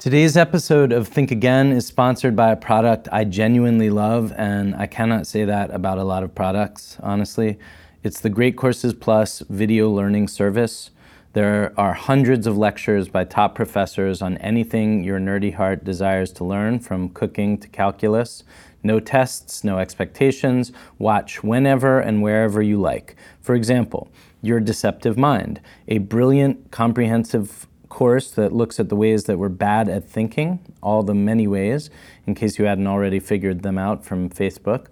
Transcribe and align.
Today's 0.00 0.34
episode 0.34 0.92
of 0.92 1.08
Think 1.08 1.30
Again 1.30 1.72
is 1.72 1.86
sponsored 1.86 2.34
by 2.34 2.52
a 2.52 2.56
product 2.56 3.06
I 3.12 3.24
genuinely 3.24 3.90
love, 3.90 4.32
and 4.34 4.74
I 4.74 4.86
cannot 4.86 5.26
say 5.26 5.44
that 5.44 5.70
about 5.74 5.98
a 5.98 6.04
lot 6.04 6.22
of 6.22 6.34
products, 6.34 6.96
honestly. 7.02 7.58
It's 8.02 8.18
the 8.18 8.30
Great 8.30 8.56
Courses 8.56 8.94
Plus 8.94 9.40
video 9.50 9.90
learning 9.90 10.28
service. 10.28 10.90
There 11.34 11.74
are 11.76 11.92
hundreds 11.92 12.46
of 12.46 12.56
lectures 12.56 13.08
by 13.08 13.24
top 13.24 13.54
professors 13.54 14.22
on 14.22 14.38
anything 14.38 15.04
your 15.04 15.20
nerdy 15.20 15.52
heart 15.52 15.84
desires 15.84 16.32
to 16.32 16.44
learn, 16.44 16.78
from 16.78 17.10
cooking 17.10 17.58
to 17.58 17.68
calculus. 17.68 18.42
No 18.82 19.00
tests, 19.00 19.64
no 19.64 19.78
expectations. 19.78 20.72
Watch 20.98 21.44
whenever 21.44 22.00
and 22.00 22.22
wherever 22.22 22.62
you 22.62 22.80
like. 22.80 23.16
For 23.42 23.54
example, 23.54 24.10
Your 24.40 24.60
Deceptive 24.60 25.18
Mind, 25.18 25.60
a 25.88 25.98
brilliant, 25.98 26.70
comprehensive 26.70 27.66
course 27.90 28.30
that 28.30 28.54
looks 28.54 28.80
at 28.80 28.88
the 28.88 28.96
ways 28.96 29.24
that 29.24 29.38
we're 29.38 29.50
bad 29.50 29.90
at 29.90 30.08
thinking, 30.08 30.60
all 30.82 31.02
the 31.02 31.14
many 31.14 31.46
ways, 31.46 31.90
in 32.26 32.34
case 32.34 32.58
you 32.58 32.64
hadn't 32.64 32.86
already 32.86 33.20
figured 33.20 33.62
them 33.62 33.76
out 33.76 34.02
from 34.02 34.30
Facebook. 34.30 34.86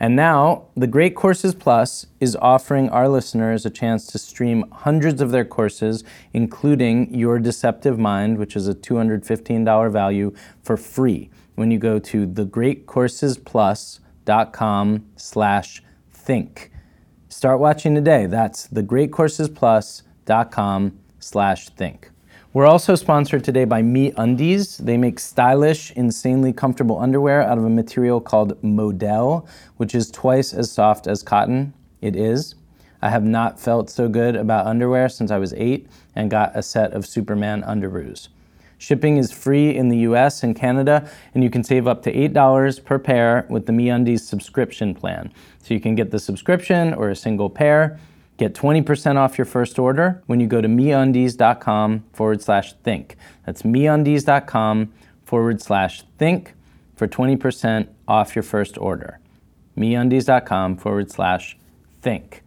And 0.00 0.14
now, 0.14 0.66
the 0.76 0.86
Great 0.86 1.16
Courses 1.16 1.54
Plus 1.54 2.06
is 2.20 2.36
offering 2.36 2.90
our 2.90 3.08
listeners 3.08 3.66
a 3.66 3.70
chance 3.70 4.06
to 4.08 4.18
stream 4.18 4.64
hundreds 4.70 5.20
of 5.20 5.32
their 5.32 5.44
courses, 5.44 6.04
including 6.32 7.12
Your 7.12 7.40
Deceptive 7.40 7.98
Mind, 7.98 8.38
which 8.38 8.54
is 8.54 8.68
a 8.68 8.74
$215 8.74 9.92
value, 9.92 10.32
for 10.62 10.76
free 10.76 11.30
when 11.56 11.72
you 11.72 11.78
go 11.78 11.98
to 11.98 12.26
thegreatcoursesplus.com 12.26 15.06
slash 15.16 15.82
think. 16.12 16.70
Start 17.28 17.58
watching 17.58 17.96
today. 17.96 18.26
That's 18.26 18.68
thegreatcoursesplus.com 18.68 20.98
slash 21.18 21.68
think. 21.70 22.10
We're 22.54 22.66
also 22.66 22.94
sponsored 22.94 23.44
today 23.44 23.66
by 23.66 23.82
Me 23.82 24.10
Undies. 24.16 24.78
They 24.78 24.96
make 24.96 25.20
stylish, 25.20 25.90
insanely 25.90 26.54
comfortable 26.54 26.98
underwear 26.98 27.42
out 27.42 27.58
of 27.58 27.64
a 27.64 27.68
material 27.68 28.22
called 28.22 28.62
Modal, 28.62 29.46
which 29.76 29.94
is 29.94 30.10
twice 30.10 30.54
as 30.54 30.72
soft 30.72 31.06
as 31.06 31.22
cotton. 31.22 31.74
It 32.00 32.16
is. 32.16 32.54
I 33.02 33.10
have 33.10 33.22
not 33.22 33.60
felt 33.60 33.90
so 33.90 34.08
good 34.08 34.34
about 34.34 34.66
underwear 34.66 35.10
since 35.10 35.30
I 35.30 35.36
was 35.36 35.52
eight 35.58 35.88
and 36.16 36.30
got 36.30 36.56
a 36.56 36.62
set 36.62 36.94
of 36.94 37.04
Superman 37.04 37.62
underoos. 37.64 38.28
Shipping 38.78 39.18
is 39.18 39.30
free 39.30 39.76
in 39.76 39.90
the 39.90 39.98
US 39.98 40.42
and 40.42 40.56
Canada, 40.56 41.06
and 41.34 41.44
you 41.44 41.50
can 41.50 41.62
save 41.62 41.86
up 41.86 42.02
to 42.04 42.12
$8 42.12 42.82
per 42.82 42.98
pair 42.98 43.44
with 43.50 43.66
the 43.66 43.72
MeUndies 43.72 44.20
subscription 44.20 44.94
plan. 44.94 45.30
So 45.62 45.74
you 45.74 45.80
can 45.80 45.94
get 45.94 46.10
the 46.10 46.18
subscription 46.18 46.94
or 46.94 47.10
a 47.10 47.16
single 47.16 47.50
pair. 47.50 48.00
Get 48.38 48.54
20% 48.54 49.16
off 49.16 49.36
your 49.36 49.44
first 49.44 49.80
order 49.80 50.22
when 50.26 50.38
you 50.38 50.46
go 50.46 50.60
to 50.60 50.68
meundies.com 50.68 52.04
forward 52.12 52.40
slash 52.40 52.72
think. 52.84 53.16
That's 53.44 53.62
meundies.com 53.62 54.92
forward 55.24 55.60
slash 55.60 56.02
think 56.18 56.54
for 56.94 57.08
20% 57.08 57.88
off 58.06 58.36
your 58.36 58.44
first 58.44 58.78
order. 58.78 59.18
meundies.com 59.76 60.76
forward 60.76 61.10
slash 61.10 61.58
think. 62.00 62.44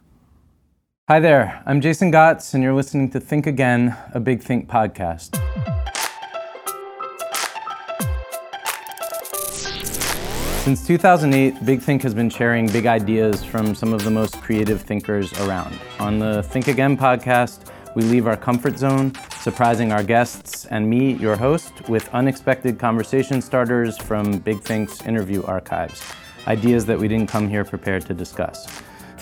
Hi 1.08 1.20
there, 1.20 1.62
I'm 1.66 1.82
Jason 1.82 2.10
Gots, 2.10 2.54
and 2.54 2.62
you're 2.62 2.72
listening 2.72 3.10
to 3.10 3.20
Think 3.20 3.46
Again, 3.46 3.94
a 4.14 4.20
Big 4.20 4.42
Think 4.42 4.68
podcast. 4.68 5.38
Since 10.62 10.86
2008, 10.86 11.66
Big 11.66 11.82
Think 11.82 12.02
has 12.04 12.14
been 12.14 12.30
sharing 12.30 12.68
big 12.68 12.86
ideas 12.86 13.42
from 13.42 13.74
some 13.74 13.92
of 13.92 14.04
the 14.04 14.12
most 14.12 14.40
creative 14.40 14.80
thinkers 14.80 15.32
around. 15.40 15.76
On 15.98 16.20
the 16.20 16.44
Think 16.44 16.68
Again 16.68 16.96
podcast, 16.96 17.72
we 17.96 18.04
leave 18.04 18.28
our 18.28 18.36
comfort 18.36 18.78
zone, 18.78 19.12
surprising 19.40 19.90
our 19.90 20.04
guests 20.04 20.66
and 20.66 20.88
me, 20.88 21.14
your 21.14 21.34
host, 21.34 21.72
with 21.88 22.08
unexpected 22.14 22.78
conversation 22.78 23.42
starters 23.42 23.98
from 23.98 24.38
Big 24.38 24.60
Think's 24.60 25.02
interview 25.02 25.42
archives, 25.42 26.00
ideas 26.46 26.86
that 26.86 26.96
we 26.96 27.08
didn't 27.08 27.28
come 27.28 27.48
here 27.48 27.64
prepared 27.64 28.06
to 28.06 28.14
discuss. 28.14 28.68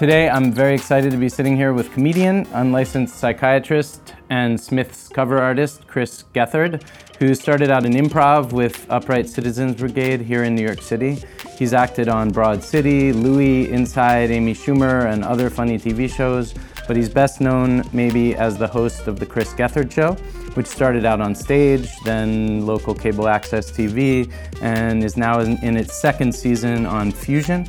Today, 0.00 0.30
I'm 0.30 0.50
very 0.50 0.74
excited 0.74 1.10
to 1.10 1.18
be 1.18 1.28
sitting 1.28 1.56
here 1.56 1.74
with 1.74 1.92
comedian, 1.92 2.46
unlicensed 2.54 3.16
psychiatrist, 3.16 4.14
and 4.30 4.58
Smith's 4.58 5.08
cover 5.08 5.36
artist, 5.36 5.86
Chris 5.86 6.24
Gethard, 6.34 6.82
who 7.18 7.34
started 7.34 7.68
out 7.68 7.84
in 7.84 7.92
improv 7.92 8.54
with 8.54 8.86
Upright 8.88 9.28
Citizens 9.28 9.76
Brigade 9.76 10.22
here 10.22 10.44
in 10.44 10.54
New 10.54 10.62
York 10.62 10.80
City. 10.80 11.22
He's 11.58 11.74
acted 11.74 12.08
on 12.08 12.30
Broad 12.30 12.64
City, 12.64 13.12
Louie, 13.12 13.70
Inside, 13.70 14.30
Amy 14.30 14.54
Schumer, 14.54 15.12
and 15.12 15.22
other 15.22 15.50
funny 15.50 15.76
TV 15.76 16.08
shows, 16.08 16.54
but 16.88 16.96
he's 16.96 17.10
best 17.10 17.42
known 17.42 17.82
maybe 17.92 18.34
as 18.34 18.56
the 18.56 18.66
host 18.66 19.06
of 19.06 19.20
The 19.20 19.26
Chris 19.26 19.52
Gethard 19.52 19.92
Show, 19.92 20.14
which 20.54 20.66
started 20.66 21.04
out 21.04 21.20
on 21.20 21.34
stage, 21.34 21.90
then 22.06 22.64
local 22.64 22.94
cable 22.94 23.28
access 23.28 23.70
TV, 23.70 24.32
and 24.62 25.04
is 25.04 25.18
now 25.18 25.40
in, 25.40 25.62
in 25.62 25.76
its 25.76 26.00
second 26.00 26.34
season 26.34 26.86
on 26.86 27.12
Fusion. 27.12 27.68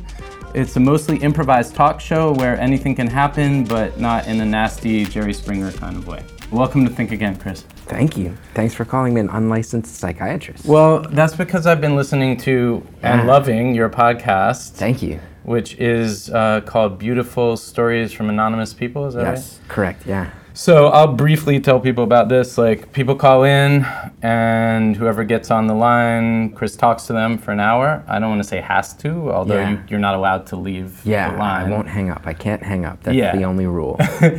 It's 0.54 0.76
a 0.76 0.80
mostly 0.80 1.16
improvised 1.18 1.74
talk 1.74 1.98
show 1.98 2.32
where 2.34 2.60
anything 2.60 2.94
can 2.94 3.06
happen, 3.06 3.64
but 3.64 3.98
not 3.98 4.26
in 4.26 4.38
a 4.40 4.44
nasty 4.44 5.06
Jerry 5.06 5.32
Springer 5.32 5.72
kind 5.72 5.96
of 5.96 6.06
way. 6.06 6.22
Welcome 6.50 6.84
to 6.84 6.90
Think 6.90 7.10
Again, 7.10 7.36
Chris. 7.36 7.62
Thank 7.86 8.18
you. 8.18 8.36
Thanks 8.52 8.74
for 8.74 8.84
calling 8.84 9.14
me 9.14 9.20
an 9.22 9.30
unlicensed 9.30 9.96
psychiatrist. 9.96 10.66
Well, 10.66 11.00
that's 11.10 11.34
because 11.34 11.66
I've 11.66 11.80
been 11.80 11.96
listening 11.96 12.36
to 12.38 12.86
and 13.02 13.22
Ah. 13.22 13.24
loving 13.24 13.74
your 13.74 13.88
podcast, 13.88 14.72
Thank 14.72 15.00
you. 15.02 15.20
which 15.44 15.74
is 15.78 16.28
uh, 16.30 16.60
called 16.66 16.98
Beautiful 16.98 17.56
Stories 17.56 18.12
from 18.12 18.28
Anonymous 18.28 18.74
People. 18.74 19.06
Is 19.06 19.14
that 19.14 19.24
right? 19.24 19.30
Yes, 19.32 19.58
correct. 19.68 20.06
Yeah. 20.06 20.30
So 20.62 20.86
I'll 20.86 21.12
briefly 21.12 21.58
tell 21.58 21.80
people 21.80 22.04
about 22.04 22.28
this. 22.28 22.56
Like 22.56 22.92
people 22.92 23.16
call 23.16 23.42
in, 23.42 23.84
and 24.22 24.96
whoever 24.96 25.24
gets 25.24 25.50
on 25.50 25.66
the 25.66 25.74
line, 25.74 26.50
Chris 26.50 26.76
talks 26.76 27.08
to 27.08 27.12
them 27.12 27.36
for 27.36 27.50
an 27.50 27.58
hour. 27.58 28.04
I 28.06 28.20
don't 28.20 28.28
want 28.30 28.44
to 28.44 28.48
say 28.48 28.60
has 28.60 28.94
to, 28.98 29.32
although 29.32 29.56
Yeah. 29.58 29.70
you, 29.70 29.82
you're 29.88 29.98
not 29.98 30.14
allowed 30.14 30.46
to 30.46 30.56
leave 30.56 31.04
Yeah, 31.04 31.32
the 31.32 31.38
line. 31.38 31.66
I 31.66 31.68
won't 31.68 31.88
hang 31.88 32.10
up. 32.10 32.22
I 32.26 32.32
can't 32.32 32.62
hang 32.62 32.84
up. 32.84 33.02
That's 33.02 33.16
Yeah. 33.16 33.34
the 33.34 33.42
only 33.42 33.66
rule. 33.66 33.98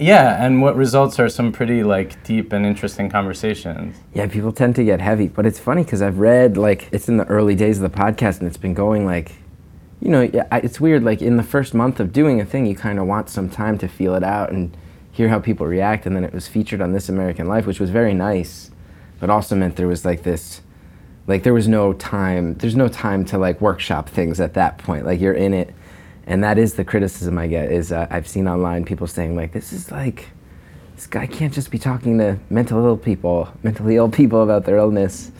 Yeah, 0.00 0.42
and 0.46 0.62
what 0.62 0.76
results 0.76 1.18
are 1.18 1.28
some 1.28 1.50
pretty 1.50 1.82
like 1.82 2.22
deep 2.22 2.52
and 2.52 2.64
interesting 2.64 3.10
conversations. 3.10 3.96
yeah, 4.14 4.28
people 4.28 4.52
tend 4.52 4.76
to 4.76 4.84
get 4.84 5.00
heavy, 5.00 5.26
but 5.26 5.44
it's 5.44 5.58
funny 5.58 5.82
because 5.82 6.00
I've 6.02 6.20
read 6.20 6.56
like 6.56 6.88
it's 6.92 7.08
in 7.08 7.16
the 7.16 7.24
early 7.26 7.56
days 7.56 7.82
of 7.82 7.92
the 7.92 7.98
podcast 7.98 8.38
and 8.38 8.46
it's 8.46 8.56
been 8.56 8.74
going 8.74 9.04
like, 9.04 9.32
you 10.00 10.08
know, 10.08 10.30
it's 10.52 10.80
weird. 10.80 11.02
Like 11.02 11.20
in 11.20 11.36
the 11.36 11.42
first 11.42 11.74
month 11.74 11.98
of 11.98 12.12
doing 12.12 12.40
a 12.40 12.44
thing, 12.44 12.64
you 12.64 12.76
kind 12.76 13.00
of 13.00 13.06
want 13.08 13.28
some 13.28 13.50
time 13.50 13.76
to 13.78 13.88
feel 13.88 14.14
it 14.14 14.22
out 14.22 14.52
and 14.52 14.70
hear 15.18 15.28
how 15.28 15.38
people 15.38 15.66
react. 15.66 16.06
And 16.06 16.16
then 16.16 16.24
it 16.24 16.32
was 16.32 16.48
featured 16.48 16.80
on 16.80 16.92
This 16.92 17.08
American 17.08 17.46
Life, 17.46 17.66
which 17.66 17.80
was 17.80 17.90
very 17.90 18.14
nice, 18.14 18.70
but 19.20 19.28
also 19.28 19.54
meant 19.54 19.76
there 19.76 19.88
was 19.88 20.04
like 20.04 20.22
this 20.22 20.62
like 21.26 21.42
there 21.42 21.52
was 21.52 21.68
no 21.68 21.92
time 21.92 22.54
there's 22.54 22.74
no 22.74 22.88
time 22.88 23.22
to 23.26 23.36
like 23.36 23.60
workshop 23.60 24.08
things 24.08 24.40
at 24.40 24.54
that 24.54 24.78
point. 24.78 25.04
Like 25.04 25.20
you're 25.20 25.34
in 25.34 25.52
it 25.52 25.74
and 26.28 26.44
that 26.44 26.58
is 26.58 26.74
the 26.74 26.84
criticism 26.84 27.38
i 27.38 27.46
get 27.46 27.72
is 27.72 27.90
uh, 27.90 28.06
i've 28.10 28.28
seen 28.28 28.46
online 28.46 28.84
people 28.84 29.06
saying 29.06 29.34
like 29.34 29.52
this 29.52 29.72
is 29.72 29.90
like 29.90 30.28
this 30.94 31.06
guy 31.06 31.26
can't 31.26 31.54
just 31.54 31.70
be 31.70 31.78
talking 31.78 32.18
to 32.18 32.38
mental 32.50 32.84
ill 32.84 32.98
people 32.98 33.50
mentally 33.62 33.96
ill 33.96 34.10
people 34.10 34.42
about 34.42 34.64
their 34.64 34.76
illness. 34.76 35.30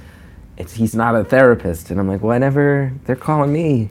It's 0.57 0.73
he's 0.75 0.95
not 0.95 1.15
a 1.15 1.25
therapist. 1.25 1.91
And 1.91 2.01
i'm 2.01 2.09
like 2.09 2.23
whenever 2.23 2.93
they're 3.05 3.17
calling 3.17 3.53
me 3.53 3.91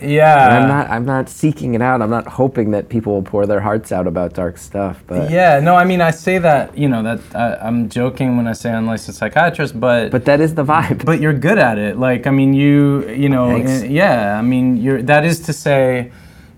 Yeah. 0.00 0.44
and 0.46 0.54
i'm 0.58 0.68
not 0.68 0.90
i'm 0.90 1.04
not 1.04 1.28
seeking 1.28 1.74
it 1.74 1.82
out 1.82 2.02
i'm 2.02 2.10
not 2.10 2.26
hoping 2.26 2.70
that 2.70 2.88
people 2.88 3.14
will 3.14 3.22
pour 3.22 3.46
their 3.46 3.60
hearts 3.60 3.92
out 3.92 4.06
about 4.06 4.32
dark 4.34 4.58
stuff 4.58 5.02
but 5.06 5.30
Yeah, 5.30 5.60
no, 5.60 5.74
I 5.74 5.84
mean, 5.84 6.00
I 6.00 6.10
say 6.10 6.38
that, 6.38 6.76
you 6.76 6.88
know, 6.88 7.02
that 7.02 7.20
uh, 7.34 7.58
I'm 7.60 7.88
joking 7.88 8.36
when 8.36 8.46
I 8.46 8.52
say 8.52 8.70
unlicensed 8.70 9.18
psychiatrist, 9.18 9.78
but 9.78 10.10
but 10.10 10.24
that 10.24 10.40
is 10.40 10.54
the 10.54 10.64
vibe 10.64 11.04
but 11.04 11.20
you're 11.20 11.32
good 11.48 11.58
at 11.58 11.78
it. 11.78 11.98
Like, 11.98 12.26
I 12.26 12.30
mean, 12.30 12.54
you, 12.54 13.08
you 13.10 13.28
know, 13.28 13.48
Thanks. 13.50 13.84
yeah, 13.84 14.38
I 14.38 14.42
mean, 14.42 14.76
you're, 14.76 15.02
that 15.02 15.24
is 15.24 15.40
to 15.40 15.52
say, 15.52 16.10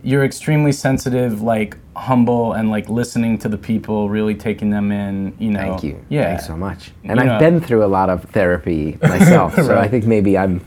you're 0.02 0.24
extremely 0.24 0.72
sensitive, 0.72 1.42
like 1.42 1.76
humble, 1.96 2.52
and 2.54 2.70
like 2.70 2.88
listening 2.88 3.38
to 3.38 3.48
the 3.48 3.58
people, 3.58 4.08
really 4.08 4.34
taking 4.34 4.70
them 4.70 4.90
in, 4.92 5.34
you 5.38 5.50
know. 5.50 5.60
Thank 5.60 5.82
you. 5.82 6.02
Yeah. 6.08 6.24
Thanks 6.24 6.46
so 6.46 6.56
much. 6.56 6.92
And 7.04 7.20
You 7.20 7.30
I've 7.30 7.38
been 7.40 7.60
through 7.60 7.84
a 7.84 7.88
lot 7.98 8.08
of 8.08 8.24
therapy 8.30 8.98
myself, 9.02 9.54
so 9.68 9.76
I 9.78 9.88
think 9.88 10.06
maybe 10.06 10.38
I'm 10.38 10.60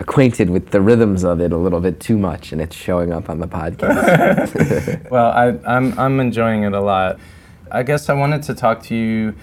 acquainted 0.00 0.50
with 0.50 0.70
the 0.70 0.80
rhythms 0.80 1.24
of 1.24 1.40
it 1.40 1.52
a 1.52 1.56
little 1.56 1.80
bit 1.80 2.00
too 2.00 2.18
much, 2.18 2.52
and 2.52 2.60
it's 2.60 2.74
showing 2.74 3.12
up 3.12 3.30
on 3.30 3.38
the 3.38 3.46
podcast. 3.48 4.50
Well, 5.10 5.30
I, 5.30 5.58
I'm, 5.66 5.98
I'm 5.98 6.20
enjoying 6.20 6.62
it 6.64 6.72
a 6.72 6.80
lot. 6.80 7.18
I 7.70 7.82
guess 7.82 8.08
I 8.08 8.14
wanted 8.14 8.42
to 8.44 8.54
talk 8.54 8.82
to 8.84 8.94
you 8.96 9.34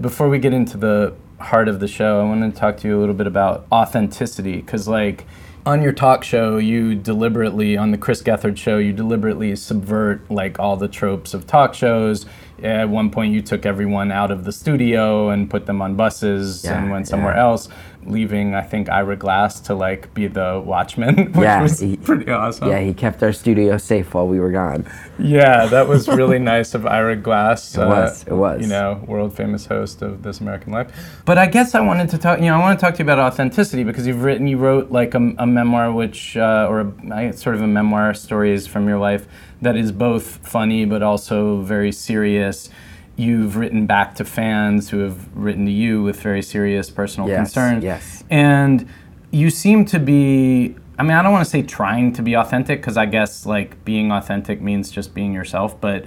before 0.00 0.28
we 0.28 0.38
get 0.38 0.52
into 0.52 0.76
the 0.76 1.14
heart 1.40 1.68
of 1.68 1.80
the 1.80 1.88
show, 1.88 2.20
I 2.20 2.24
wanted 2.24 2.54
to 2.54 2.60
talk 2.60 2.78
to 2.78 2.88
you 2.88 2.98
a 2.98 3.00
little 3.00 3.14
bit 3.14 3.26
about 3.26 3.66
authenticity 3.72 4.56
because, 4.56 4.88
like, 4.88 5.26
on 5.64 5.82
your 5.82 5.92
talk 5.92 6.22
show, 6.22 6.58
you 6.58 6.94
deliberately, 6.94 7.76
on 7.76 7.90
the 7.90 7.98
Chris 7.98 8.22
Gethard 8.22 8.56
show, 8.56 8.78
you 8.78 8.92
deliberately 8.92 9.54
subvert 9.56 10.30
like 10.30 10.58
all 10.60 10.76
the 10.76 10.88
tropes 10.88 11.34
of 11.34 11.46
talk 11.46 11.74
shows. 11.74 12.24
At 12.62 12.88
one 12.88 13.10
point, 13.10 13.34
you 13.34 13.42
took 13.42 13.66
everyone 13.66 14.12
out 14.12 14.30
of 14.30 14.44
the 14.44 14.52
studio 14.52 15.28
and 15.30 15.50
put 15.50 15.66
them 15.66 15.82
on 15.82 15.94
buses 15.96 16.64
Yeah, 16.64 16.80
and 16.80 16.90
went 16.90 17.08
somewhere 17.08 17.34
yeah. 17.34 17.42
else, 17.42 17.68
leaving, 18.06 18.54
I 18.54 18.62
think, 18.62 18.88
Ira 18.88 19.16
Glass 19.16 19.60
to 19.60 19.74
like 19.74 20.12
be 20.14 20.26
the 20.26 20.62
watchman, 20.64 21.32
which 21.32 21.44
Yeah, 21.44 21.62
was 21.62 21.80
he- 21.80 21.96
pretty 21.96 22.30
awesome. 22.30 22.68
Yeah, 22.68 22.80
he 22.80 22.94
kept 22.94 23.22
our 23.22 23.32
studio 23.32 23.76
safe 23.78 24.14
while 24.14 24.26
we 24.26 24.40
were 24.40 24.50
gone. 24.52 24.86
Yeah, 25.18 25.66
that 25.66 25.88
was 25.88 26.08
really 26.20 26.38
nice 26.38 26.74
of 26.74 26.86
Ira 26.86 27.16
Glass. 27.16 27.74
It 27.76 27.86
was, 27.86 28.22
it 28.26 28.32
was. 28.32 28.60
You 28.62 28.68
know, 28.68 29.02
world 29.06 29.34
famous 29.36 29.66
host 29.66 30.02
of 30.02 30.22
This 30.22 30.40
American 30.40 30.72
Life. 30.72 30.92
But 31.24 31.38
I 31.38 31.46
guess 31.46 31.74
I 31.74 31.80
wanted 31.80 32.08
to 32.10 32.18
talk. 32.18 32.38
You 32.40 32.46
know, 32.46 32.54
I 32.56 32.58
want 32.60 32.78
to 32.78 32.84
talk 32.84 32.94
to 32.94 32.98
you 32.98 33.04
about 33.04 33.18
authenticity 33.18 33.84
because 33.84 34.06
you've 34.06 34.22
written, 34.22 34.46
you 34.46 34.58
wrote 34.58 34.90
like 34.90 35.14
a, 35.14 35.34
a 35.38 35.46
memoir, 35.46 35.92
which 35.92 36.36
uh, 36.36 36.66
or 36.70 36.80
a, 37.12 37.32
sort 37.32 37.56
of 37.56 37.62
a 37.62 37.66
memoir, 37.66 38.14
stories 38.14 38.66
from 38.66 38.88
your 38.88 38.98
life 38.98 39.26
that 39.62 39.74
is 39.76 39.90
both 39.90 40.46
funny 40.46 40.84
but 40.84 41.02
also 41.02 41.60
very 41.62 41.90
serious. 41.90 42.68
You've 43.16 43.56
written 43.56 43.86
back 43.86 44.14
to 44.16 44.24
fans 44.24 44.90
who 44.90 44.98
have 44.98 45.34
written 45.34 45.64
to 45.66 45.72
you 45.72 46.02
with 46.02 46.20
very 46.20 46.42
serious 46.42 46.90
personal 46.90 47.28
Yes, 47.28 47.38
concerns. 47.38 47.82
yes. 47.84 48.24
And 48.28 48.86
you 49.30 49.48
seem 49.50 49.84
to 49.86 49.98
be, 49.98 50.76
I 50.98 51.02
mean, 51.02 51.12
I 51.12 51.22
don't 51.22 51.32
want 51.32 51.44
to 51.44 51.50
say 51.50 51.62
trying 51.62 52.12
to 52.14 52.22
be 52.22 52.34
authentic 52.36 52.80
because 52.80 52.96
I 52.98 53.06
guess 53.06 53.46
like 53.46 53.82
being 53.84 54.12
authentic 54.12 54.60
means 54.60 54.90
just 54.90 55.14
being 55.14 55.32
yourself, 55.32 55.80
but 55.80 56.04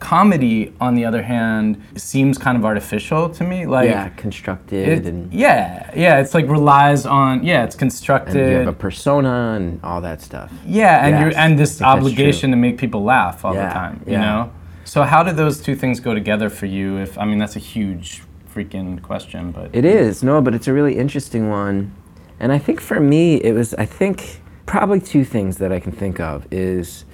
comedy, 0.00 0.72
on 0.80 0.94
the 0.94 1.04
other 1.04 1.22
hand, 1.22 1.80
seems 1.96 2.36
kind 2.38 2.56
of 2.58 2.64
artificial 2.64 3.28
to 3.30 3.42
me. 3.44 3.64
Like, 3.66 3.88
yeah, 3.88 4.08
constructed 4.10 4.88
it- 4.88 5.06
and, 5.06 5.32
yeah, 5.32 5.90
yeah, 5.96 6.18
it's 6.20 6.34
like 6.34 6.46
relies 6.48 7.06
on, 7.06 7.42
yeah, 7.42 7.64
it's 7.64 7.74
and 7.74 7.80
constructed. 7.80 8.34
you 8.36 8.56
have 8.56 8.68
a 8.68 8.72
persona 8.72 9.54
and 9.56 9.80
all 9.82 10.00
that 10.02 10.20
stuff. 10.20 10.52
Yeah, 10.66 11.04
and 11.06 11.14
Yes, 11.14 11.20
you're 11.22 11.40
and 11.40 11.58
this 11.58 11.80
obligation 11.82 12.50
to 12.50 12.56
make 12.56 12.76
people 12.78 13.02
laugh 13.02 13.44
all 13.44 13.54
Yeah, 13.54 13.68
the 13.68 13.74
time. 13.74 14.00
You 14.06 14.12
yeah. 14.12 14.20
know. 14.20 14.52
So 14.84 15.02
how 15.02 15.22
did 15.22 15.36
those 15.36 15.60
two 15.60 15.74
things 15.74 16.00
go 16.00 16.14
together 16.14 16.50
for 16.50 16.66
you? 16.66 16.98
If 16.98 17.18
I 17.18 17.24
mean 17.24 17.38
that's 17.38 17.56
a 17.56 17.60
huge 17.60 18.22
freaking 18.54 19.02
question, 19.02 19.50
but 19.50 19.74
It 19.74 19.84
is, 19.84 20.22
no, 20.22 20.40
but 20.40 20.54
it's 20.54 20.68
a 20.68 20.72
really 20.72 20.96
interesting 20.96 21.48
one. 21.48 21.94
And 22.38 22.52
I 22.52 22.58
think 22.58 22.80
for 22.80 23.00
me, 23.00 23.36
it 23.36 23.52
was, 23.52 23.74
I 23.74 23.86
think, 23.86 24.40
probably 24.66 25.00
two 25.00 25.24
things 25.24 25.58
that 25.58 25.72
I 25.72 25.80
can 25.80 25.92
think 25.92 26.20
of 26.20 26.46
is 26.52 27.04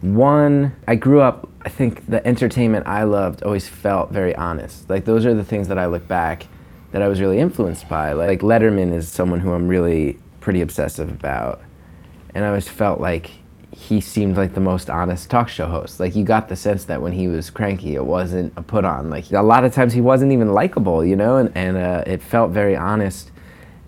one, 0.00 0.74
I 0.88 0.94
grew 0.94 1.20
up, 1.20 1.48
I 1.62 1.68
think 1.68 2.06
the 2.06 2.26
entertainment 2.26 2.86
I 2.86 3.02
loved 3.02 3.42
always 3.42 3.68
felt 3.68 4.10
very 4.10 4.34
honest. 4.34 4.88
Like, 4.88 5.04
those 5.04 5.26
are 5.26 5.34
the 5.34 5.44
things 5.44 5.68
that 5.68 5.78
I 5.78 5.86
look 5.86 6.08
back 6.08 6.46
that 6.92 7.02
I 7.02 7.08
was 7.08 7.20
really 7.20 7.38
influenced 7.38 7.88
by. 7.88 8.12
Like, 8.12 8.40
Letterman 8.40 8.92
is 8.92 9.08
someone 9.08 9.40
who 9.40 9.52
I'm 9.52 9.68
really 9.68 10.18
pretty 10.40 10.60
obsessive 10.60 11.10
about. 11.10 11.60
And 12.34 12.44
I 12.44 12.48
always 12.48 12.68
felt 12.68 13.00
like 13.00 13.30
he 13.80 13.98
seemed 14.00 14.36
like 14.36 14.52
the 14.52 14.60
most 14.60 14.90
honest 14.90 15.30
talk 15.30 15.48
show 15.48 15.66
host. 15.66 16.00
Like 16.00 16.14
you 16.14 16.22
got 16.22 16.50
the 16.50 16.56
sense 16.56 16.84
that 16.84 17.00
when 17.00 17.12
he 17.12 17.28
was 17.28 17.48
cranky, 17.48 17.94
it 17.94 18.04
wasn't 18.04 18.52
a 18.56 18.62
put 18.62 18.84
on. 18.84 19.08
Like 19.08 19.32
a 19.32 19.40
lot 19.40 19.64
of 19.64 19.72
times 19.72 19.94
he 19.94 20.02
wasn't 20.02 20.32
even 20.32 20.52
likable, 20.52 21.02
you 21.02 21.16
know, 21.16 21.38
and, 21.38 21.50
and 21.56 21.78
uh, 21.78 22.04
it 22.06 22.22
felt 22.22 22.50
very 22.50 22.76
honest. 22.76 23.32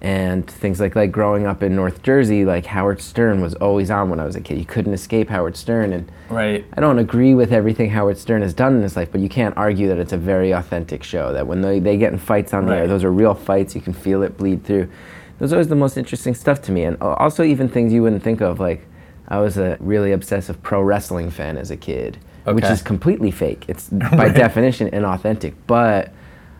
And 0.00 0.50
things 0.50 0.80
like 0.80 0.96
like 0.96 1.12
growing 1.12 1.46
up 1.46 1.62
in 1.62 1.76
North 1.76 2.02
Jersey, 2.02 2.44
like 2.44 2.64
Howard 2.66 3.02
Stern 3.02 3.42
was 3.42 3.54
always 3.56 3.90
on 3.90 4.08
when 4.08 4.18
I 4.18 4.24
was 4.24 4.34
a 4.34 4.40
kid. 4.40 4.58
You 4.58 4.64
couldn't 4.64 4.94
escape 4.94 5.28
Howard 5.28 5.56
Stern, 5.56 5.92
and 5.92 6.10
right. 6.28 6.64
I 6.76 6.80
don't 6.80 6.98
agree 6.98 7.34
with 7.34 7.52
everything 7.52 7.90
Howard 7.90 8.18
Stern 8.18 8.42
has 8.42 8.52
done 8.54 8.74
in 8.74 8.82
his 8.82 8.96
life, 8.96 9.12
but 9.12 9.20
you 9.20 9.28
can't 9.28 9.56
argue 9.56 9.86
that 9.88 9.98
it's 9.98 10.12
a 10.12 10.16
very 10.16 10.50
authentic 10.52 11.04
show. 11.04 11.32
That 11.32 11.46
when 11.46 11.60
they, 11.60 11.78
they 11.78 11.98
get 11.98 12.12
in 12.12 12.18
fights 12.18 12.52
on 12.52 12.66
there, 12.66 12.88
those 12.88 13.04
are 13.04 13.12
real 13.12 13.34
fights. 13.34 13.76
You 13.76 13.80
can 13.80 13.92
feel 13.92 14.24
it 14.24 14.36
bleed 14.36 14.64
through. 14.64 14.90
Those 15.38 15.52
are 15.52 15.56
always 15.56 15.68
the 15.68 15.76
most 15.76 15.96
interesting 15.96 16.34
stuff 16.34 16.60
to 16.62 16.72
me. 16.72 16.82
And 16.82 17.00
also, 17.00 17.44
even 17.44 17.68
things 17.68 17.92
you 17.92 18.02
wouldn't 18.02 18.24
think 18.24 18.40
of. 18.40 18.58
Like, 18.58 18.84
I 19.32 19.38
was 19.38 19.56
a 19.56 19.78
really 19.80 20.12
obsessive 20.12 20.62
pro 20.62 20.82
wrestling 20.82 21.30
fan 21.30 21.56
as 21.56 21.70
a 21.70 21.76
kid, 21.76 22.18
which 22.44 22.66
is 22.66 22.82
completely 22.82 23.30
fake. 23.30 23.64
It's 23.66 23.88
by 23.88 24.28
definition 24.28 24.90
inauthentic. 24.90 25.54
But 25.66 26.12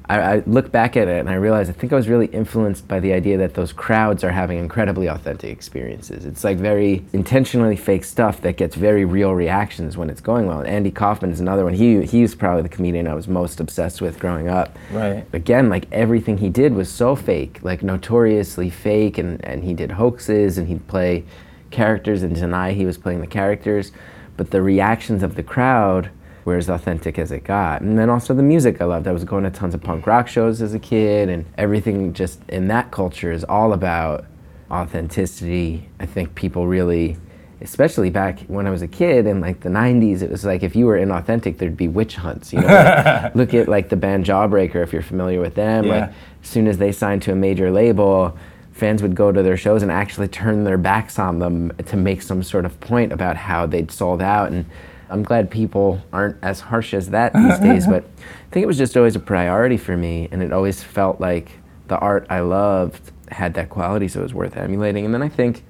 I, 0.07 0.21
I 0.21 0.43
look 0.47 0.73
back 0.73 0.97
at 0.97 1.07
it 1.07 1.21
and 1.21 1.29
I 1.29 1.35
realize 1.35 1.69
I 1.69 1.73
think 1.73 1.93
I 1.93 1.97
was 1.97 2.09
really 2.09 2.29
influenced 2.29 2.89
by 2.89 2.99
the 2.99 3.13
idea 3.13 3.37
that 3.37 3.53
those 3.53 3.75
crowds 3.75 4.25
are 4.25 4.31
having 4.31 4.59
incredibly 4.59 5.07
authentic 5.07 5.51
experiences. 5.51 6.25
It's 6.25 6.45
like 6.45 6.57
very 6.57 7.05
intentionally 7.13 7.77
fake 7.77 8.05
stuff 8.05 8.41
that 8.41 8.57
gets 8.57 8.75
very 8.75 9.05
real 9.05 9.35
reactions 9.35 9.99
when 9.99 10.09
it's 10.09 10.23
going 10.23 10.47
well. 10.47 10.61
And 10.61 10.67
Andy 10.67 10.91
Kaufman 10.91 11.31
is 11.31 11.41
another 11.41 11.65
one. 11.65 11.75
He 11.75 12.07
he 12.07 12.23
was 12.23 12.35
probably 12.35 12.63
the 12.63 12.71
comedian 12.71 13.07
I 13.07 13.13
was 13.13 13.29
most 13.29 13.61
obsessed 13.61 14.01
with 14.01 14.19
growing 14.19 14.49
up. 14.49 14.79
Right. 14.91 15.27
Again, 15.35 15.69
like 15.69 15.93
everything 15.93 16.39
he 16.39 16.49
did 16.49 16.73
was 16.73 16.91
so 16.91 17.17
fake, 17.17 17.61
like 17.63 17.83
notoriously 17.83 18.71
fake, 18.71 19.19
and, 19.19 19.45
and 19.45 19.63
he 19.63 19.75
did 19.75 19.91
hoaxes 19.91 20.57
and 20.57 20.69
he'd 20.69 20.89
play 20.89 21.25
characters 21.73 22.23
and 22.23 22.35
deny 22.35 22.73
he 22.73 22.87
was 22.87 22.99
playing 22.99 23.21
the 23.21 23.27
characters. 23.27 23.91
But 24.37 24.51
the 24.51 24.63
reactions 24.63 25.23
of 25.23 25.35
the 25.35 25.43
crowd 25.43 26.11
were 26.45 26.57
as 26.57 26.69
authentic 26.69 27.19
as 27.19 27.31
it 27.33 27.45
got. 27.45 27.83
And 27.83 27.99
then 27.99 28.11
also 28.11 28.35
the 28.35 28.43
music 28.43 28.81
I 28.81 28.85
loved. 28.85 29.07
I 29.07 29.13
was 29.13 29.25
going 29.25 29.45
to 29.45 29.51
tons 29.51 29.75
of 29.75 29.83
punk 29.83 30.07
rock 30.07 30.29
shows 30.29 30.61
as 30.63 30.75
a 30.75 30.79
kid, 30.79 31.29
and 31.29 31.45
everything 31.57 32.13
just 32.13 32.41
in 32.49 32.69
that 32.69 32.91
culture 32.91 33.33
is 33.33 33.45
all 33.45 33.73
about 33.73 34.25
authenticity. 34.71 35.89
I 36.01 36.07
think 36.07 36.35
people 36.35 36.67
really, 36.67 37.17
especially 37.61 38.11
back 38.11 38.41
when 38.49 38.67
I 38.67 38.71
was 38.71 38.83
a 38.83 38.89
kid 38.89 39.27
in 39.27 39.41
like 39.41 39.61
the 39.61 39.69
90s, 39.69 40.23
it 40.23 40.31
was 40.31 40.45
like 40.45 40.63
if 40.63 40.75
you 40.75 40.87
were 40.87 40.99
inauthentic, 40.99 41.59
there'd 41.59 41.77
be 41.77 41.89
witch 41.89 42.17
hunts. 42.17 42.53
You 42.53 42.61
know, 42.61 42.67
like, 42.67 43.35
look 43.35 43.55
at 43.55 43.69
like 43.69 43.89
the 43.91 43.97
band 43.97 44.25
Jawbreaker 44.25 44.83
if 44.83 44.93
you're 44.93 45.03
familiar 45.03 45.41
with 45.41 45.55
them. 45.55 45.85
Yeah. 45.85 45.93
Like 45.93 46.11
as 46.43 46.49
soon 46.49 46.67
as 46.67 46.79
they 46.79 46.91
signed 46.91 47.23
to 47.23 47.33
a 47.33 47.37
major 47.37 47.71
label, 47.71 48.37
fans 48.73 49.03
would 49.03 49.15
go 49.15 49.31
to 49.31 49.43
their 49.43 49.57
shows 49.57 49.83
and 49.83 49.93
actually 49.93 50.29
turn 50.29 50.65
their 50.65 50.79
backs 50.79 51.19
on 51.19 51.39
them 51.39 51.73
to 51.87 51.97
make 51.97 52.23
some 52.23 52.43
sort 52.43 52.65
of 52.65 52.79
point 52.81 53.13
about 53.13 53.37
how 53.37 53.67
they'd 53.67 53.91
sold 53.91 54.23
out. 54.23 54.51
And 54.51 54.65
I'm 55.11 55.23
glad 55.23 55.51
people 55.51 56.01
aren't 56.13 56.37
as 56.43 56.61
harsh 56.61 56.95
as 56.95 57.11
that 57.11 57.33
these 57.35 57.59
days, 57.59 57.87
but 57.87 58.05
I 58.05 58.51
think 58.51 58.65
it 58.65 58.67
was 58.67 58.79
just 58.79 58.97
always 58.97 59.15
a 59.15 59.21
priority 59.21 59.77
for 59.77 59.97
me, 59.97 60.29
and 60.33 60.43
it 60.43 60.53
always 60.53 60.83
felt 60.83 61.21
like 61.21 61.53
the 61.89 61.99
art 61.99 62.27
I 62.31 62.41
loved 62.41 63.13
had 63.31 63.55
that 63.55 63.71
quality, 63.71 64.09
so 64.09 64.21
it 64.21 64.25
was 64.25 64.35
worth 64.35 64.57
emulating. 64.57 65.05
And 65.05 65.13
then 65.13 65.23
I 65.23 65.29
think 65.29 65.65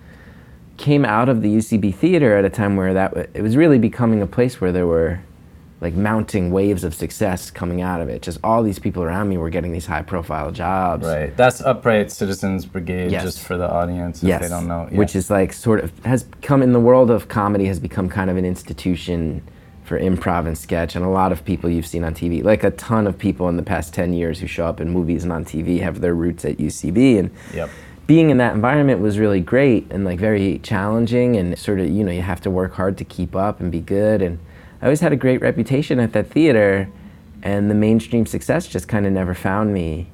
came 0.76 1.04
out 1.04 1.28
of 1.28 1.42
the 1.42 1.48
UCB 1.48 1.94
theater 1.94 2.36
at 2.36 2.44
a 2.44 2.50
time 2.50 2.76
where 2.76 2.94
that 2.94 3.10
w- 3.10 3.28
it 3.34 3.42
was 3.42 3.56
really 3.56 3.78
becoming 3.78 4.22
a 4.22 4.26
place 4.26 4.60
where 4.60 4.72
there 4.72 4.86
were 4.86 5.20
like 5.82 5.94
mounting 5.94 6.52
waves 6.52 6.84
of 6.84 6.94
success 6.94 7.50
coming 7.50 7.82
out 7.82 8.00
of 8.00 8.08
it. 8.08 8.22
Just 8.22 8.38
all 8.44 8.62
these 8.62 8.78
people 8.78 9.02
around 9.02 9.28
me 9.28 9.36
were 9.36 9.50
getting 9.50 9.72
these 9.72 9.84
high 9.86 10.00
profile 10.02 10.52
jobs. 10.52 11.04
Right. 11.04 11.36
That's 11.36 11.60
Upright 11.60 12.12
Citizens 12.12 12.64
Brigade, 12.64 13.10
Yes. 13.10 13.24
just 13.24 13.40
for 13.44 13.56
the 13.56 13.68
audience 13.68 14.22
if 14.22 14.28
Yes. 14.28 14.42
they 14.42 14.48
don't 14.48 14.68
know. 14.68 14.88
Yeah. 14.92 14.96
Which 14.98 15.16
is 15.16 15.28
like 15.28 15.52
sort 15.52 15.80
of 15.82 15.92
has 16.04 16.24
come 16.40 16.62
in 16.62 16.72
the 16.72 16.78
world 16.80 17.10
of 17.10 17.26
comedy 17.26 17.66
has 17.66 17.80
become 17.80 18.08
kind 18.08 18.30
of 18.30 18.36
an 18.36 18.44
institution 18.44 19.42
for 19.82 19.98
improv 19.98 20.46
and 20.46 20.56
sketch 20.56 20.94
and 20.94 21.04
a 21.04 21.08
lot 21.08 21.32
of 21.32 21.44
people 21.44 21.68
you've 21.68 21.84
seen 21.86 22.04
on 22.04 22.14
TV. 22.14 22.44
Like 22.44 22.62
a 22.62 22.70
ton 22.70 23.08
of 23.08 23.18
people 23.18 23.48
in 23.48 23.56
the 23.56 23.64
past 23.64 23.92
10 23.92 24.12
years 24.12 24.38
who 24.38 24.46
show 24.46 24.66
up 24.66 24.80
in 24.80 24.88
movies 24.90 25.24
and 25.24 25.32
on 25.32 25.44
TV 25.44 25.80
have 25.80 26.00
their 26.00 26.14
roots 26.14 26.44
at 26.44 26.60
UCB 26.60 27.18
and 27.18 27.30
Yep. 27.52 27.68
being 28.06 28.30
in 28.30 28.36
that 28.36 28.54
environment 28.54 29.00
was 29.00 29.18
really 29.18 29.40
great 29.40 29.88
and 29.90 30.04
like 30.04 30.20
very 30.20 30.60
challenging 30.60 31.34
and 31.36 31.58
sort 31.58 31.80
of 31.80 31.88
you 31.88 32.04
know 32.04 32.12
you 32.12 32.22
have 32.22 32.40
to 32.42 32.50
work 32.50 32.74
hard 32.74 32.96
to 32.98 33.04
keep 33.04 33.34
up 33.34 33.58
and 33.60 33.72
be 33.72 33.80
good 33.80 34.22
and 34.22 34.38
i 34.82 34.84
always 34.84 35.00
had 35.00 35.12
a 35.12 35.16
great 35.16 35.40
reputation 35.40 35.98
at 35.98 36.12
that 36.12 36.28
theater 36.28 36.90
and 37.42 37.70
the 37.70 37.74
mainstream 37.74 38.24
success 38.24 38.66
just 38.66 38.88
kind 38.88 39.04
of 39.06 39.12
never 39.12 39.34
found 39.34 39.74
me. 39.74 40.08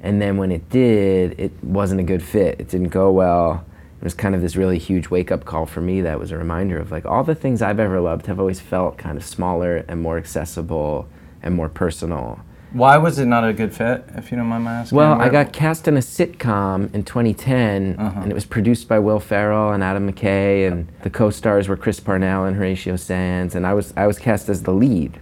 And 0.00 0.20
then 0.20 0.36
when 0.36 0.50
it 0.50 0.68
did 0.68 1.38
it 1.38 1.52
wasn't 1.62 2.00
a 2.00 2.04
good 2.04 2.22
fit. 2.22 2.60
It 2.60 2.68
didn't 2.68 2.88
go 2.88 3.12
well. 3.12 3.64
It 4.00 4.04
was 4.04 4.14
kind 4.14 4.34
of 4.34 4.40
this 4.40 4.56
really 4.56 4.78
huge 4.78 5.10
wake-up 5.10 5.44
call 5.44 5.64
for 5.64 5.80
me 5.80 6.00
that 6.00 6.18
was 6.18 6.32
a 6.32 6.36
reminder 6.36 6.76
of 6.78 6.90
like 6.90 7.06
all 7.06 7.22
the 7.22 7.36
things 7.36 7.62
i've 7.62 7.78
ever 7.78 8.00
loved 8.00 8.26
have 8.26 8.40
always 8.40 8.58
felt 8.58 8.98
kind 8.98 9.16
of 9.16 9.24
smaller 9.24 9.84
and 9.86 10.02
more 10.02 10.18
accessible 10.18 11.08
and 11.40 11.54
more 11.54 11.68
personal 11.68 12.40
Why 12.72 12.96
was 12.96 13.18
it 13.18 13.26
not 13.26 13.46
a 13.46 13.52
good 13.52 13.74
fit, 13.74 14.04
if 14.16 14.30
you 14.30 14.36
don't 14.38 14.46
mind 14.46 14.64
my 14.64 14.72
asking? 14.74 14.96
well, 14.96 15.20
I 15.20 15.28
got 15.28 15.52
cast 15.52 15.88
in 15.88 15.96
a 15.96 16.00
sitcom 16.00 16.92
in 16.94 17.04
2010, 17.04 17.96
uh-huh. 17.98 18.20
and 18.20 18.30
it 18.30 18.34
was 18.34 18.44
produced 18.46 18.88
by 18.88 18.98
Will 18.98 19.20
Ferrell 19.20 19.72
and 19.72 19.84
Adam 19.84 20.10
McKay, 20.10 20.66
and 20.70 20.88
the 21.02 21.10
co-stars 21.10 21.68
were 21.68 21.76
Chris 21.76 22.00
Parnell 22.00 22.44
and 22.44 22.56
Horatio 22.56 22.96
Sanz, 22.96 23.54
and 23.54 23.66
I 23.66 23.74
was 23.74 23.92
I 23.96 24.06
was 24.06 24.18
cast 24.18 24.48
as 24.48 24.62
the 24.62 24.72
lead. 24.72 25.18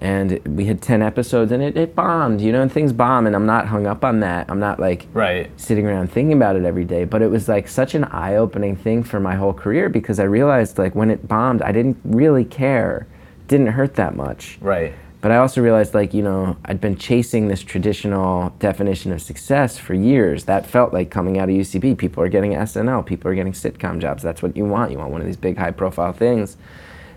And 0.00 0.32
it- 0.32 0.46
we 0.48 0.66
had 0.66 0.82
10 0.82 1.00
episodes, 1.02 1.50
and 1.52 1.62
it, 1.62 1.76
it 1.78 1.94
bombed, 1.94 2.40
you 2.42 2.52
know, 2.52 2.60
and 2.60 2.70
things 2.70 2.92
bomb, 2.92 3.26
and 3.26 3.34
I'm 3.34 3.46
not 3.46 3.68
hung 3.68 3.86
up 3.86 4.04
on 4.04 4.20
that. 4.20 4.46
I'm 4.50 4.58
not 4.60 4.78
like 4.78 5.06
Right. 5.14 5.50
sitting 5.58 5.86
around 5.86 6.10
thinking 6.10 6.34
about 6.34 6.56
it 6.56 6.64
every 6.64 6.84
day, 6.84 7.04
but 7.04 7.22
it 7.22 7.30
was 7.30 7.48
like 7.48 7.68
such 7.68 7.94
an 7.94 8.04
eye-opening 8.04 8.76
thing 8.76 9.02
for 9.02 9.18
my 9.20 9.34
whole 9.34 9.54
career 9.54 9.88
because 9.88 10.18
I 10.20 10.24
realized 10.24 10.78
like 10.78 10.94
when 10.94 11.10
it 11.10 11.26
bombed, 11.26 11.62
I 11.62 11.72
didn't 11.72 11.96
really 12.04 12.44
care. 12.44 13.06
It 13.42 13.48
didn't 13.48 13.68
hurt 13.68 13.94
that 13.94 14.14
much. 14.14 14.58
Right. 14.60 14.92
But 15.24 15.32
I 15.32 15.38
also 15.38 15.62
realized, 15.62 15.94
like, 15.94 16.12
you 16.12 16.22
know, 16.22 16.58
I'd 16.66 16.82
been 16.82 16.96
chasing 16.96 17.48
this 17.48 17.62
traditional 17.62 18.50
definition 18.58 19.10
of 19.10 19.22
success 19.22 19.78
for 19.78 19.94
years. 19.94 20.44
That 20.44 20.66
felt 20.66 20.92
like 20.92 21.10
coming 21.10 21.38
out 21.38 21.48
of 21.48 21.54
UCB. 21.54 21.96
People 21.96 22.22
are 22.22 22.28
getting 22.28 22.52
SNL, 22.52 23.06
people 23.06 23.30
are 23.30 23.34
getting 23.34 23.54
sitcom 23.54 24.02
jobs. 24.02 24.22
That's 24.22 24.42
what 24.42 24.54
you 24.54 24.66
want. 24.66 24.92
You 24.92 24.98
want 24.98 25.12
one 25.12 25.22
of 25.22 25.26
these 25.26 25.38
big, 25.38 25.56
high 25.56 25.70
profile 25.70 26.12
things. 26.12 26.58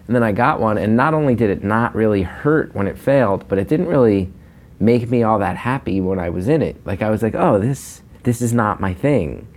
And 0.07 0.15
then 0.15 0.23
I 0.23 0.31
got 0.31 0.61
one, 0.61 0.77
and 0.77 0.95
not 0.95 1.13
only 1.13 1.35
did 1.35 1.49
it 1.49 1.65
not 1.65 1.93
really 1.93 2.21
hurt 2.21 2.73
when 2.73 2.87
it 2.87 2.97
failed, 2.97 3.45
but 3.49 3.59
it 3.59 3.67
didn't 3.67 3.87
really 3.87 4.31
make 4.79 5.09
me 5.09 5.21
all 5.23 5.39
that 5.39 5.57
happy 5.57 5.99
when 5.99 6.17
I 6.17 6.29
was 6.29 6.47
in 6.47 6.61
it. 6.61 6.77
Like 6.87 7.01
I 7.01 7.09
was 7.09 7.21
like, 7.21 7.35
oh, 7.35 7.59
this 7.59 8.03
this 8.23 8.41
is 8.41 8.53
not 8.53 8.79
my 8.79 8.93
thing. 8.93 9.49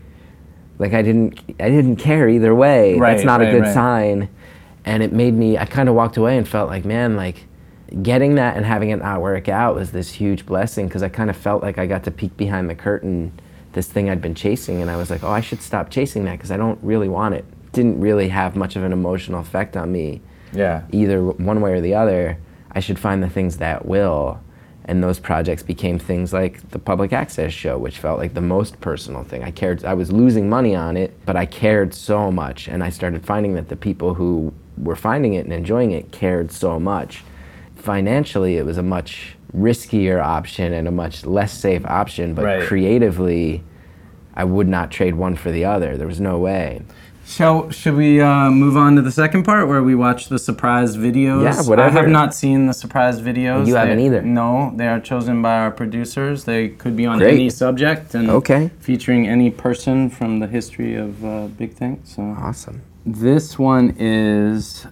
Like 0.81 0.93
I 0.93 1.03
didn't 1.03 1.39
I 1.61 1.71
didn't 1.71 1.99
care 1.99 2.29
either 2.29 2.53
way. 2.53 2.99
Right, 2.99 3.13
That's 3.15 3.25
not 3.25 3.39
right, 3.39 3.49
a 3.49 3.53
good 3.53 3.63
right. 3.63 3.75
sign. 3.75 4.29
And 4.85 5.05
it 5.05 5.13
made 5.13 5.35
me 5.35 5.57
I 5.57 5.67
kind 5.67 5.89
of 5.89 5.95
walked 5.95 6.17
away 6.17 6.37
and 6.37 6.49
felt 6.49 6.69
like, 6.69 6.85
man, 6.85 7.15
like 7.15 7.47
getting 8.03 8.37
that 8.37 8.57
and 8.57 8.65
having 8.65 8.91
it 8.91 8.97
not 8.97 9.21
work 9.21 9.49
out 9.49 9.75
was 9.75 9.93
this 9.93 10.13
huge 10.13 10.47
blessing 10.47 10.87
because 10.87 11.03
I 11.03 11.09
kind 11.09 11.31
of 11.31 11.37
felt 11.37 11.63
like 11.63 11.79
I 11.79 11.87
got 11.87 12.05
to 12.05 12.11
peek 12.11 12.37
behind 12.37 12.71
the 12.71 12.75
curtain 12.75 13.33
this 13.73 13.87
thing 13.87 14.11
I'd 14.11 14.21
been 14.21 14.35
chasing 14.35 14.81
and 14.83 14.91
I 14.91 14.97
was 14.97 15.11
like, 15.11 15.23
oh, 15.23 15.31
I 15.31 15.41
should 15.41 15.63
stop 15.63 15.91
chasing 15.91 16.25
that 16.25 16.33
because 16.33 16.51
I 16.51 16.57
don't 16.57 16.79
really 16.83 17.09
want 17.09 17.35
it. 17.37 17.45
Didn't 17.73 18.01
really 18.01 18.29
have 18.29 18.57
much 18.57 18.75
of 18.75 18.83
an 18.83 18.93
emotional 18.93 19.41
effect 19.41 19.77
on 19.77 19.93
me 19.93 20.21
Yeah. 20.53 20.83
either 20.91 21.23
one 21.23 21.61
way 21.61 21.73
or 21.73 21.81
the 21.81 21.95
other, 21.95 22.39
I 22.73 22.81
should 22.81 22.99
find 22.99 23.23
the 23.23 23.29
things 23.29 23.59
that 23.59 23.87
will. 23.87 24.41
And 24.87 25.05
those 25.05 25.21
projects 25.21 25.63
became 25.63 26.01
things 26.01 26.33
like 26.33 26.69
the 26.71 26.81
public 26.81 27.13
access 27.13 27.53
show, 27.53 27.79
which 27.79 27.99
felt 27.99 28.19
like 28.19 28.35
the 28.35 28.41
most 28.41 28.81
personal 28.81 29.23
thing. 29.23 29.45
I 29.45 29.53
cared, 29.53 29.85
I 29.85 29.95
was 29.95 30.11
losing 30.11 30.49
money 30.49 30.75
on 30.75 30.97
it, 30.97 31.17
but 31.25 31.37
I 31.37 31.47
cared 31.47 31.95
so 31.95 32.33
much. 32.33 32.67
And 32.67 32.83
I 32.83 32.91
started 32.91 33.25
finding 33.25 33.55
that 33.55 33.69
the 33.69 33.77
people 33.77 34.15
who 34.15 34.53
were 34.79 34.97
finding 34.97 35.35
it 35.35 35.45
and 35.45 35.53
enjoying 35.53 35.93
it 35.93 36.11
cared 36.11 36.51
so 36.51 36.81
much. 36.81 37.23
Financially, 37.81 38.57
it 38.57 38.65
was 38.67 38.77
a 38.79 38.83
much 38.83 39.37
riskier 39.57 40.23
option 40.23 40.73
and 40.73 40.87
a 40.87 40.91
much 40.91 41.25
less 41.25 41.53
safe 41.53 41.85
option, 41.87 42.35
but 42.35 42.45
Right. 42.45 42.63
creatively, 42.63 43.63
I 44.35 44.45
would 44.45 44.69
not 44.69 44.91
trade 44.91 45.15
one 45.17 45.35
for 45.35 45.51
the 45.51 45.65
other. 45.65 45.97
There 45.97 46.07
was 46.07 46.21
no 46.21 46.39
way. 46.39 46.83
Shall 47.27 47.71
should 47.71 47.95
we 47.95 48.21
uh, 48.21 48.51
move 48.51 48.77
on 48.77 48.97
to 48.97 49.03
the 49.03 49.13
second 49.13 49.45
part 49.45 49.69
where 49.69 49.83
we 49.83 49.95
watch 49.95 50.29
the 50.29 50.39
surprise 50.39 50.97
videos? 50.97 51.43
Yeah, 51.45 51.83
I 51.83 51.89
have 51.91 52.09
not 52.09 52.35
seen 52.35 52.67
the 52.67 52.73
surprise 52.75 53.21
videos. 53.21 53.67
You 53.69 53.77
haven't 53.77 54.01
either. 54.01 54.21
No, 54.23 54.73
they 54.77 54.89
are 54.89 54.99
chosen 55.01 55.41
by 55.41 55.59
our 55.61 55.71
producers. 55.71 56.45
They 56.45 56.69
could 56.69 56.97
be 56.97 57.07
on 57.07 57.19
Great. 57.19 57.35
any 57.35 57.49
subject 57.51 58.15
and 58.15 58.29
Okay. 58.29 58.71
featuring 58.81 59.29
any 59.29 59.49
person 59.49 60.11
from 60.11 60.41
the 60.41 60.49
history 60.49 60.97
of 60.97 61.25
uh, 61.25 61.47
Big 61.57 61.73
Think. 61.75 62.01
So 62.05 62.23
Awesome. 62.39 62.83
this 63.07 63.59
one 63.59 63.95
is 63.99 64.87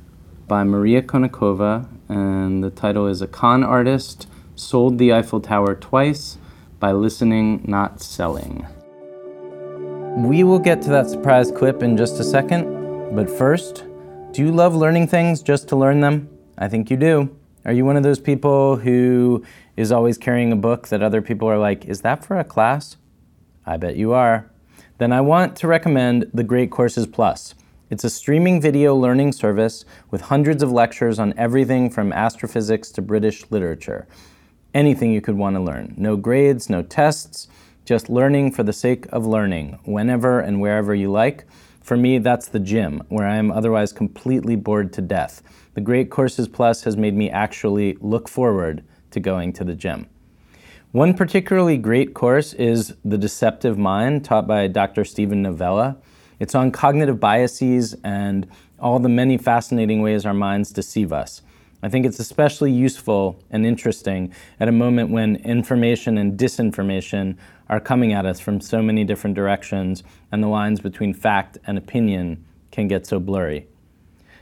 by 0.48 0.64
Maria 0.64 1.02
Konnikova, 1.02 1.86
and 2.08 2.64
the 2.64 2.70
title 2.70 3.06
is 3.06 3.20
"A 3.20 3.26
Con 3.26 3.62
Artist 3.62 4.26
Sold 4.56 4.98
the 4.98 5.12
Eiffel 5.12 5.40
Tower 5.40 5.74
Twice 5.74 6.38
by 6.80 6.90
Listening, 6.90 7.62
Not 7.66 8.00
Selling." 8.00 8.66
We 10.16 10.42
will 10.42 10.58
get 10.58 10.80
to 10.82 10.90
that 10.90 11.08
surprise 11.08 11.52
clip 11.52 11.82
in 11.82 11.96
just 11.96 12.18
a 12.18 12.24
second, 12.24 13.14
but 13.14 13.30
first, 13.30 13.84
do 14.32 14.42
you 14.42 14.50
love 14.50 14.74
learning 14.74 15.06
things 15.06 15.42
just 15.42 15.68
to 15.68 15.76
learn 15.76 16.00
them? 16.00 16.28
I 16.56 16.66
think 16.66 16.90
you 16.90 16.96
do. 16.96 17.28
Are 17.64 17.72
you 17.72 17.84
one 17.84 17.96
of 17.96 18.02
those 18.02 18.18
people 18.18 18.76
who 18.76 19.44
is 19.76 19.92
always 19.92 20.16
carrying 20.16 20.50
a 20.50 20.56
book 20.56 20.88
that 20.88 21.02
other 21.02 21.20
people 21.20 21.48
are 21.48 21.58
like, 21.58 21.84
is 21.84 22.00
that 22.00 22.24
for 22.24 22.38
a 22.38 22.44
class? 22.44 22.96
I 23.66 23.76
bet 23.76 23.96
you 23.96 24.12
are. 24.12 24.50
Then 24.96 25.12
I 25.12 25.20
want 25.20 25.54
to 25.56 25.68
recommend 25.68 26.30
the 26.32 26.42
Great 26.42 26.70
Courses 26.70 27.06
Plus. 27.06 27.54
It's 27.90 28.04
a 28.04 28.10
streaming 28.10 28.60
video 28.60 28.94
learning 28.94 29.32
service 29.32 29.86
with 30.10 30.20
hundreds 30.20 30.62
of 30.62 30.70
lectures 30.70 31.18
on 31.18 31.32
everything 31.38 31.88
from 31.88 32.12
astrophysics 32.12 32.90
to 32.90 33.00
British 33.00 33.50
literature. 33.50 34.06
Anything 34.74 35.10
you 35.10 35.22
could 35.22 35.38
want 35.38 35.56
to 35.56 35.62
learn. 35.62 35.94
No 35.96 36.14
grades, 36.14 36.68
no 36.68 36.82
tests, 36.82 37.48
just 37.86 38.10
learning 38.10 38.52
for 38.52 38.62
the 38.62 38.74
sake 38.74 39.06
of 39.06 39.24
learning, 39.24 39.78
whenever 39.84 40.38
and 40.38 40.60
wherever 40.60 40.94
you 40.94 41.10
like. 41.10 41.46
For 41.80 41.96
me, 41.96 42.18
that's 42.18 42.48
the 42.48 42.60
gym, 42.60 43.02
where 43.08 43.26
I 43.26 43.36
am 43.36 43.50
otherwise 43.50 43.94
completely 43.94 44.54
bored 44.54 44.92
to 44.92 45.00
death. 45.00 45.42
The 45.72 45.80
Great 45.80 46.10
Courses 46.10 46.46
Plus 46.46 46.84
has 46.84 46.98
made 46.98 47.14
me 47.14 47.30
actually 47.30 47.96
look 48.02 48.28
forward 48.28 48.84
to 49.12 49.18
going 49.18 49.54
to 49.54 49.64
the 49.64 49.74
gym. 49.74 50.08
One 50.92 51.14
particularly 51.14 51.78
great 51.78 52.12
course 52.12 52.52
is 52.52 52.96
The 53.02 53.16
Deceptive 53.16 53.78
Mind, 53.78 54.26
taught 54.26 54.46
by 54.46 54.66
Dr. 54.66 55.06
Steven 55.06 55.40
Novella. 55.40 55.96
It's 56.40 56.54
on 56.54 56.70
cognitive 56.70 57.18
biases 57.18 57.94
and 58.04 58.48
all 58.78 58.98
the 58.98 59.08
many 59.08 59.38
fascinating 59.38 60.02
ways 60.02 60.24
our 60.24 60.34
minds 60.34 60.70
deceive 60.70 61.12
us. 61.12 61.42
I 61.82 61.88
think 61.88 62.06
it's 62.06 62.18
especially 62.18 62.72
useful 62.72 63.40
and 63.50 63.64
interesting 63.64 64.32
at 64.58 64.68
a 64.68 64.72
moment 64.72 65.10
when 65.10 65.36
information 65.36 66.18
and 66.18 66.38
disinformation 66.38 67.36
are 67.68 67.80
coming 67.80 68.12
at 68.12 68.26
us 68.26 68.40
from 68.40 68.60
so 68.60 68.82
many 68.82 69.04
different 69.04 69.36
directions 69.36 70.02
and 70.32 70.42
the 70.42 70.48
lines 70.48 70.80
between 70.80 71.14
fact 71.14 71.58
and 71.66 71.78
opinion 71.78 72.44
can 72.72 72.88
get 72.88 73.06
so 73.06 73.20
blurry. 73.20 73.66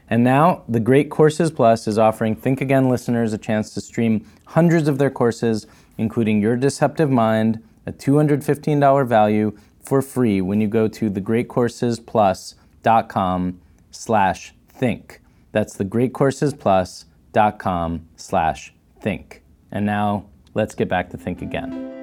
And 0.08 0.22
now, 0.22 0.62
the 0.68 0.80
Great 0.80 1.10
Courses 1.10 1.50
Plus 1.50 1.88
is 1.88 1.98
offering 1.98 2.36
Think 2.36 2.60
Again 2.60 2.88
listeners 2.88 3.32
a 3.32 3.38
chance 3.38 3.74
to 3.74 3.80
stream 3.80 4.24
hundreds 4.46 4.86
of 4.86 4.98
their 4.98 5.10
courses, 5.10 5.66
including 5.98 6.40
Your 6.40 6.56
Deceptive 6.56 7.10
Mind, 7.10 7.62
a 7.86 7.92
$215 7.92 9.06
value, 9.06 9.56
for 9.86 10.02
free 10.02 10.40
when 10.40 10.60
you 10.60 10.66
go 10.66 10.88
to 10.88 11.08
thegreatcoursesplus.com 11.08 13.60
slash 13.92 14.52
think. 14.68 15.20
That's 15.52 15.76
thegreatcoursesplus.com 15.76 18.08
slash 18.16 18.74
think. 19.00 19.44
And 19.70 19.86
now, 19.86 20.26
let's 20.54 20.74
get 20.74 20.88
back 20.88 21.10
to 21.10 21.16
Think 21.16 21.42
Again. 21.42 21.94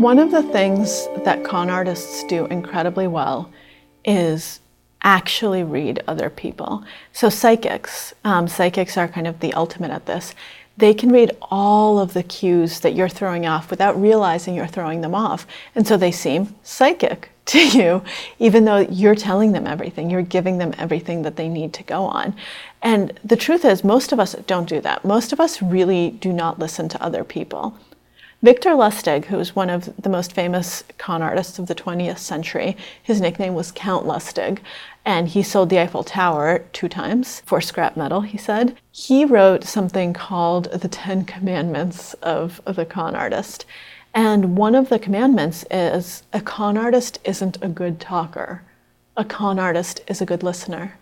One 0.00 0.18
of 0.18 0.32
the 0.32 0.42
things 0.42 1.06
that 1.24 1.44
con 1.44 1.70
artists 1.70 2.24
do 2.24 2.46
incredibly 2.46 3.06
well 3.06 3.48
is 4.04 4.58
actually 5.04 5.62
read 5.62 6.02
other 6.08 6.28
people. 6.28 6.82
So, 7.12 7.28
psychics, 7.28 8.12
um, 8.24 8.48
psychics 8.48 8.96
are 8.96 9.06
kind 9.06 9.28
of 9.28 9.38
the 9.40 9.54
ultimate 9.54 9.92
at 9.92 10.06
this. 10.06 10.34
They 10.82 10.94
can 10.94 11.12
read 11.12 11.30
all 11.42 12.00
of 12.00 12.12
the 12.12 12.24
cues 12.24 12.80
that 12.80 12.96
you're 12.96 13.08
throwing 13.08 13.46
off 13.46 13.70
without 13.70 14.02
realizing 14.02 14.56
you're 14.56 14.66
throwing 14.66 15.00
them 15.00 15.14
off. 15.14 15.46
And 15.76 15.86
so 15.86 15.96
they 15.96 16.10
seem 16.10 16.56
psychic 16.64 17.30
to 17.44 17.64
you, 17.68 18.02
even 18.40 18.64
though 18.64 18.78
you're 18.78 19.14
telling 19.14 19.52
them 19.52 19.68
everything, 19.68 20.10
you're 20.10 20.22
giving 20.22 20.58
them 20.58 20.74
everything 20.78 21.22
that 21.22 21.36
they 21.36 21.48
need 21.48 21.72
to 21.74 21.84
go 21.84 22.02
on. 22.02 22.34
And 22.82 23.16
the 23.22 23.36
truth 23.36 23.64
is, 23.64 23.84
most 23.84 24.10
of 24.10 24.18
us 24.18 24.34
don't 24.48 24.68
do 24.68 24.80
that. 24.80 25.04
Most 25.04 25.32
of 25.32 25.38
us 25.38 25.62
really 25.62 26.10
do 26.10 26.32
not 26.32 26.58
listen 26.58 26.88
to 26.88 27.00
other 27.00 27.22
people. 27.22 27.78
Victor 28.42 28.70
Lustig, 28.70 29.26
who 29.26 29.36
was 29.36 29.54
one 29.54 29.70
of 29.70 29.94
the 29.96 30.08
most 30.08 30.32
famous 30.32 30.82
con 30.98 31.22
artists 31.22 31.60
of 31.60 31.68
the 31.68 31.76
20th 31.76 32.18
century, 32.18 32.76
his 33.00 33.20
nickname 33.20 33.54
was 33.54 33.70
Count 33.70 34.04
Lustig, 34.04 34.58
and 35.04 35.28
he 35.28 35.44
sold 35.44 35.70
the 35.70 35.78
Eiffel 35.78 36.02
Tower 36.02 36.64
two 36.72 36.88
times 36.88 37.40
for 37.46 37.60
scrap 37.60 37.96
metal, 37.96 38.22
he 38.22 38.36
said. 38.36 38.76
He 38.90 39.24
wrote 39.24 39.62
something 39.62 40.12
called 40.12 40.64
the 40.72 40.88
Ten 40.88 41.24
Commandments 41.24 42.14
of 42.14 42.60
the 42.64 42.84
con 42.84 43.14
artist. 43.14 43.64
And 44.12 44.56
one 44.56 44.74
of 44.74 44.88
the 44.88 44.98
commandments 44.98 45.64
is 45.70 46.24
a 46.32 46.40
con 46.40 46.76
artist 46.76 47.20
isn't 47.22 47.62
a 47.62 47.68
good 47.68 48.00
talker, 48.00 48.62
a 49.16 49.24
con 49.24 49.60
artist 49.60 50.00
is 50.08 50.20
a 50.20 50.26
good 50.26 50.42
listener. 50.42 50.98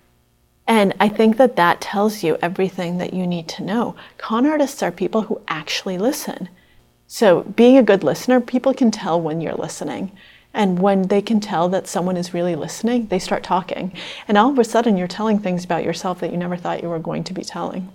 And 0.66 0.92
I 1.00 1.08
think 1.08 1.38
that 1.38 1.56
that 1.56 1.80
tells 1.80 2.22
you 2.22 2.36
everything 2.42 2.98
that 2.98 3.14
you 3.14 3.26
need 3.26 3.48
to 3.48 3.64
know. 3.64 3.96
Con 4.18 4.44
artists 4.44 4.82
are 4.82 4.92
people 4.92 5.22
who 5.22 5.40
actually 5.48 5.96
listen. 5.96 6.50
So, 7.12 7.42
being 7.42 7.76
a 7.76 7.82
good 7.82 8.04
listener, 8.04 8.40
people 8.40 8.72
can 8.72 8.92
tell 8.92 9.20
when 9.20 9.40
you're 9.40 9.56
listening. 9.56 10.12
And 10.54 10.78
when 10.78 11.08
they 11.08 11.20
can 11.20 11.40
tell 11.40 11.68
that 11.70 11.88
someone 11.88 12.16
is 12.16 12.32
really 12.32 12.54
listening, 12.54 13.08
they 13.08 13.18
start 13.18 13.42
talking. 13.42 13.92
And 14.28 14.38
all 14.38 14.50
of 14.50 14.58
a 14.60 14.62
sudden, 14.62 14.96
you're 14.96 15.08
telling 15.08 15.40
things 15.40 15.64
about 15.64 15.82
yourself 15.82 16.20
that 16.20 16.30
you 16.30 16.36
never 16.36 16.56
thought 16.56 16.84
you 16.84 16.88
were 16.88 17.00
going 17.00 17.24
to 17.24 17.34
be 17.34 17.42
telling. 17.42 17.90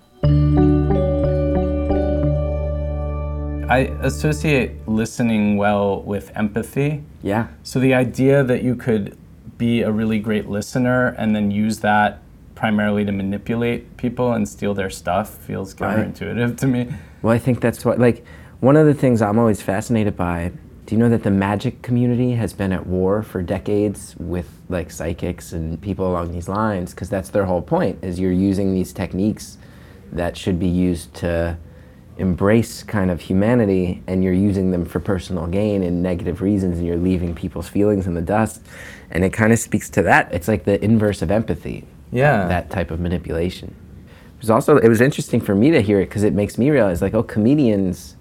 I 3.69 3.95
associate 4.01 4.86
listening 4.86 5.55
well 5.55 6.01
with 6.01 6.36
empathy. 6.36 7.01
Yeah. 7.24 7.48
So 7.63 7.79
the 7.79 7.93
idea 7.93 8.43
that 8.43 8.63
you 8.63 8.75
could 8.75 9.17
be 9.57 9.84
a 9.84 9.91
really 9.93 10.19
great 10.19 10.50
listener 10.50 11.15
and 11.17 11.34
then 11.34 11.51
use 11.51 11.79
that 11.79 12.22
primarily 12.53 13.05
to 13.05 13.13
manipulate 13.13 13.95
people 13.95 14.34
and 14.34 14.45
steal 14.45 14.74
their 14.74 14.89
stuff 14.89 15.38
feels 15.38 15.74
counterintuitive 15.74 16.57
to 16.57 16.67
me. 16.67 16.89
Well, 17.22 17.34
I 17.34 17.39
think 17.39 17.62
that's 17.62 17.86
what, 17.86 17.98
like, 17.98 18.25
one 18.65 18.75
of 18.75 18.88
the 18.88 18.95
things 18.95 19.22
I'm 19.22 19.38
always 19.38 19.62
fascinated 19.62 20.17
by. 20.17 20.51
Do 20.88 20.95
you 20.95 20.98
know 20.98 21.10
that 21.10 21.22
the 21.22 21.29
magic 21.29 21.84
community 21.84 22.31
has 22.31 22.51
been 22.51 22.72
at 22.74 22.88
war 22.88 23.22
for 23.22 23.43
decades 23.43 24.15
with 24.17 24.50
like 24.69 24.89
psychics 24.89 25.53
and 25.53 25.79
people 25.79 26.07
along 26.07 26.31
these 26.31 26.50
lines? 26.50 26.91
Because 26.91 27.07
that's 27.07 27.29
their 27.29 27.45
whole 27.45 27.62
point: 27.62 28.03
is 28.03 28.19
you're 28.19 28.31
using 28.31 28.74
these 28.74 28.91
techniques 28.91 29.60
that 30.12 30.36
should 30.36 30.57
be 30.57 30.67
used 30.67 31.13
to 31.15 31.60
embrace 32.17 32.81
kind 32.81 33.12
of 33.12 33.22
humanity, 33.22 34.01
and 34.07 34.24
you're 34.24 34.34
using 34.34 34.72
them 34.72 34.84
for 34.84 35.00
personal 35.00 35.45
gain 35.45 35.84
and 35.84 36.01
negative 36.01 36.41
reasons, 36.41 36.79
and 36.79 36.88
you're 36.88 36.98
leaving 36.98 37.36
people's 37.36 37.69
feelings 37.69 38.07
in 38.07 38.15
the 38.15 38.22
dust. 38.22 38.65
And 39.12 39.24
it 39.24 39.31
kind 39.31 39.53
of 39.53 39.60
speaks 39.60 39.91
to 39.91 40.01
that. 40.01 40.34
It's 40.34 40.48
like 40.48 40.63
the 40.63 40.84
inverse 40.84 41.22
of 41.22 41.29
empathy. 41.29 41.86
Yeah. 42.12 42.48
That 42.48 42.72
type 42.72 42.89
of 42.89 43.00
manipulation. 43.00 43.75
It 44.07 44.41
was 44.41 44.50
also 44.50 44.77
it 44.77 44.89
was 44.89 45.01
interesting 45.01 45.39
for 45.39 45.53
me 45.53 45.69
to 45.69 45.84
hear 45.84 46.01
it 46.01 46.10
because 46.10 46.24
it 46.24 46.34
makes 46.34 46.57
me 46.57 46.72
realize 46.72 47.03
like 47.03 47.13
oh 47.13 47.22
comedians 47.22 48.14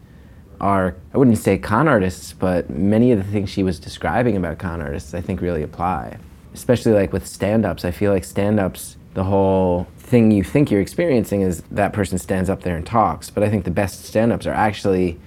are 0.65 0.97
I 1.13 1.19
wouldn't 1.19 1.39
say 1.39 1.59
con 1.59 1.87
artists 1.87 2.33
but 2.33 2.71
many 2.71 3.13
of 3.13 3.19
the 3.19 3.31
things 3.31 3.51
she 3.51 3.63
was 3.63 3.79
describing 3.79 4.37
about 4.37 4.59
con 4.59 4.81
artists 4.81 5.15
I 5.15 5.21
think 5.21 5.41
really 5.41 5.63
apply 5.63 6.19
especially 6.55 6.93
like 6.93 7.13
with 7.13 7.27
stand-ups 7.27 7.85
I 7.85 7.91
feel 7.91 8.13
like 8.13 8.25
stand-ups 8.25 8.97
the 9.15 9.25
whole 9.25 9.87
thing 9.97 10.31
you 10.31 10.45
think 10.45 10.71
you're 10.71 10.81
experiencing 10.81 11.41
is 11.41 11.63
that 11.71 11.93
person 11.93 12.19
stands 12.19 12.51
up 12.51 12.63
there 12.63 12.77
and 12.77 12.85
talks. 12.85 13.31
But 13.31 13.43
I 13.43 13.49
think 13.49 13.65
the 13.65 13.71
best 13.71 14.05
stand 14.05 14.33
ups 14.33 14.47
are 14.47 14.53
actually 14.53 15.19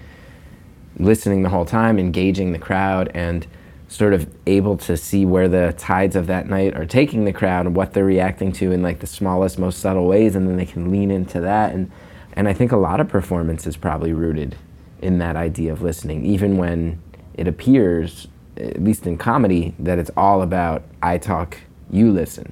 listening 0.99 1.43
the 1.43 1.49
whole 1.49 1.65
time, 1.65 1.97
engaging 1.97 2.51
the 2.51 2.59
crowd, 2.59 3.09
and 3.13 3.47
sort 3.87 4.13
of 4.13 4.29
able 4.45 4.75
to 4.75 4.97
see 4.97 5.25
where 5.25 5.47
the 5.47 5.73
tides 5.77 6.15
of 6.15 6.27
that 6.27 6.49
night 6.49 6.75
are 6.75 6.85
taking 6.85 7.23
the 7.23 7.31
crowd 7.31 7.65
and 7.65 7.75
what 7.75 7.93
they're 7.93 8.03
reacting 8.03 8.51
to 8.51 8.71
in 8.73 8.83
like 8.83 8.99
the 8.99 9.07
smallest, 9.07 9.57
most 9.57 9.79
subtle 9.79 10.05
ways, 10.05 10.35
and 10.35 10.47
then 10.47 10.57
they 10.57 10.65
can 10.65 10.91
lean 10.91 11.09
into 11.09 11.39
that. 11.39 11.73
And 11.73 11.89
and 12.33 12.47
I 12.47 12.53
think 12.53 12.71
a 12.71 12.77
lot 12.77 12.99
of 12.99 13.07
performance 13.07 13.65
is 13.65 13.77
probably 13.77 14.13
rooted 14.13 14.55
in 15.01 15.19
that 15.19 15.35
idea 15.35 15.71
of 15.71 15.81
listening, 15.81 16.25
even 16.25 16.57
when 16.57 17.01
it 17.35 17.47
appears, 17.47 18.27
at 18.57 18.83
least 18.83 19.05
in 19.05 19.17
comedy, 19.17 19.73
that 19.79 19.99
it's 19.99 20.11
all 20.17 20.41
about 20.41 20.83
I 21.01 21.17
talk, 21.17 21.57
you 21.91 22.11
listen. 22.11 22.51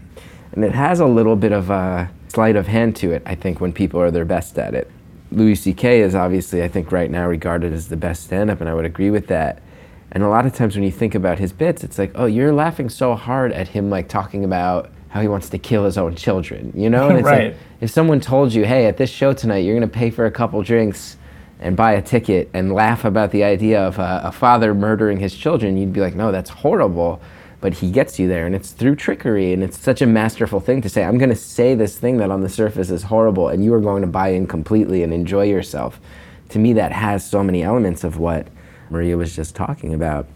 And 0.51 0.63
it 0.63 0.71
has 0.73 0.99
a 0.99 1.05
little 1.05 1.35
bit 1.35 1.51
of 1.51 1.69
a 1.69 2.09
sleight 2.27 2.55
of 2.55 2.67
hand 2.67 2.95
to 2.97 3.11
it, 3.11 3.23
I 3.25 3.35
think, 3.35 3.59
when 3.59 3.73
people 3.73 3.99
are 3.99 4.11
their 4.11 4.25
best 4.25 4.57
at 4.59 4.73
it. 4.73 4.89
Louis 5.31 5.55
C.K. 5.55 6.01
is 6.01 6.15
obviously, 6.15 6.63
I 6.63 6.67
think, 6.67 6.91
right 6.91 7.09
now 7.09 7.27
regarded 7.27 7.73
as 7.73 7.89
the 7.89 7.97
best 7.97 8.23
stand 8.23 8.49
up, 8.49 8.61
and 8.61 8.69
I 8.69 8.73
would 8.73 8.85
agree 8.85 9.09
with 9.09 9.27
that. 9.27 9.61
And 10.11 10.23
a 10.23 10.29
lot 10.29 10.45
of 10.45 10.53
times 10.53 10.75
when 10.75 10.83
you 10.85 10.91
think 10.91 11.15
about 11.15 11.39
his 11.39 11.51
bits, 11.51 11.83
it's 11.83 11.97
like, 11.97 12.11
oh, 12.15 12.25
you're 12.25 12.53
laughing 12.53 12.89
so 12.89 13.15
hard 13.15 13.51
at 13.51 13.67
him, 13.67 13.89
like 13.89 14.07
talking 14.07 14.45
about 14.45 14.89
how 15.09 15.21
he 15.21 15.27
wants 15.27 15.49
to 15.49 15.57
kill 15.57 15.83
his 15.83 15.97
own 15.97 16.15
children, 16.15 16.71
you 16.75 16.89
know? 16.89 17.09
And 17.09 17.17
it's 17.19 17.25
Right. 17.25 17.47
like, 17.53 17.57
if 17.81 17.89
someone 17.89 18.19
told 18.21 18.53
you, 18.53 18.65
hey, 18.65 18.85
at 18.85 18.97
this 18.97 19.09
show 19.09 19.33
tonight, 19.33 19.59
you're 19.59 19.75
going 19.77 19.89
to 19.89 19.93
pay 19.93 20.09
for 20.09 20.25
a 20.25 20.31
couple 20.31 20.61
drinks 20.61 21.17
and 21.59 21.75
buy 21.75 21.93
a 21.93 22.01
ticket 22.01 22.49
and 22.53 22.73
laugh 22.73 23.05
about 23.05 23.31
the 23.31 23.43
idea 23.43 23.81
of 23.81 23.97
a, 23.97 24.21
a 24.25 24.31
father 24.31 24.73
murdering 24.73 25.19
his 25.19 25.35
children, 25.35 25.77
you'd 25.77 25.93
be 25.93 26.01
like, 26.01 26.15
no, 26.15 26.31
that's 26.31 26.49
horrible. 26.49 27.21
But 27.61 27.73
he 27.73 27.89
gets 27.89 28.19
you 28.19 28.27
there, 28.27 28.45
and 28.45 28.53
it's 28.53 28.71
through 28.71 28.97
trickery, 28.97 29.53
and 29.53 29.63
it's 29.63 29.79
such 29.79 30.01
a 30.01 30.05
masterful 30.05 30.59
thing 30.59 30.81
to 30.81 30.89
say, 30.89 31.03
I'm 31.03 31.17
going 31.17 31.29
to 31.29 31.35
say 31.35 31.73
this 31.73 31.97
thing 31.97 32.17
that 32.17 32.29
on 32.29 32.41
the 32.41 32.49
surface 32.49 32.91
is 32.91 33.03
horrible, 33.03 33.47
and 33.47 33.63
you 33.63 33.73
are 33.73 33.79
going 33.79 34.01
to 34.01 34.07
buy 34.07 34.29
in 34.29 34.45
completely 34.45 35.01
and 35.01 35.13
enjoy 35.13 35.45
yourself. 35.45 35.99
To 36.49 36.59
me, 36.59 36.73
that 36.73 36.91
has 36.91 37.27
so 37.27 37.43
many 37.43 37.63
elements 37.63 38.03
of 38.03 38.19
what 38.19 38.47
Maria 38.89 39.17
was 39.17 39.35
just 39.35 39.55
talking 39.55 39.95
about, 39.95 40.27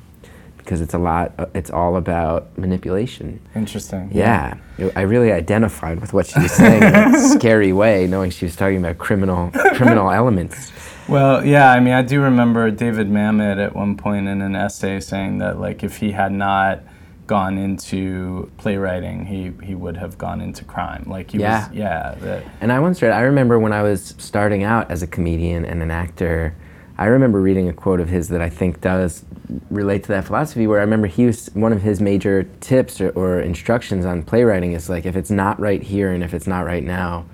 because 0.57 0.81
it's 0.81 0.93
a 0.95 0.97
lot, 0.97 1.51
it's 1.53 1.69
all 1.69 1.97
about 1.97 2.57
manipulation. 2.57 3.39
Interesting. 3.53 4.09
Yeah, 4.11 4.57
I 4.95 5.01
really 5.01 5.31
identified 5.31 5.99
with 6.01 6.13
what 6.13 6.25
she 6.25 6.39
was 6.39 6.51
saying 6.51 6.81
in 6.81 6.95
a 6.95 7.19
scary 7.37 7.73
way, 7.73 8.07
knowing 8.07 8.31
she 8.31 8.45
was 8.45 8.55
talking 8.55 8.77
about 8.77 8.97
criminal 8.97 9.51
criminal 9.75 10.09
elements. 10.09 10.71
Well, 11.09 11.43
yeah, 11.43 11.71
I 11.71 11.79
mean, 11.79 11.93
I 11.93 12.03
do 12.03 12.21
remember 12.21 12.69
David 12.69 13.09
Mamet 13.09 13.57
at 13.57 13.75
one 13.75 13.97
point 13.97 14.27
in 14.27 14.41
an 14.41 14.55
essay 14.55 14.99
saying 14.99 15.39
that, 15.39 15.59
like, 15.59 15.83
if 15.83 15.97
he 15.97 16.11
had 16.11 16.31
not 16.31 16.81
gone 17.25 17.57
into 17.57 18.51
playwriting, 18.57 19.25
he, 19.25 19.51
he 19.65 19.73
would 19.75 19.97
have 19.97 20.17
gone 20.19 20.39
into 20.39 20.63
crime. 20.63 21.05
Like, 21.07 21.31
he 21.31 21.39
Yeah. 21.39 21.67
was, 21.67 21.75
yeah. 21.75 22.15
That, 22.21 22.43
And 22.61 22.71
I 22.71 22.79
once 22.79 23.01
read, 23.01 23.11
I 23.11 23.21
remember 23.21 23.57
when 23.57 23.73
I 23.73 23.81
was 23.81 24.13
starting 24.19 24.63
out 24.63 24.89
as 24.91 25.01
a 25.01 25.07
comedian 25.07 25.65
and 25.65 25.81
an 25.81 25.89
actor, 25.91 26.53
I 26.97 27.05
remember 27.05 27.41
reading 27.41 27.69
a 27.69 27.73
quote 27.73 27.99
of 27.99 28.09
his 28.09 28.27
that 28.29 28.41
I 28.41 28.49
think 28.49 28.81
does 28.81 29.25
relate 29.71 30.03
to 30.03 30.09
that 30.09 30.25
philosophy, 30.25 30.67
where 30.67 30.77
I 30.79 30.81
remember 30.81 31.07
he 31.07 31.25
was, 31.25 31.47
one 31.53 31.71
of 31.73 31.81
his 31.81 31.99
major 32.01 32.43
tips 32.61 33.01
or, 33.01 33.09
or 33.11 33.39
instructions 33.39 34.05
on 34.05 34.21
playwriting 34.21 34.73
is 34.73 34.89
like, 34.89 35.05
if 35.07 35.15
it's 35.15 35.31
not 35.31 35.59
right 35.59 35.81
here 35.81 36.11
and 36.11 36.23
if 36.23 36.33
it's 36.35 36.45
not 36.47 36.65
right 36.65 36.83
now, 36.83 37.25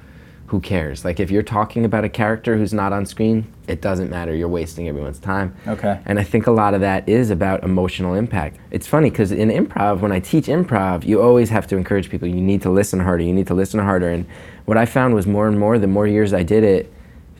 who 0.47 0.61
cares? 0.61 1.03
Like, 1.03 1.19
if 1.19 1.29
you're 1.31 1.43
talking 1.43 1.83
about 1.83 2.05
a 2.05 2.09
character 2.09 2.55
who's 2.57 2.73
not 2.73 2.93
on 2.93 3.05
screen, 3.05 3.47
it 3.67 3.81
doesn't 3.81 4.09
matter. 4.09 4.35
You're 4.35 4.47
wasting 4.47 4.87
everyone's 4.87 5.19
time. 5.19 5.55
Okay. 5.67 5.99
And 6.05 6.19
I 6.19 6.23
think 6.23 6.47
a 6.47 6.51
lot 6.51 6.73
of 6.73 6.81
that 6.81 7.07
is 7.07 7.29
about 7.29 7.63
emotional 7.63 8.13
impact. 8.13 8.57
It's 8.71 8.87
funny 8.87 9.09
because 9.09 9.31
in 9.31 9.49
improv, 9.49 9.99
when 9.99 10.11
I 10.11 10.19
teach 10.19 10.45
improv, 10.45 11.05
you 11.05 11.21
always 11.21 11.49
have 11.49 11.67
to 11.67 11.77
encourage 11.77 12.09
people. 12.09 12.27
You 12.27 12.41
need 12.41 12.61
to 12.63 12.69
listen 12.69 12.99
harder. 12.99 13.23
You 13.23 13.33
need 13.33 13.47
to 13.47 13.53
listen 13.53 13.79
harder. 13.79 14.09
And 14.09 14.25
what 14.65 14.77
I 14.77 14.85
found 14.85 15.13
was 15.13 15.27
more 15.27 15.47
and 15.47 15.59
more, 15.59 15.77
the 15.79 15.87
more 15.87 16.07
years 16.07 16.33
I 16.33 16.43
did 16.43 16.63
it, 16.63 16.91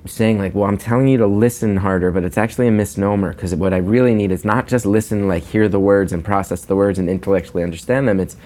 saying 0.06 0.38
like, 0.38 0.54
well, 0.54 0.70
I'm 0.70 0.78
telling 0.78 1.08
you 1.08 1.18
to 1.18 1.28
listen 1.28 1.78
harder, 1.78 2.12
but 2.12 2.24
it's 2.24 2.38
actually 2.38 2.68
a 2.68 2.72
misnomer 2.72 3.34
because 3.34 3.56
what 3.56 3.74
I 3.74 3.78
really 3.78 4.14
need 4.14 4.32
is 4.32 4.46
not 4.46 4.68
just 4.68 4.86
listen, 4.86 5.28
like 5.28 5.44
hear 5.44 5.68
the 5.68 5.80
words 5.80 6.14
and 6.14 6.24
process 6.24 6.66
the 6.66 6.76
words 6.76 7.00
and 7.00 7.10
intellectually 7.10 7.64
understand 7.64 8.08
them. 8.08 8.20
It's 8.20 8.38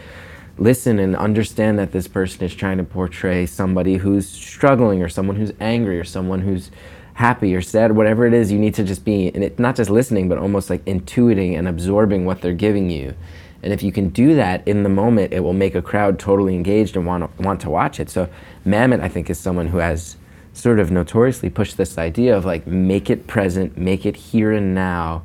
listen 0.57 0.99
and 0.99 1.15
understand 1.15 1.79
that 1.79 1.91
this 1.91 2.07
person 2.07 2.43
is 2.43 2.53
trying 2.53 2.77
to 2.77 2.83
portray 2.83 3.45
somebody 3.45 3.95
who's 3.95 4.27
struggling 4.27 5.01
or 5.01 5.09
someone 5.09 5.35
who's 5.35 5.53
angry 5.59 5.99
or 5.99 6.03
someone 6.03 6.41
who's 6.41 6.69
happy 7.19 7.53
or 7.53 7.61
sad, 7.61 7.91
whatever 7.91 8.25
it 8.25 8.33
is, 8.33 8.49
you 8.49 8.57
need 8.57 8.73
to 8.73 8.81
just 8.81 9.03
be, 9.03 9.27
and 9.35 9.43
it's 9.43 9.59
not 9.59 9.75
just 9.75 9.89
listening, 9.89 10.29
but 10.29 10.37
almost 10.37 10.69
like 10.69 10.85
intuiting 10.85 11.59
and 11.59 11.67
absorbing 11.67 12.23
what 12.23 12.39
they're 12.39 12.53
giving 12.53 12.89
you. 12.89 13.13
And 13.61 13.73
if 13.73 13.83
you 13.83 13.91
can 13.91 14.07
do 14.07 14.35
that 14.35 14.65
in 14.65 14.83
the 14.83 14.89
moment, 14.89 15.33
it 15.33 15.41
will 15.41 15.51
make 15.51 15.75
a 15.75 15.81
crowd 15.81 16.17
totally 16.17 16.55
engaged 16.55 16.95
and 16.95 17.05
want 17.05 17.37
to, 17.37 17.43
want 17.43 17.59
to 17.59 17.69
watch 17.69 17.99
it. 17.99 18.09
So 18.09 18.29
Mamet, 18.65 19.01
I 19.01 19.09
think, 19.09 19.29
is 19.29 19.37
someone 19.37 19.67
who 19.67 19.79
has 19.79 20.15
sort 20.53 20.79
of 20.79 20.91
notoriously 20.91 21.49
pushed 21.49 21.75
this 21.75 21.97
idea 21.97 22.37
of 22.37 22.45
like 22.45 22.65
make 22.65 23.09
it 23.09 23.27
present, 23.27 23.77
make 23.77 24.05
it 24.05 24.15
here 24.15 24.53
and 24.53 24.73
now, 24.73 25.23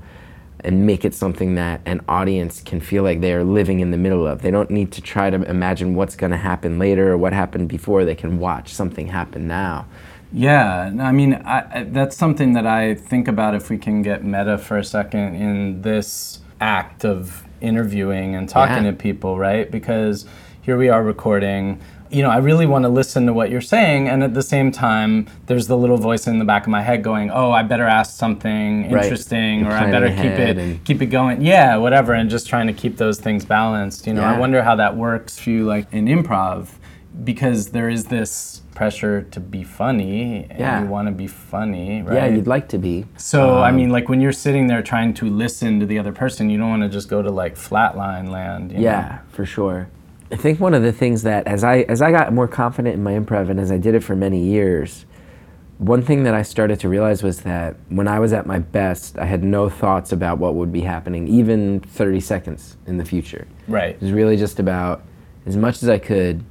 and 0.64 0.85
make 0.85 1.04
it 1.04 1.14
something 1.14 1.54
that 1.54 1.80
an 1.87 2.00
audience 2.09 2.61
can 2.61 2.80
feel 2.80 3.04
like 3.04 3.20
they 3.20 3.35
are 3.35 3.44
living 3.44 3.78
in 3.78 3.92
the 3.92 3.98
middle 3.98 4.26
of. 4.26 4.42
They 4.42 4.50
don't 4.50 4.70
need 4.70 4.90
to 4.92 5.00
try 5.00 5.30
to 5.30 5.40
imagine 5.48 5.94
what's 5.94 6.16
going 6.16 6.33
to 6.33 6.38
happen 6.38 6.76
later 6.76 7.12
or 7.12 7.18
what 7.18 7.33
happened 7.33 7.68
before. 7.68 8.04
They 8.04 8.16
can 8.16 8.40
watch 8.40 8.74
something 8.74 9.07
happen 9.07 9.46
now. 9.46 9.87
Yeah, 10.37 10.92
I 11.01 11.12
mean, 11.12 11.35
I, 11.35 11.85
that's 11.85 12.16
something 12.16 12.55
that 12.55 12.66
I 12.66 12.94
think 12.94 13.29
about 13.29 13.55
if 13.55 13.70
we 13.70 13.79
can 13.79 14.03
get 14.03 14.25
meta 14.25 14.59
for 14.59 14.77
a 14.79 14.85
second 14.85 15.37
in 15.37 15.83
this 15.83 16.40
act 16.61 17.05
of 17.05 17.44
interviewing 17.61 18.35
and 18.35 18.49
talking 18.49 18.85
Yeah. 18.85 18.90
to 18.90 18.97
people, 18.97 19.38
right? 19.38 19.70
Because 19.70 20.27
here 20.61 20.77
we 20.77 20.88
are 20.88 21.05
recording. 21.05 21.79
You 22.11 22.23
know, 22.23 22.31
I 22.31 22.38
really 22.38 22.66
want 22.66 22.83
to 22.83 22.88
listen 22.88 23.27
to 23.27 23.33
what 23.33 23.49
you're 23.51 23.61
saying, 23.61 24.09
and 24.09 24.25
at 24.25 24.35
the 24.35 24.42
same 24.42 24.73
time, 24.73 25.27
there's 25.47 25.68
the 25.68 25.77
little 25.77 25.99
voice 25.99 26.27
in 26.27 26.40
the 26.40 26.44
back 26.44 26.62
of 26.64 26.68
my 26.68 26.83
head 26.83 27.03
going, 27.05 27.31
"Oh, 27.31 27.53
I 27.53 27.62
better 27.62 27.87
ask 27.87 28.16
something 28.16 28.90
Right. 28.90 29.05
interesting, 29.05 29.66
or 29.66 29.70
I 29.73 29.88
better 29.90 30.09
keep 30.09 30.38
it 30.38 30.59
and- 30.59 30.85
keep 30.85 31.01
it 31.01 31.07
going." 31.07 31.42
Yeah, 31.42 31.77
whatever, 31.77 32.12
and 32.12 32.29
just 32.29 32.49
trying 32.49 32.66
to 32.66 32.73
keep 32.73 32.97
those 32.97 33.18
things 33.20 33.44
balanced. 33.44 34.07
You 34.07 34.14
know, 34.14 34.23
I 34.25 34.37
wonder 34.38 34.62
how 34.62 34.75
that 34.77 34.97
works 34.97 35.38
for 35.38 35.51
you, 35.51 35.64
like 35.64 35.87
in 35.92 36.07
improv, 36.07 36.68
because 37.22 37.68
there 37.68 37.88
is 37.88 38.07
this 38.07 38.62
pressure 38.74 39.22
to 39.31 39.38
be 39.38 39.62
funny, 39.62 40.46
and 40.50 40.59
Yeah. 40.59 40.81
you 40.83 40.87
want 40.88 41.07
to 41.07 41.12
be 41.12 41.29
funny, 41.29 42.03
right? 42.03 42.14
Yeah, 42.16 42.27
you'd 42.27 42.48
like 42.48 42.68
to 42.70 42.79
be. 42.79 43.07
So 43.16 43.59
I 43.59 43.68
Um, 43.70 43.77
mean, 43.77 43.90
like 43.90 44.09
when 44.09 44.20
you're 44.20 44.33
sitting 44.33 44.66
there 44.66 44.83
trying 44.83 45.14
to 45.14 45.27
listen 45.27 45.79
to 45.81 45.87
the 45.87 45.98
other 45.98 46.12
person, 46.12 46.50
you 46.50 46.59
don't 46.59 46.70
want 46.70 46.83
to 46.83 46.88
just 46.88 47.09
go 47.09 47.22
to 47.22 47.31
like 47.31 47.55
flatline 47.55 48.29
land. 48.31 48.72
you 48.72 48.79
know? 48.79 48.85
Yeah, 48.85 49.18
for 49.29 49.44
sure. 49.46 49.88
I 50.33 50.37
think 50.37 50.59
one 50.59 50.74
of 50.74 50.83
the 50.83 50.90
things 50.92 51.22
that 51.22 51.46
as 51.46 51.62
I 51.62 51.81
as 51.88 52.03
I 52.03 52.11
got 52.11 52.33
more 52.33 52.48
confident 52.48 52.96
in 52.96 53.03
my 53.05 53.12
improv 53.12 53.48
and 53.50 53.61
as 53.61 53.70
I 53.70 53.77
did 53.79 53.94
it 53.94 54.03
for 54.03 54.16
many 54.16 54.40
years, 54.42 55.05
one 55.79 56.03
thing 56.03 56.24
that 56.24 56.35
I 56.35 56.42
started 56.42 56.81
to 56.81 56.88
realize 56.88 57.22
was 57.22 57.42
that 57.42 57.77
when 57.90 58.09
I 58.09 58.18
was 58.18 58.33
at 58.33 58.44
my 58.46 58.59
best, 58.59 59.18
I 59.18 59.27
had 59.27 59.44
no 59.44 59.68
thoughts 59.68 60.11
about 60.11 60.38
what 60.38 60.55
would 60.57 60.72
be 60.72 60.81
happening 60.81 61.29
even 61.29 61.79
30 61.81 62.18
seconds 62.20 62.77
in 62.87 62.96
the 62.96 63.05
future. 63.05 63.46
Right. 63.68 63.90
It 63.90 64.00
was 64.03 64.11
really 64.12 64.37
just 64.37 64.59
about 64.59 65.03
as 65.46 65.57
much 65.57 65.83
as 65.83 65.88
I 65.88 65.98
could 65.98 66.42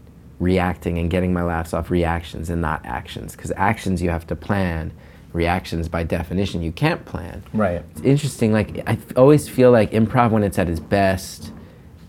reacting 0.44 0.98
and 0.98 1.10
getting 1.10 1.34
my 1.34 1.44
laughs 1.44 1.74
off 1.74 1.90
reactions 1.90 2.50
and 2.50 2.62
not 2.62 2.86
actions 2.86 3.36
because 3.36 3.52
actions 3.56 4.02
you 4.02 4.10
have 4.10 4.28
to 4.28 4.36
plan, 4.36 4.92
reactions 5.32 5.90
by 5.90 6.04
definition 6.04 6.62
you 6.62 6.72
can't 6.72 7.06
plan. 7.06 7.44
Right. 7.54 7.84
It's 7.92 8.02
interesting. 8.02 8.52
Like 8.52 8.88
I 8.88 8.98
always 9.16 9.48
feel 9.48 9.72
like 9.72 9.92
improv 9.92 10.32
when 10.32 10.44
it's 10.44 10.60
at 10.60 10.70
its 10.70 10.80
best 10.80 11.52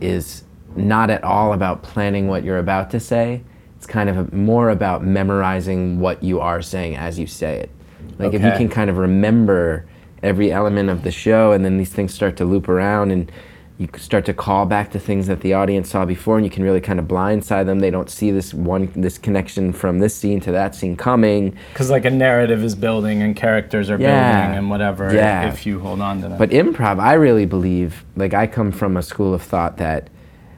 is 0.00 0.44
not 0.76 1.10
at 1.10 1.22
all 1.24 1.52
about 1.52 1.82
planning 1.82 2.28
what 2.28 2.44
you're 2.44 2.58
about 2.58 2.90
to 2.90 3.00
say. 3.00 3.42
It's 3.76 3.86
kind 3.86 4.08
of 4.10 4.16
a, 4.16 4.34
more 4.34 4.70
about 4.70 5.04
memorizing 5.04 6.00
what 6.00 6.22
you 6.22 6.40
are 6.40 6.62
saying 6.62 6.96
as 6.96 7.18
you 7.18 7.26
say 7.26 7.60
it. 7.60 7.70
Like 8.18 8.34
if 8.34 8.42
you 8.42 8.50
can 8.52 8.68
kind 8.68 8.90
of 8.90 8.98
remember 8.98 9.86
every 10.22 10.52
element 10.52 10.88
of 10.88 11.02
the 11.02 11.10
show, 11.10 11.52
and 11.52 11.64
then 11.64 11.78
these 11.78 11.92
things 11.92 12.14
start 12.14 12.36
to 12.38 12.44
loop 12.44 12.68
around, 12.68 13.10
and 13.10 13.30
you 13.76 13.88
start 13.96 14.24
to 14.26 14.32
call 14.32 14.66
back 14.66 14.92
to 14.92 15.00
things 15.00 15.26
that 15.26 15.40
the 15.40 15.52
audience 15.52 15.90
saw 15.90 16.04
before, 16.04 16.36
and 16.36 16.44
you 16.46 16.50
can 16.50 16.62
really 16.62 16.80
kind 16.80 17.00
of 17.00 17.06
blindside 17.06 17.66
them. 17.66 17.80
They 17.80 17.90
don't 17.90 18.08
see 18.08 18.30
this 18.30 18.54
one 18.54 18.88
this 18.94 19.18
connection 19.18 19.72
from 19.72 19.98
this 19.98 20.14
scene 20.14 20.38
to 20.40 20.52
that 20.52 20.76
scene 20.76 20.96
coming. 20.96 21.56
Because 21.72 21.90
like 21.90 22.04
a 22.04 22.10
narrative 22.10 22.62
is 22.62 22.76
building 22.76 23.20
and 23.20 23.34
characters 23.34 23.90
are 23.90 23.98
Yeah. 23.98 24.42
building 24.42 24.58
and 24.58 24.70
whatever. 24.70 25.12
Yeah. 25.12 25.48
If 25.48 25.66
you 25.66 25.80
hold 25.80 26.00
on 26.00 26.22
to 26.22 26.28
that. 26.28 26.38
But 26.38 26.50
improv, 26.50 27.00
I 27.00 27.14
really 27.14 27.46
believe, 27.46 28.04
like 28.14 28.32
I 28.32 28.46
come 28.46 28.70
from 28.70 28.96
a 28.96 29.02
school 29.02 29.34
of 29.34 29.42
thought 29.42 29.76
that 29.78 30.08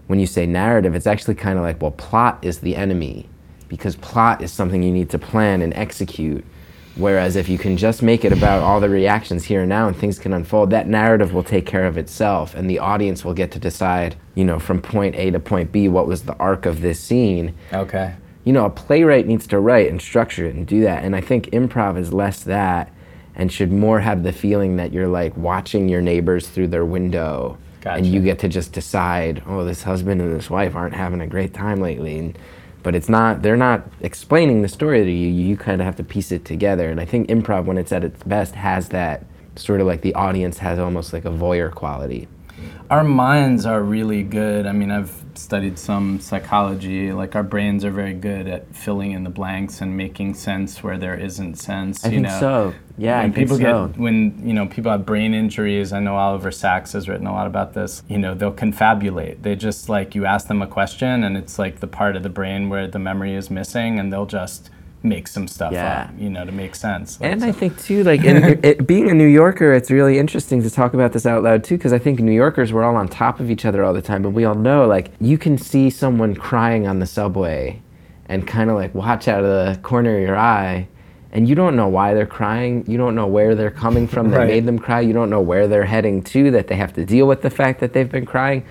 when 0.08 0.20
you 0.20 0.26
say 0.26 0.44
narrative, 0.44 0.94
it's 0.94 1.06
actually 1.06 1.36
kind 1.36 1.56
of 1.58 1.64
like, 1.64 1.80
well, 1.80 1.92
plot 1.92 2.38
is 2.42 2.58
the 2.58 2.76
enemy 2.76 3.28
because 3.68 3.96
plot 3.96 4.42
is 4.42 4.52
something 4.52 4.82
you 4.82 4.92
need 4.92 5.08
to 5.10 5.18
plan 5.18 5.62
and 5.62 5.72
execute. 5.74 6.44
Whereas 6.96 7.36
if 7.36 7.48
you 7.48 7.58
can 7.58 7.76
just 7.76 8.02
make 8.02 8.24
it 8.24 8.32
about 8.32 8.62
all 8.62 8.80
the 8.80 8.88
reactions 8.88 9.44
here 9.44 9.60
and 9.60 9.68
now 9.68 9.86
and 9.86 9.94
things 9.94 10.18
can 10.18 10.32
unfold, 10.32 10.70
that 10.70 10.88
narrative 10.88 11.34
will 11.34 11.42
take 11.44 11.66
care 11.66 11.86
of 11.86 11.98
itself 11.98 12.54
and 12.54 12.70
the 12.70 12.78
audience 12.78 13.22
will 13.22 13.34
get 13.34 13.50
to 13.52 13.58
decide, 13.58 14.16
you 14.34 14.44
know, 14.44 14.58
from 14.58 14.80
point 14.80 15.14
A 15.14 15.30
to 15.30 15.38
point 15.38 15.72
B, 15.72 15.88
what 15.88 16.06
was 16.06 16.22
the 16.22 16.34
arc 16.36 16.64
of 16.64 16.80
this 16.80 16.98
scene 16.98 17.54
okay. 17.72 18.14
you 18.44 18.52
know, 18.52 18.64
a 18.64 18.70
playwright 18.70 19.26
needs 19.26 19.46
to 19.48 19.60
write 19.60 19.90
and 19.90 20.00
structure 20.00 20.46
it 20.46 20.54
and 20.54 20.66
do 20.66 20.80
that. 20.82 21.04
And 21.04 21.14
I 21.14 21.20
think 21.20 21.46
improv 21.50 21.98
is 21.98 22.14
less 22.14 22.42
that 22.44 22.90
and 23.34 23.52
should 23.52 23.70
more 23.70 24.00
have 24.00 24.22
the 24.22 24.32
feeling 24.32 24.76
that 24.76 24.94
you're 24.94 25.08
like 25.08 25.36
watching 25.36 25.90
your 25.90 26.00
neighbors 26.00 26.48
through 26.48 26.68
their 26.68 26.86
window. 26.86 27.58
And 27.98 28.06
you 28.06 28.20
get 28.22 28.38
to 28.40 28.48
just 28.48 28.72
decide, 28.72 29.42
oh, 29.46 29.64
this 29.64 29.82
husband 29.82 30.20
and 30.22 30.34
this 30.34 30.48
wife 30.48 30.74
aren't 30.74 30.94
having 30.94 31.20
a 31.20 31.26
great 31.26 31.52
time 31.52 31.80
lately. 31.80 32.18
And 32.18 32.38
but 32.86 32.94
it's 32.94 33.08
not 33.08 33.42
they're 33.42 33.56
not 33.56 33.84
explaining 34.00 34.62
the 34.62 34.68
story 34.68 35.04
to 35.04 35.10
you. 35.10 35.26
You 35.26 35.56
kind 35.56 35.80
of 35.80 35.84
have 35.86 35.96
to 35.96 36.04
piece 36.04 36.30
it 36.30 36.44
together. 36.44 36.88
And 36.88 37.00
i 37.00 37.04
think 37.04 37.28
improv 37.28 37.64
when 37.64 37.78
it's 37.78 37.90
at 37.90 38.04
its 38.04 38.22
best 38.22 38.54
has 38.54 38.90
that 38.90 39.26
sort 39.56 39.80
of 39.80 39.88
like 39.88 40.02
the 40.02 40.14
audience 40.14 40.58
has 40.58 40.78
almost 40.78 41.12
like 41.12 41.24
a 41.24 41.30
voyeur 41.30 41.74
quality 41.74 42.28
our 42.90 43.04
minds 43.04 43.66
are 43.66 43.82
really 43.82 44.22
good. 44.22 44.66
I 44.66 44.72
mean, 44.72 44.90
I've 44.90 45.12
studied 45.34 45.78
some 45.78 46.20
psychology. 46.20 47.12
Like 47.12 47.34
our 47.34 47.42
brains 47.42 47.84
are 47.84 47.90
very 47.90 48.14
good 48.14 48.46
at 48.46 48.74
filling 48.74 49.12
in 49.12 49.24
the 49.24 49.30
blanks 49.30 49.80
and 49.80 49.96
making 49.96 50.34
sense 50.34 50.82
where 50.82 50.98
there 50.98 51.14
isn't 51.14 51.56
sense. 51.56 52.04
I 52.04 52.08
you 52.08 52.14
think 52.14 52.26
know? 52.28 52.40
so. 52.40 52.74
Yeah, 52.98 53.20
when 53.20 53.30
I 53.30 53.34
think 53.34 53.36
people 53.36 53.56
so. 53.56 53.88
get 53.88 53.98
when 53.98 54.46
you 54.46 54.54
know 54.54 54.66
people 54.66 54.90
have 54.90 55.04
brain 55.04 55.34
injuries. 55.34 55.92
I 55.92 56.00
know 56.00 56.16
Oliver 56.16 56.50
Sacks 56.50 56.92
has 56.92 57.08
written 57.08 57.26
a 57.26 57.32
lot 57.32 57.46
about 57.46 57.74
this. 57.74 58.02
You 58.08 58.18
know, 58.18 58.34
they'll 58.34 58.52
confabulate. 58.52 59.42
They 59.42 59.56
just 59.56 59.88
like 59.88 60.14
you 60.14 60.24
ask 60.24 60.48
them 60.48 60.62
a 60.62 60.66
question, 60.66 61.24
and 61.24 61.36
it's 61.36 61.58
like 61.58 61.80
the 61.80 61.86
part 61.86 62.16
of 62.16 62.22
the 62.22 62.30
brain 62.30 62.68
where 62.68 62.86
the 62.86 62.98
memory 62.98 63.34
is 63.34 63.50
missing, 63.50 63.98
and 63.98 64.12
they'll 64.12 64.26
just 64.26 64.70
make 65.06 65.26
some 65.28 65.48
stuff 65.48 65.72
Yeah. 65.72 66.02
up. 66.02 66.10
You 66.18 66.28
know, 66.30 66.44
to 66.44 66.52
make 66.52 66.74
sense. 66.74 67.20
Like, 67.20 67.32
And 67.32 67.40
so- 67.40 67.48
I 67.48 67.52
think 67.52 67.78
too, 67.82 68.02
like 68.04 68.24
in, 68.24 68.60
it, 68.64 68.86
being 68.86 69.10
a 69.10 69.14
New 69.14 69.26
Yorker, 69.26 69.72
it's 69.72 69.90
really 69.90 70.18
interesting 70.18 70.62
to 70.62 70.70
talk 70.70 70.92
about 70.94 71.12
this 71.12 71.24
out 71.26 71.42
loud 71.42 71.64
too, 71.64 71.76
because 71.76 71.92
I 71.92 71.98
think 71.98 72.20
New 72.20 72.32
Yorkers 72.32 72.72
we're 72.72 72.84
all 72.84 72.96
on 72.96 73.08
top 73.08 73.40
of 73.40 73.50
each 73.50 73.64
other 73.64 73.82
all 73.84 73.92
the 73.94 74.02
time, 74.02 74.22
but 74.22 74.30
we 74.30 74.44
all 74.44 74.54
know 74.54 74.86
like 74.86 75.10
you 75.20 75.38
can 75.38 75.56
see 75.58 75.88
someone 75.90 76.34
crying 76.34 76.86
on 76.86 76.98
the 76.98 77.06
subway, 77.06 77.80
and 78.28 78.46
kind 78.46 78.70
of 78.70 78.76
like 78.76 78.94
watch 78.94 79.28
out 79.28 79.44
of 79.44 79.46
the 79.74 79.80
corner 79.82 80.16
of 80.16 80.20
your 80.22 80.36
eye, 80.36 80.88
and 81.32 81.48
you 81.48 81.54
don't 81.54 81.76
know 81.76 81.86
why 81.88 82.12
they're 82.14 82.26
crying, 82.26 82.84
you 82.88 82.98
don't 82.98 83.14
know 83.14 83.26
where 83.26 83.54
they're 83.54 83.70
coming 83.70 84.08
from 84.08 84.30
that 84.30 84.38
Right. 84.38 84.48
made 84.48 84.66
them 84.66 84.78
cry, 84.78 85.00
you 85.00 85.12
don't 85.12 85.30
know 85.30 85.40
where 85.40 85.68
they're 85.68 85.84
heading 85.84 86.22
to 86.24 86.50
that 86.50 86.66
they 86.66 86.74
have 86.76 86.92
to 86.94 87.04
deal 87.04 87.26
with 87.28 87.42
the 87.42 87.50
fact 87.50 87.78
that 87.80 87.92
they've 87.92 88.10
been 88.10 88.26
crying. 88.26 88.64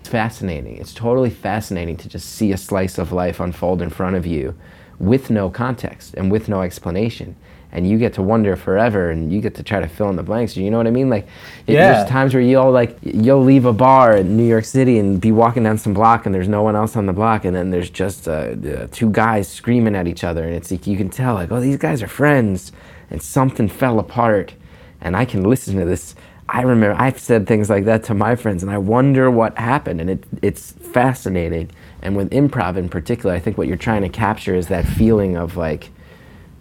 It's 0.00 0.08
fascinating. 0.08 0.76
It's 0.76 0.94
totally 0.94 1.30
fascinating 1.30 1.96
to 1.98 2.08
just 2.08 2.30
see 2.30 2.52
a 2.52 2.56
slice 2.56 2.98
of 2.98 3.10
life 3.12 3.40
unfold 3.40 3.82
in 3.82 3.90
front 3.90 4.16
of 4.16 4.26
you 4.26 4.54
with 4.98 5.30
no 5.30 5.50
context 5.50 6.14
and 6.14 6.30
with 6.30 6.48
no 6.48 6.62
explanation. 6.62 7.36
And 7.72 7.88
you 7.88 7.98
get 7.98 8.14
to 8.14 8.22
wonder 8.22 8.54
forever 8.54 9.10
and 9.10 9.32
you 9.32 9.40
get 9.40 9.56
to 9.56 9.64
try 9.64 9.80
to 9.80 9.88
fill 9.88 10.08
in 10.08 10.14
the 10.14 10.22
blanks. 10.22 10.56
You 10.56 10.70
know 10.70 10.76
what 10.76 10.86
I 10.86 10.90
mean? 10.90 11.10
Like, 11.10 11.26
it, 11.66 11.72
Yeah. 11.72 11.92
there's 11.94 12.08
times 12.08 12.32
where 12.32 12.42
you'll 12.42 12.70
like, 12.70 12.96
you'll 13.02 13.42
leave 13.42 13.64
a 13.64 13.72
bar 13.72 14.16
in 14.16 14.36
New 14.36 14.46
York 14.46 14.64
City 14.64 14.98
and 15.00 15.20
be 15.20 15.32
walking 15.32 15.64
down 15.64 15.78
some 15.78 15.92
block 15.92 16.24
and 16.24 16.32
there's 16.32 16.46
no 16.46 16.62
one 16.62 16.76
else 16.76 16.94
on 16.96 17.06
the 17.06 17.12
block. 17.12 17.44
And 17.44 17.54
then 17.56 17.70
there's 17.70 17.90
just 17.90 18.28
uh, 18.28 18.30
uh, 18.32 18.86
two 18.92 19.10
guys 19.10 19.48
screaming 19.48 19.96
at 19.96 20.06
each 20.06 20.22
other. 20.22 20.44
And 20.44 20.54
it's 20.54 20.70
like, 20.70 20.86
you 20.86 20.96
can 20.96 21.10
tell, 21.10 21.34
like, 21.34 21.50
oh, 21.50 21.60
these 21.60 21.76
guys 21.76 22.00
are 22.00 22.06
friends. 22.08 22.70
And 23.10 23.20
something 23.20 23.68
fell 23.68 23.98
apart. 23.98 24.54
And 25.00 25.16
I 25.16 25.24
can 25.24 25.42
listen 25.42 25.76
to 25.78 25.84
this 25.84 26.14
I 26.48 26.60
remember 26.60 26.94
I've 27.00 27.18
said 27.18 27.46
things 27.46 27.70
like 27.70 27.86
that 27.86 28.04
to 28.04 28.14
my 28.14 28.36
friends, 28.36 28.62
and 28.62 28.70
I 28.70 28.76
wonder 28.76 29.30
what 29.30 29.56
happened. 29.56 30.00
And 30.00 30.10
it, 30.10 30.24
it's 30.42 30.72
fascinating. 30.72 31.70
And 32.04 32.16
with 32.16 32.30
improv 32.30 32.76
in 32.76 32.88
particular, 32.88 33.34
I 33.34 33.38
think 33.40 33.56
what 33.58 33.66
you're 33.66 33.76
trying 33.76 34.02
to 34.02 34.08
capture 34.08 34.54
is 34.54 34.68
that 34.68 34.86
feeling 34.86 35.36
of 35.36 35.56
like, 35.56 35.90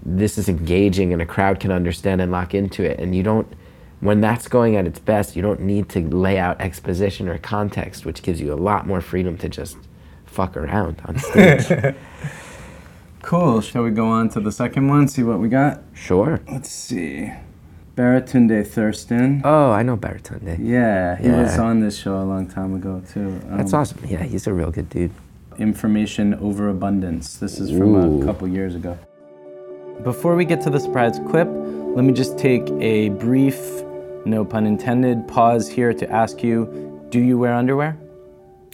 this 0.06 0.38
is 0.38 0.47
engaging 0.49 1.13
and 1.13 1.21
a 1.21 1.25
crowd 1.25 1.60
can 1.60 1.71
understand 1.71 2.21
and 2.21 2.32
lock 2.32 2.53
into 2.56 2.84
it. 2.84 2.99
And 2.99 3.13
you 3.15 3.23
don't, 3.23 3.47
when 3.99 4.21
that's 4.21 4.47
going 4.47 4.75
at 4.75 4.86
its 4.88 4.99
best, 4.99 5.36
you 5.36 5.41
don't 5.41 5.62
need 5.62 5.89
to 5.89 5.99
lay 6.01 6.38
out 6.39 6.60
exposition 6.62 7.27
or 7.29 7.38
context, 7.38 8.06
which 8.06 8.21
gives 8.23 8.39
you 8.41 8.51
a 8.53 8.56
lot 8.56 8.88
more 8.88 9.01
freedom 9.01 9.38
to 9.39 9.49
just 9.49 9.77
fuck 10.25 10.58
around 10.58 11.01
on 11.06 11.17
stage. 11.19 11.95
cool. 13.21 13.62
Shall 13.62 13.84
we 13.84 13.91
go 13.91 14.08
on 14.08 14.29
to 14.29 14.39
the 14.39 14.51
second 14.51 14.88
one? 14.88 15.08
See 15.08 15.23
what 15.23 15.39
we 15.39 15.49
got. 15.49 15.82
sure. 15.93 16.41
Let's 16.49 16.69
see. 16.69 17.32
Baratunde 17.95 18.65
Thurston. 18.65 19.41
Oh, 19.45 19.71
I 19.71 19.84
know 19.84 19.95
Baratunde. 19.95 20.58
Yeah, 20.60 21.15
he 21.15 21.29
was 21.29 21.60
on 21.60 21.79
this 21.79 21.95
show 21.95 22.17
a 22.17 22.23
long 22.25 22.47
time 22.47 22.73
ago 22.73 23.03
too. 23.13 23.39
That's 23.45 23.71
Um, 23.73 23.82
awesome. 23.82 23.99
Yeah, 24.08 24.23
he's 24.23 24.47
a 24.47 24.53
real 24.53 24.71
good 24.71 24.89
dude. 24.89 25.12
Information 25.60 26.34
overabundance. 26.36 27.38
This 27.38 27.60
is 27.60 27.70
from 27.70 27.96
Ooh. 27.96 28.22
a 28.22 28.26
couple 28.26 28.48
years 28.48 28.76
ago. 28.76 28.98
Before 30.04 30.36
we 30.36 30.46
get 30.46 30.62
to 30.63 30.70
the 30.70 30.80
surprise 30.80 31.20
clip, 31.30 31.48
let 31.50 32.04
me 32.04 32.13
just 32.13 32.38
take 32.38 32.68
a 32.82 33.10
brief, 33.10 33.60
no 34.26 34.44
pun 34.44 34.66
intended, 34.66 35.28
pause 35.28 35.70
here 35.70 35.94
to 35.94 36.12
ask 36.12 36.44
you 36.44 36.89
do 37.10 37.20
you 37.20 37.38
wear 37.38 37.54
underwear? 37.54 37.98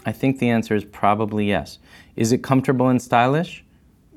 I 0.05 0.13
think 0.13 0.39
the 0.39 0.49
answer 0.49 0.73
is 0.73 0.85
probably 0.85 1.47
yes. 1.47 1.77
Is 2.15 2.31
it 2.31 2.41
comfortable 2.41 2.87
and 2.87 3.01
stylish? 3.01 3.65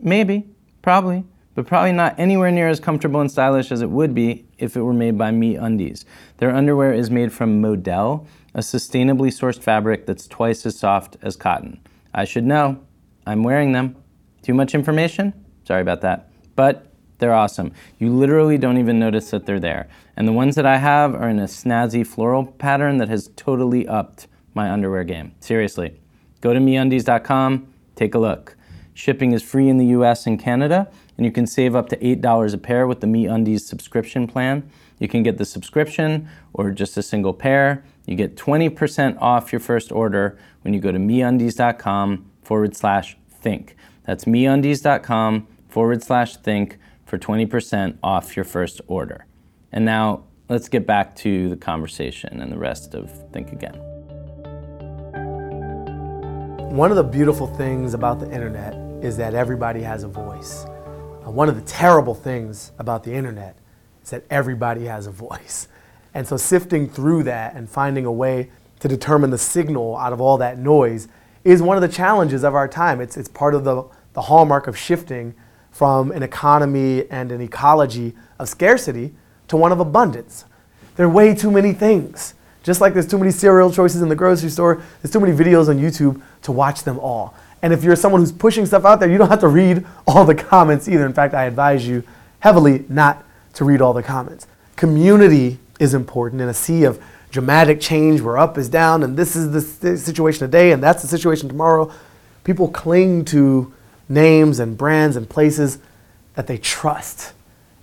Maybe, 0.01 0.47
probably, 0.81 1.25
but 1.55 1.67
probably 1.67 1.93
not 1.93 2.19
anywhere 2.19 2.53
near 2.53 2.69
as 2.69 2.79
comfortable 2.79 3.21
and 3.21 3.31
stylish 3.31 3.73
as 3.73 3.83
it 3.83 3.91
would 3.91 4.15
be 4.15 4.47
if 4.59 4.77
it 4.77 4.83
were 4.83 4.93
made 4.93 5.19
by 5.19 5.33
Me 5.33 5.57
Undies. 5.57 6.05
Their 6.39 6.55
underwear 6.55 6.93
is 6.93 7.11
made 7.11 7.33
from 7.33 7.61
Modal, 7.61 8.27
a 8.55 8.61
sustainably 8.61 9.29
sourced 9.29 9.61
fabric 9.61 10.07
that's 10.07 10.29
twice 10.29 10.65
as 10.65 10.79
soft 10.79 11.17
as 11.21 11.37
cotton. 11.37 11.81
I 12.15 12.25
should 12.25 12.45
know. 12.45 12.81
I'm 13.27 13.43
wearing 13.43 13.73
them. 13.73 13.97
Too 14.43 14.55
much 14.55 14.75
information? 14.75 15.33
Sorry 15.65 15.81
about 15.81 16.01
that. 16.01 16.31
But 16.57 16.87
they're 17.19 17.33
awesome. 17.33 17.73
You 17.99 18.13
literally 18.13 18.59
don't 18.59 18.79
even 18.79 18.99
notice 18.99 19.31
that 19.31 19.47
they're 19.47 19.61
there. 19.61 19.89
And 20.17 20.27
the 20.27 20.33
ones 20.33 20.57
that 20.57 20.67
I 20.67 20.79
have 20.79 21.15
are 21.15 21.29
in 21.29 21.39
a 21.39 21.45
snazzy 21.45 22.07
floral 22.07 22.45
pattern 22.45 22.99
that 22.99 23.09
has 23.09 23.31
totally 23.37 23.87
upped 23.87 24.27
my 24.55 24.71
underwear 24.71 25.05
game. 25.05 25.33
Seriously. 25.41 26.01
Go 26.41 26.53
to 26.53 26.59
meundies.com, 26.59 27.73
take 27.95 28.15
a 28.15 28.19
look. 28.19 28.57
Shipping 28.95 29.33
is 29.33 29.43
free 29.43 29.69
in 29.69 29.79
the 29.79 29.87
US 29.87 30.27
and 30.27 30.39
Canada, 30.39 30.91
and 31.17 31.25
you 31.25 31.33
can 31.33 31.47
save 31.47 31.75
up 31.75 31.89
to 31.91 31.97
$8 31.97 32.53
a 32.53 32.59
pair 32.59 32.87
with 32.87 33.01
the 33.01 33.07
MeUndies 33.07 33.61
subscription 33.61 34.27
plan. 34.27 34.69
You 34.99 35.09
can 35.09 35.23
get 35.23 35.39
the 35.39 35.45
subscription 35.45 36.29
or 36.53 36.73
just 36.73 36.97
a 36.97 37.03
single 37.03 37.33
pair. 37.33 37.85
You 38.07 38.17
get 38.17 38.37
20% 38.37 39.17
off 39.21 39.53
your 39.53 39.61
first 39.61 39.93
order 39.93 40.39
when 40.63 40.75
you 40.75 40.81
go 40.81 40.93
to 40.93 40.99
meundies.com 40.99 42.31
forward 42.43 42.77
slash 42.77 43.17
think. 43.31 43.77
That's 44.05 44.25
meundies.com 44.25 45.47
forward 45.69 46.03
slash 46.03 46.37
think 46.37 46.79
for 47.07 47.19
20% 47.19 47.99
off 48.03 48.37
your 48.37 48.45
first 48.45 48.81
order. 48.87 49.27
And 49.71 49.85
now 49.85 50.25
let's 50.49 50.69
get 50.69 50.87
back 50.87 51.15
to 51.17 51.49
the 51.49 51.57
conversation 51.57 52.41
and 52.41 52.51
the 52.51 52.59
rest 52.59 52.95
of 52.95 53.11
Think 53.33 53.53
Again. 53.53 53.75
One 56.75 56.91
of 56.91 56.97
the 56.97 57.05
beautiful 57.05 57.47
things 57.47 57.95
about 57.95 58.19
the 58.19 58.31
internet 58.31 58.75
is 59.05 59.17
that 59.19 59.35
everybody 59.35 59.83
has 59.83 60.05
a 60.05 60.09
voice. 60.09 60.65
Uh, 60.65 61.31
one 61.31 61.49
of 61.49 61.55
the 61.55 61.63
terrible 61.63 62.15
things 62.15 62.73
about 62.79 63.05
the 63.05 63.13
internet 63.13 63.59
is 64.03 64.11
that 64.11 64.25
everybody 64.31 64.85
has 64.87 65.07
a 65.07 65.11
voice. 65.11 65.69
And 66.15 66.27
so 66.27 66.37
sifting 66.37 66.89
through 66.89 67.23
that 67.25 67.55
and 67.55 67.69
finding 67.69 68.05
a 68.05 68.13
way 68.13 68.51
to 68.81 68.89
determine 68.89 69.31
the 69.31 69.39
signal 69.39 69.97
out 69.97 70.13
of 70.13 70.21
all 70.21 70.37
that 70.39 70.59
noise 70.59 71.09
is 71.45 71.63
one 71.63 71.77
of 71.77 71.83
the 71.83 71.89
challenges 71.89 72.45
of 72.45 72.55
our 72.55 72.69
time. 72.69 73.01
It's, 73.01 73.17
it's 73.17 73.29
part 73.29 73.55
of 73.55 73.65
the, 73.65 73.85
the 74.13 74.23
hallmark 74.23 74.67
of 74.67 74.77
shifting 74.77 75.35
from 75.71 76.13
an 76.13 76.23
economy 76.23 77.09
and 77.11 77.33
an 77.33 77.41
ecology 77.41 78.15
of 78.39 78.49
scarcity 78.49 79.15
to 79.49 79.57
one 79.57 79.73
of 79.73 79.81
abundance. 79.81 80.45
There 80.97 81.07
are 81.07 81.09
way 81.09 81.35
too 81.35 81.51
many 81.51 81.73
things. 81.73 82.35
Just 82.63 82.81
like 82.81 82.93
there's 82.93 83.09
too 83.09 83.19
many 83.19 83.33
cereal 83.33 83.73
choices 83.73 84.03
in 84.03 84.09
the 84.09 84.15
grocery 84.15 84.51
store, 84.51 84.83
there's 85.01 85.13
too 85.13 85.21
many 85.21 85.33
videos 85.33 85.69
on 85.69 85.79
YouTube 85.79 86.23
to 86.43 86.53
watch 86.53 86.85
them 86.85 86.99
all. 86.99 87.35
And 87.63 87.73
if 87.73 87.83
you're 87.83 87.97
someone 87.97 88.21
who's 88.21 88.33
pushing 88.33 88.67
stuff 88.67 88.85
out 88.85 89.01
there, 89.01 89.11
you 89.11 89.19
don't 89.19 89.29
have 89.29 89.41
to 89.41 89.49
read 89.49 89.87
all 90.07 90.25
the 90.25 90.35
comments 90.35 90.89
either. 90.89 91.07
In 91.07 91.13
fact, 91.13 91.35
I 91.35 91.45
advise 91.45 91.87
you 91.87 92.05
heavily 92.41 92.85
not 92.89 93.25
to 93.55 93.65
read 93.65 93.81
all 93.81 93.93
the 93.93 94.03
comments. 94.03 94.47
Community 94.77 95.59
is 95.83 95.95
important 95.95 96.41
in 96.41 96.49
a 96.49 96.55
sea 96.55 96.85
of 96.85 97.03
dramatic 97.33 97.81
change 97.81 98.21
where 98.21 98.39
up 98.39 98.57
is 98.57 98.69
down 98.69 99.03
and 99.03 99.17
this 99.17 99.35
is 99.35 99.79
the 99.81 99.97
situation 99.97 100.41
today 100.41 100.71
and 100.71 100.81
that's 100.83 101.03
the 101.03 101.09
situation 101.09 101.49
tomorrow. 101.49 101.91
People 102.45 102.69
cling 102.69 103.25
to 103.27 103.73
names 104.09 104.61
and 104.61 104.79
brands 104.79 105.17
and 105.17 105.29
places 105.29 105.79
that 106.35 106.47
they 106.47 106.57
trust. 106.57 107.33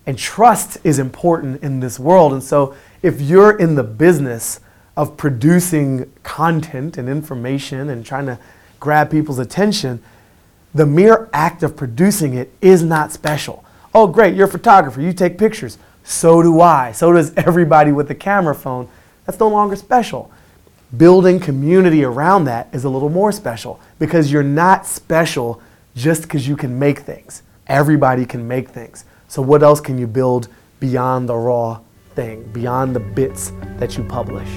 And 0.05 0.17
trust 0.17 0.77
is 0.83 0.97
important 0.97 1.61
in 1.61 1.81
this 1.81 1.99
world. 1.99 2.31
And 2.31 2.41
so 2.41 2.73
if 3.01 3.19
you're 3.19 3.57
in 3.57 3.75
the 3.75 3.83
business 3.83 4.61
of 4.95 5.17
producing 5.17 6.11
content 6.23 6.97
and 6.97 7.09
information 7.09 7.89
and 7.89 8.05
trying 8.05 8.27
to 8.27 8.39
grab 8.79 9.11
people's 9.11 9.39
attention, 9.39 10.01
the 10.73 10.85
mere 10.85 11.29
act 11.33 11.63
of 11.63 11.75
producing 11.75 12.33
it 12.33 12.53
is 12.61 12.81
not 12.81 13.11
special. 13.11 13.65
Oh, 13.93 14.07
great, 14.07 14.35
you're 14.35 14.47
a 14.47 14.51
photographer, 14.51 15.01
you 15.01 15.11
take 15.11 15.37
pictures. 15.37 15.77
So 16.09 16.41
do 16.41 16.59
I. 16.59 16.91
So 16.91 17.13
does 17.13 17.31
everybody 17.35 17.91
with 17.91 18.09
a 18.09 18.15
camera 18.15 18.55
phone. 18.55 18.89
That's 19.25 19.39
no 19.39 19.47
longer 19.47 19.75
special. 19.75 20.31
Building 20.97 21.39
community 21.39 22.03
around 22.03 22.45
that 22.45 22.67
is 22.73 22.83
a 22.83 22.89
little 22.89 23.09
more 23.09 23.31
special 23.31 23.79
because 23.99 24.31
you're 24.31 24.41
not 24.41 24.87
special 24.87 25.61
just 25.95 26.23
because 26.23 26.47
you 26.47 26.57
can 26.57 26.79
make 26.79 26.99
things. 26.99 27.43
Everybody 27.67 28.25
can 28.25 28.47
make 28.47 28.69
things. 28.69 29.05
So, 29.27 29.43
what 29.43 29.61
else 29.61 29.79
can 29.79 29.99
you 29.99 30.07
build 30.07 30.47
beyond 30.79 31.29
the 31.29 31.35
raw 31.35 31.79
thing, 32.15 32.43
beyond 32.53 32.95
the 32.95 33.01
bits 33.01 33.51
that 33.77 33.95
you 33.95 34.03
publish? 34.03 34.49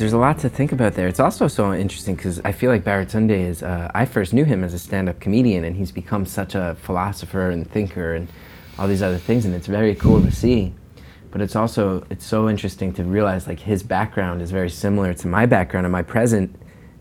There's 0.00 0.14
a 0.14 0.18
lot 0.18 0.38
to 0.38 0.48
think 0.48 0.72
about 0.72 0.94
there. 0.94 1.08
It's 1.08 1.20
also 1.20 1.46
so 1.46 1.74
interesting 1.74 2.14
because 2.14 2.40
I 2.42 2.52
feel 2.52 2.70
like 2.70 2.84
Baratunde 2.84 3.32
is. 3.32 3.62
Uh, 3.62 3.90
I 3.94 4.06
first 4.06 4.32
knew 4.32 4.46
him 4.46 4.64
as 4.64 4.72
a 4.72 4.78
stand-up 4.78 5.20
comedian, 5.20 5.62
and 5.62 5.76
he's 5.76 5.92
become 5.92 6.24
such 6.24 6.54
a 6.54 6.74
philosopher 6.80 7.50
and 7.50 7.70
thinker 7.70 8.14
and 8.14 8.26
all 8.78 8.88
these 8.88 9.02
other 9.02 9.18
things, 9.18 9.44
and 9.44 9.54
it's 9.54 9.66
very 9.66 9.94
cool 9.94 10.22
to 10.22 10.32
see. 10.32 10.72
But 11.30 11.42
it's 11.42 11.54
also 11.54 12.06
it's 12.08 12.24
so 12.24 12.48
interesting 12.48 12.94
to 12.94 13.04
realize 13.04 13.46
like 13.46 13.60
his 13.60 13.82
background 13.82 14.40
is 14.40 14.50
very 14.50 14.70
similar 14.70 15.12
to 15.12 15.28
my 15.28 15.44
background 15.44 15.84
and 15.84 15.92
my 15.92 16.02
present, 16.02 16.58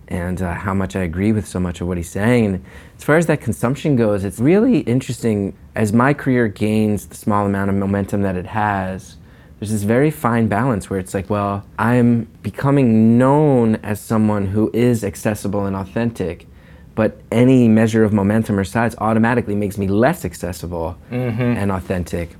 and 0.09 0.41
uh, 0.41 0.53
how 0.53 0.73
much 0.73 0.97
I 0.97 1.03
agree 1.03 1.31
with 1.31 1.47
so 1.47 1.57
much 1.57 1.79
of 1.79 1.87
what 1.87 1.95
he's 1.95 2.09
saying. 2.09 2.47
And 2.47 2.65
as 2.97 3.05
far 3.05 3.15
as 3.15 3.27
that 3.27 3.39
consumption 3.39 3.95
goes, 3.95 4.25
it's 4.25 4.39
really 4.39 4.79
interesting 4.79 5.55
as 5.73 5.93
my 5.93 6.13
career 6.13 6.49
gains 6.49 7.05
the 7.05 7.15
small 7.15 7.45
amount 7.45 7.69
of 7.69 7.77
momentum 7.77 8.23
that 8.23 8.35
it 8.35 8.47
has. 8.47 9.15
There's 9.59 9.71
this 9.71 9.83
very 9.83 10.09
fine 10.09 10.47
balance 10.47 10.89
where 10.89 10.99
it's 10.99 11.13
like, 11.13 11.29
well, 11.29 11.65
I'm 11.77 12.25
becoming 12.43 13.17
known 13.17 13.75
as 13.77 13.99
someone 13.99 14.47
who 14.47 14.71
is 14.73 15.03
accessible 15.03 15.65
and 15.65 15.75
authentic, 15.75 16.47
but 16.95 17.21
any 17.29 17.67
measure 17.67 18.05
of 18.05 18.13
momentum 18.13 18.57
or 18.57 18.63
size 18.63 18.95
automatically 18.99 19.55
makes 19.55 19.77
me 19.77 19.87
less 19.87 20.23
accessible 20.23 20.97
mm-hmm. 21.11 21.41
and 21.41 21.71
authentic, 21.71 22.35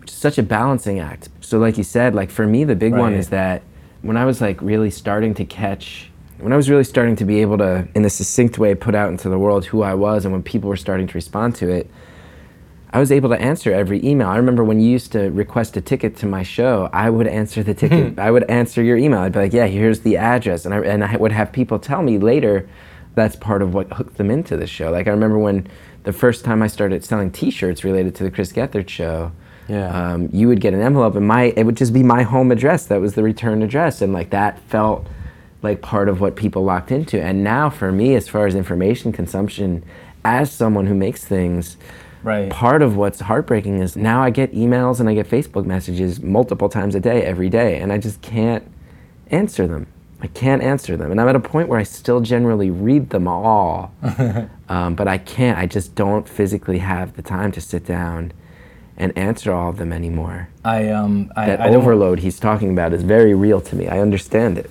which 0.00 0.10
is 0.10 0.16
such 0.16 0.36
a 0.36 0.42
balancing 0.42 0.98
act. 0.98 1.28
So, 1.40 1.58
like 1.58 1.78
you 1.78 1.84
said, 1.84 2.14
like 2.14 2.30
for 2.30 2.46
me, 2.46 2.64
the 2.64 2.74
big 2.74 2.92
one 2.92 3.14
is 3.14 3.28
that 3.28 3.62
when 4.02 4.16
I 4.16 4.24
was 4.24 4.40
like 4.40 4.60
really 4.60 4.90
starting 4.90 5.32
to 5.34 5.44
catch, 5.44 6.10
when 6.38 6.52
I 6.52 6.56
was 6.56 6.68
really 6.68 6.84
starting 6.84 7.14
to 7.16 7.24
be 7.24 7.40
able 7.40 7.58
to, 7.58 7.86
in 7.94 8.04
a 8.04 8.10
succinct 8.10 8.58
way, 8.58 8.74
put 8.74 8.96
out 8.96 9.10
into 9.10 9.28
the 9.28 9.38
world 9.38 9.64
who 9.64 9.82
I 9.82 9.94
was, 9.94 10.24
and 10.24 10.32
when 10.32 10.42
people 10.42 10.68
were 10.68 10.76
starting 10.76 11.06
to 11.06 11.14
respond 11.14 11.54
to 11.56 11.68
it, 11.70 11.88
I 12.94 13.00
was 13.00 13.10
able 13.10 13.28
to 13.30 13.40
answer 13.40 13.72
every 13.72 14.02
email. 14.06 14.28
I 14.28 14.36
remember 14.36 14.62
when 14.62 14.78
you 14.78 14.88
used 14.88 15.10
to 15.12 15.28
request 15.30 15.76
a 15.76 15.80
ticket 15.80 16.16
to 16.18 16.26
my 16.26 16.44
show, 16.44 16.88
I 16.92 17.10
would 17.10 17.26
answer 17.26 17.64
the 17.64 17.74
ticket. 17.74 18.20
I 18.20 18.30
would 18.30 18.44
answer 18.44 18.84
your 18.84 18.96
email. 18.96 19.18
I'd 19.18 19.32
be 19.32 19.40
like, 19.40 19.52
"Yeah, 19.52 19.66
here's 19.66 20.00
the 20.00 20.16
address," 20.16 20.64
and 20.64 20.72
I 20.72 20.78
and 20.78 21.02
I 21.02 21.16
would 21.16 21.32
have 21.32 21.50
people 21.50 21.80
tell 21.80 22.02
me 22.02 22.18
later. 22.18 22.68
That's 23.16 23.36
part 23.36 23.62
of 23.62 23.74
what 23.74 23.92
hooked 23.92 24.16
them 24.16 24.30
into 24.30 24.56
the 24.56 24.66
show. 24.66 24.90
Like 24.90 25.08
I 25.08 25.10
remember 25.10 25.38
when 25.38 25.66
the 26.04 26.12
first 26.12 26.44
time 26.44 26.62
I 26.62 26.68
started 26.68 27.04
selling 27.04 27.30
T-shirts 27.30 27.84
related 27.84 28.14
to 28.16 28.24
the 28.24 28.30
Chris 28.30 28.52
Gethard 28.52 28.88
show. 28.88 29.30
Yeah. 29.68 29.88
Um, 29.88 30.28
you 30.32 30.48
would 30.48 30.60
get 30.60 30.74
an 30.74 30.80
envelope, 30.80 31.16
and 31.16 31.26
my 31.26 31.52
it 31.56 31.64
would 31.64 31.76
just 31.76 31.92
be 31.92 32.04
my 32.04 32.22
home 32.22 32.52
address. 32.52 32.86
That 32.86 33.00
was 33.00 33.14
the 33.14 33.24
return 33.24 33.62
address, 33.62 34.02
and 34.02 34.12
like 34.12 34.30
that 34.30 34.60
felt 34.68 35.04
like 35.62 35.82
part 35.82 36.08
of 36.08 36.20
what 36.20 36.36
people 36.36 36.62
locked 36.62 36.92
into. 36.92 37.20
And 37.20 37.42
now 37.42 37.70
for 37.70 37.90
me, 37.90 38.14
as 38.14 38.28
far 38.28 38.46
as 38.46 38.54
information 38.54 39.10
consumption, 39.10 39.82
as 40.24 40.52
someone 40.52 40.86
who 40.86 40.94
makes 40.94 41.24
things, 41.24 41.76
Right. 42.24 42.50
part 42.50 42.80
of 42.82 42.96
what's 42.96 43.20
heartbreaking 43.20 43.80
is 43.80 43.96
now 43.96 44.22
I 44.22 44.30
get 44.30 44.52
emails 44.54 44.98
and 44.98 45.08
I 45.08 45.14
get 45.14 45.28
Facebook 45.28 45.66
messages 45.66 46.20
multiple 46.22 46.68
times 46.68 46.94
a 46.94 47.00
day, 47.00 47.22
every 47.22 47.50
day, 47.50 47.78
and 47.80 47.92
I 47.92 47.98
just 47.98 48.22
can't 48.22 48.66
answer 49.30 49.66
them. 49.66 49.86
I 50.20 50.28
can't 50.28 50.62
answer 50.62 50.96
them. 50.96 51.10
And 51.10 51.20
I'm 51.20 51.28
at 51.28 51.36
a 51.36 51.40
point 51.40 51.68
where 51.68 51.78
I 51.78 51.82
still 51.82 52.20
generally 52.20 52.70
read 52.70 53.10
them 53.10 53.28
all, 53.28 53.92
um, 54.70 54.94
but 54.94 55.06
I 55.06 55.18
can't. 55.18 55.58
I 55.58 55.66
just 55.66 55.94
don't 55.94 56.26
physically 56.26 56.78
have 56.78 57.14
the 57.14 57.22
time 57.22 57.52
to 57.52 57.60
sit 57.60 57.84
down 57.84 58.32
and 58.96 59.16
answer 59.18 59.52
all 59.52 59.68
of 59.68 59.76
them 59.76 59.92
anymore. 59.92 60.48
I 60.64 60.88
um 60.88 61.30
I, 61.36 61.46
That 61.46 61.60
I 61.60 61.74
overload 61.74 62.20
he's 62.20 62.40
talking 62.40 62.70
about 62.70 62.92
is 62.94 63.02
very 63.02 63.34
real 63.34 63.60
to 63.60 63.76
me. 63.76 63.88
I 63.88 63.98
understand 64.00 64.56
it. 64.56 64.70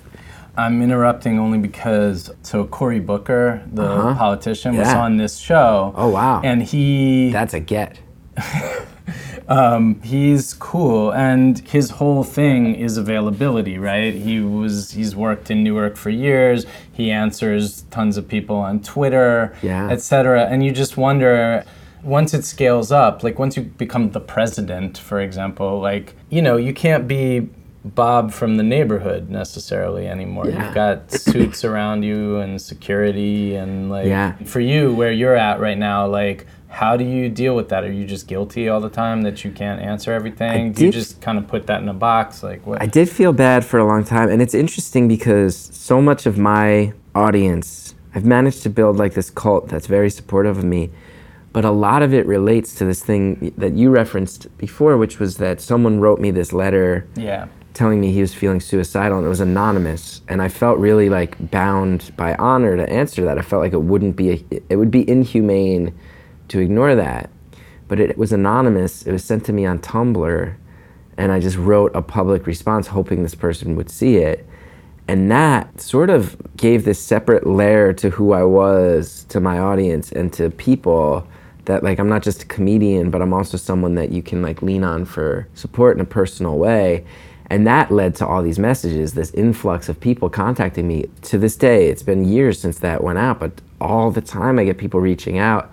I'm 0.56 0.82
interrupting 0.82 1.38
only 1.38 1.58
because 1.58 2.30
so 2.42 2.64
Cory 2.64 3.00
Booker, 3.00 3.62
the 3.72 3.82
Uh-huh. 3.90 4.14
politician, 4.14 4.76
was 4.76 4.88
on 4.88 5.16
this 5.16 5.36
show. 5.38 5.92
Oh, 5.96 6.08
wow. 6.08 6.40
And 6.44 6.62
he 6.62 7.30
That's 7.32 7.54
a 7.54 7.60
get. 7.60 7.98
he's 10.02 10.54
cool 10.54 11.12
and 11.12 11.58
his 11.68 11.90
whole 11.90 12.24
thing 12.24 12.74
is 12.74 12.96
availability 12.96 13.76
right 13.78 14.14
he 14.14 14.40
was 14.40 14.92
he's 14.92 15.14
worked 15.14 15.50
in 15.50 15.62
newark 15.62 15.96
for 15.96 16.08
years 16.10 16.64
he 16.92 17.10
answers 17.10 17.82
tons 17.90 18.16
of 18.16 18.26
people 18.26 18.56
on 18.56 18.80
twitter 18.80 19.54
Yeah. 19.62 19.90
etc 19.90 20.46
and 20.46 20.64
you 20.64 20.72
just 20.72 20.96
wonder 20.96 21.64
once 22.02 22.32
it 22.34 22.44
scales 22.44 22.90
up 22.90 23.22
like 23.22 23.38
once 23.38 23.56
you 23.56 23.62
become 23.64 24.10
the 24.12 24.20
president 24.20 24.96
for 24.98 25.20
example 25.20 25.78
like 25.80 26.14
you 26.30 26.40
know 26.42 26.56
you 26.56 26.72
can't 26.72 27.06
be 27.06 27.48
bob 27.84 28.32
from 28.32 28.56
the 28.56 28.62
neighborhood 28.62 29.28
necessarily 29.28 30.06
anymore. 30.06 30.48
Yeah. 30.48 30.64
you've 30.66 30.74
got 30.74 31.10
suits 31.12 31.64
around 31.64 32.02
you 32.02 32.38
and 32.38 32.60
security 32.60 33.56
and 33.56 33.90
like 33.90 34.06
Yeah. 34.06 34.32
for 34.44 34.60
you 34.60 34.94
where 34.94 35.12
you're 35.12 35.36
at 35.36 35.60
right 35.60 35.76
now 35.78 36.06
like 36.06 36.46
how 36.68 36.96
do 36.96 37.04
you 37.04 37.28
deal 37.28 37.54
with 37.54 37.68
that? 37.68 37.84
Are 37.84 37.92
you 37.92 38.04
just 38.04 38.26
guilty 38.26 38.68
all 38.68 38.80
the 38.80 38.90
time 38.90 39.22
that 39.22 39.44
you 39.44 39.52
can't 39.52 39.80
answer 39.80 40.12
everything? 40.12 40.72
Do 40.72 40.84
you 40.86 40.90
just 40.90 41.20
kind 41.20 41.38
of 41.38 41.46
put 41.46 41.68
that 41.68 41.80
in 41.82 41.88
a 41.88 41.94
box? 41.94 42.42
Like 42.42 42.66
what 42.66 42.82
I 42.82 42.86
did 42.86 43.08
feel 43.08 43.32
bad 43.32 43.64
for 43.64 43.78
a 43.78 43.86
long 43.86 44.02
time, 44.02 44.28
and 44.28 44.42
it's 44.42 44.54
interesting 44.54 45.06
because 45.06 45.56
so 45.56 46.02
much 46.02 46.26
of 46.26 46.36
my 46.36 46.92
audience, 47.14 47.94
I've 48.12 48.24
managed 48.24 48.64
to 48.64 48.70
build 48.70 48.96
like 48.96 49.14
this 49.14 49.30
cult 49.30 49.68
that's 49.68 49.86
very 49.86 50.10
supportive 50.10 50.58
of 50.58 50.64
me, 50.64 50.90
but 51.52 51.64
a 51.64 51.70
lot 51.70 52.02
of 52.02 52.12
it 52.12 52.26
relates 52.26 52.74
to 52.74 52.84
this 52.84 53.04
thing 53.04 53.52
that 53.56 53.74
you 53.74 53.90
referenced 53.90 54.48
before, 54.58 54.96
which 54.96 55.20
was 55.20 55.36
that 55.36 55.60
someone 55.60 56.00
wrote 56.00 56.18
me 56.20 56.32
this 56.32 56.52
letter 56.52 57.06
yeah 57.14 57.46
telling 57.74 58.00
me 58.00 58.12
he 58.12 58.20
was 58.20 58.32
feeling 58.32 58.60
suicidal 58.60 59.18
and 59.18 59.26
it 59.26 59.28
was 59.28 59.40
anonymous. 59.40 60.22
And 60.28 60.40
i 60.40 60.48
felt 60.48 60.78
really 60.78 61.08
like 61.08 61.50
bound 61.50 62.12
by 62.16 62.34
honor 62.36 62.76
to 62.76 62.88
answer 62.88 63.24
that. 63.24 63.38
I 63.38 63.42
felt 63.42 63.60
like 63.60 63.72
it 63.72 63.82
wouldn't 63.82 64.16
be 64.16 64.46
it 64.70 64.76
would 64.76 64.90
be 64.90 65.08
inhumane 65.08 65.92
to 66.48 66.60
ignore 66.60 66.94
that. 66.94 67.30
But 67.88 68.00
it 68.00 68.16
was 68.16 68.32
anonymous. 68.32 69.02
It 69.02 69.12
was 69.12 69.24
sent 69.24 69.44
to 69.46 69.52
me 69.52 69.66
on 69.66 69.78
tumblr 69.80 70.56
and 71.16 71.30
i 71.30 71.38
just 71.38 71.56
wrote 71.56 71.94
a 71.94 72.02
public 72.02 72.46
response 72.46 72.88
hoping 72.88 73.22
this 73.22 73.34
person 73.34 73.76
would 73.76 73.90
see 73.90 74.16
it. 74.16 74.46
And 75.06 75.30
that 75.30 75.80
sort 75.82 76.08
of 76.08 76.36
gave 76.56 76.84
this 76.84 76.98
separate 76.98 77.46
layer 77.46 77.92
to 77.94 78.10
who 78.10 78.32
i 78.32 78.42
was 78.42 79.26
to 79.28 79.40
my 79.40 79.58
audience 79.58 80.12
and 80.12 80.32
to 80.34 80.50
people 80.50 81.26
that 81.66 81.82
like 81.82 81.98
i'm 81.98 82.08
not 82.08 82.22
just 82.22 82.42
a 82.42 82.46
comedian 82.46 83.10
but 83.10 83.20
i'm 83.20 83.32
also 83.32 83.56
someone 83.56 83.94
that 83.94 84.10
you 84.12 84.22
can 84.22 84.42
like 84.42 84.62
lean 84.62 84.84
on 84.84 85.04
for 85.04 85.46
support 85.54 85.96
in 85.96 86.00
a 86.00 86.04
personal 86.04 86.58
way 86.58 87.04
and 87.50 87.66
that 87.66 87.90
led 87.90 88.14
to 88.16 88.26
all 88.26 88.42
these 88.42 88.58
messages 88.58 89.12
this 89.12 89.30
influx 89.34 89.88
of 89.88 90.00
people 90.00 90.30
contacting 90.30 90.88
me. 90.88 91.06
To 91.22 91.38
this 91.38 91.56
day 91.56 91.88
it's 91.88 92.02
been 92.02 92.24
years 92.24 92.58
since 92.60 92.78
that 92.78 93.02
went 93.02 93.18
out 93.18 93.40
but 93.40 93.52
all 93.80 94.10
the 94.10 94.20
time 94.20 94.58
i 94.58 94.64
get 94.64 94.78
people 94.78 95.00
reaching 95.00 95.38
out. 95.38 95.70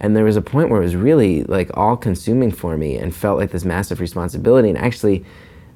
And 0.00 0.16
there 0.16 0.24
was 0.24 0.36
a 0.36 0.42
point 0.42 0.68
where 0.68 0.80
it 0.80 0.84
was 0.84 0.96
really 0.96 1.44
like 1.44 1.70
all 1.76 1.96
consuming 1.96 2.50
for 2.50 2.76
me 2.76 2.96
and 2.96 3.14
felt 3.14 3.38
like 3.38 3.52
this 3.52 3.64
massive 3.64 4.00
responsibility. 4.00 4.68
And 4.68 4.76
actually 4.78 5.24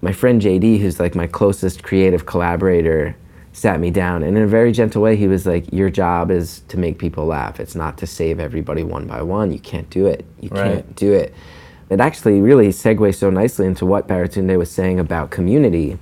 my 0.03 0.13
friend 0.13 0.43
jd 0.43 0.81
who's 0.81 0.99
like 0.99 1.15
my 1.15 1.27
closest 1.27 1.83
creative 1.83 2.27
collaborator 2.27 3.17
sat 3.53 3.79
me 3.81 3.91
down. 3.91 4.23
And 4.25 4.37
in 4.37 4.43
a 4.43 4.49
very 4.49 4.73
gentle 4.73 5.01
way 5.01 5.15
he 5.17 5.29
was 5.29 5.47
like 5.47 5.73
your 5.73 5.91
job 5.91 6.31
is 6.31 6.63
to 6.69 6.77
make 6.77 6.99
people 6.99 7.25
laugh. 7.27 7.61
It's 7.61 7.77
not 7.77 7.99
to 7.99 8.07
save 8.07 8.41
everybody 8.41 8.83
one 8.83 9.07
by 9.07 9.23
one. 9.23 9.53
You 9.53 9.61
can't 9.61 9.89
do 9.91 10.07
it. 10.07 10.25
You 10.41 10.49
Right. 10.51 10.65
can't 10.75 10.97
do 10.97 11.13
it 11.13 11.33
it 11.91 12.01
actually 12.01 12.41
really 12.41 12.69
segues 12.69 13.17
so 13.17 13.31
nicely 13.31 13.67
into 13.67 13.87
what 13.87 14.09
Baratunde 14.09 14.59
was 14.59 14.71
saying 14.71 14.99
about 14.99 15.31
community 15.31 15.99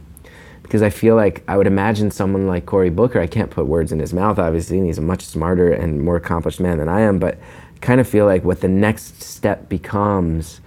because 0.64 0.80
I 0.80 0.88
feel 0.88 1.14
like 1.14 1.44
I 1.46 1.58
would 1.58 1.66
imagine 1.66 2.10
someone 2.10 2.46
like 2.46 2.64
Cory 2.64 2.88
Booker, 2.88 3.20
I 3.20 3.26
can't 3.26 3.50
put 3.50 3.66
words 3.66 3.92
in 3.92 3.98
his 3.98 4.14
mouth, 4.14 4.38
obviously, 4.38 4.78
and 4.78 4.86
he's 4.86 4.96
a 4.96 5.02
much 5.02 5.22
smarter 5.22 5.70
and 5.70 6.02
more 6.02 6.16
accomplished 6.16 6.58
man 6.58 6.78
than 6.78 6.88
I 6.88 7.02
am, 7.02 7.18
but 7.18 7.34
I 7.76 7.78
kind 7.80 8.00
of 8.00 8.08
feel 8.08 8.24
like 8.24 8.44
what 8.44 8.62
the 8.62 8.68
next 8.68 9.22
step 9.22 9.68
becomes 9.68 10.62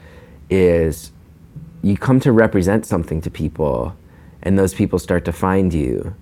is 0.52 1.12
you 1.82 1.98
come 1.98 2.20
to 2.20 2.32
represent 2.32 2.86
something 2.86 3.22
to 3.22 3.32
people, 3.32 3.98
and 4.44 4.58
those 4.58 4.76
people 4.76 5.00
start 5.00 5.26
to 5.26 5.32
find 5.32 5.74
you. 5.74 6.16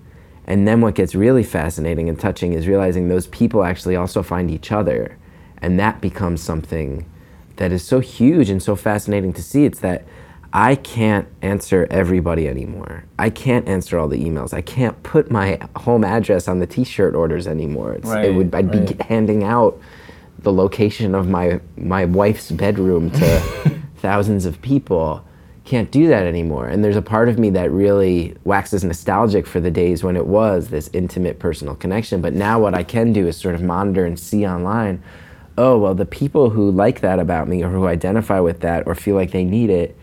And 0.46 0.66
then 0.66 0.80
what 0.80 0.94
gets 0.94 1.14
really 1.14 1.44
fascinating 1.44 2.08
and 2.08 2.18
touching 2.18 2.54
is 2.54 2.66
realizing 2.66 3.08
those 3.08 3.26
people 3.26 3.62
actually 3.62 3.94
also 3.94 4.22
find 4.22 4.50
each 4.50 4.72
other. 4.72 5.18
And 5.58 5.78
that 5.78 6.00
becomes 6.00 6.42
something 6.42 7.04
that 7.56 7.72
is 7.72 7.82
so 7.82 8.00
huge 8.00 8.50
and 8.50 8.62
so 8.62 8.76
fascinating 8.76 9.32
to 9.34 9.42
see. 9.42 9.64
It's 9.64 9.80
that 9.80 10.04
I 10.52 10.74
can't 10.76 11.28
answer 11.42 11.86
everybody 11.90 12.48
anymore. 12.48 13.04
I 13.18 13.30
can't 13.30 13.68
answer 13.68 13.98
all 13.98 14.08
the 14.08 14.22
emails. 14.22 14.54
I 14.54 14.62
can't 14.62 15.00
put 15.02 15.30
my 15.30 15.60
home 15.76 16.04
address 16.04 16.48
on 16.48 16.60
the 16.60 16.66
t-shirt 16.66 17.14
orders 17.14 17.46
anymore. 17.46 17.94
It's, 17.94 18.08
it 18.10 18.34
would 18.34 18.54
I'd 18.54 18.74
right. 18.74 18.96
be 18.96 19.04
handing 19.04 19.44
out 19.44 19.78
the 20.38 20.52
location 20.52 21.14
of 21.14 21.28
my 21.28 21.60
my 21.76 22.04
wife's 22.04 22.50
bedroom 22.50 23.10
to 23.10 23.40
thousands 23.96 24.46
of 24.46 24.62
people. 24.62 25.24
Can't 25.64 25.90
do 25.90 26.06
that 26.06 26.24
anymore. 26.24 26.68
And 26.68 26.84
there's 26.84 26.96
a 26.96 27.02
part 27.02 27.28
of 27.28 27.40
me 27.40 27.50
that 27.50 27.72
really 27.72 28.36
waxes 28.44 28.84
nostalgic 28.84 29.48
for 29.48 29.58
the 29.58 29.70
days 29.70 30.04
when 30.04 30.16
it 30.16 30.24
was 30.24 30.68
this 30.68 30.88
intimate 30.92 31.40
personal 31.40 31.74
connection. 31.74 32.20
But 32.20 32.34
now 32.34 32.60
what 32.60 32.72
I 32.72 32.84
can 32.84 33.12
do 33.12 33.26
is 33.26 33.36
sort 33.36 33.56
of 33.56 33.62
monitor 33.62 34.06
and 34.06 34.16
see 34.18 34.46
online 34.46 35.02
oh, 35.58 35.78
well, 35.78 35.94
the 35.94 36.06
people 36.06 36.50
who 36.50 36.70
like 36.70 37.00
that 37.00 37.18
about 37.18 37.48
me 37.48 37.62
or 37.62 37.70
who 37.70 37.86
identify 37.86 38.40
with 38.40 38.60
that 38.60 38.86
or 38.86 38.94
feel 38.94 39.14
like 39.14 39.32
they 39.32 39.44
need 39.44 39.70
it, 39.70 39.96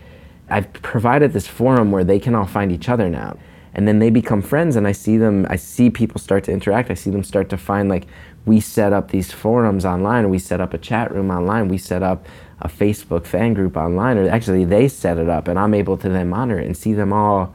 I've 0.48 0.72
provided 0.74 1.32
this 1.32 1.46
forum 1.46 1.90
where 1.90 2.04
they 2.04 2.18
can 2.18 2.34
all 2.34 2.46
find 2.46 2.72
each 2.72 2.88
other 2.88 3.08
now. 3.08 3.38
And 3.76 3.88
then 3.88 3.98
they 3.98 4.10
become 4.10 4.40
friends, 4.40 4.76
and 4.76 4.86
I 4.86 4.92
see 4.92 5.16
them, 5.16 5.46
I 5.50 5.56
see 5.56 5.90
people 5.90 6.20
start 6.20 6.44
to 6.44 6.52
interact. 6.52 6.90
I 6.90 6.94
see 6.94 7.10
them 7.10 7.24
start 7.24 7.48
to 7.50 7.56
find 7.56 7.88
like, 7.88 8.06
we 8.46 8.60
set 8.60 8.92
up 8.92 9.10
these 9.10 9.32
forums 9.32 9.84
online, 9.84 10.30
we 10.30 10.38
set 10.38 10.60
up 10.60 10.74
a 10.74 10.78
chat 10.78 11.10
room 11.12 11.30
online, 11.30 11.68
we 11.68 11.78
set 11.78 12.02
up 12.02 12.26
a 12.60 12.68
Facebook 12.68 13.26
fan 13.26 13.54
group 13.54 13.76
online, 13.76 14.16
or 14.16 14.28
actually 14.28 14.64
they 14.64 14.86
set 14.86 15.18
it 15.18 15.28
up, 15.28 15.48
and 15.48 15.58
I'm 15.58 15.74
able 15.74 15.96
to 15.98 16.08
then 16.08 16.28
monitor 16.28 16.60
it 16.60 16.66
and 16.66 16.76
see 16.76 16.92
them 16.92 17.12
all 17.12 17.54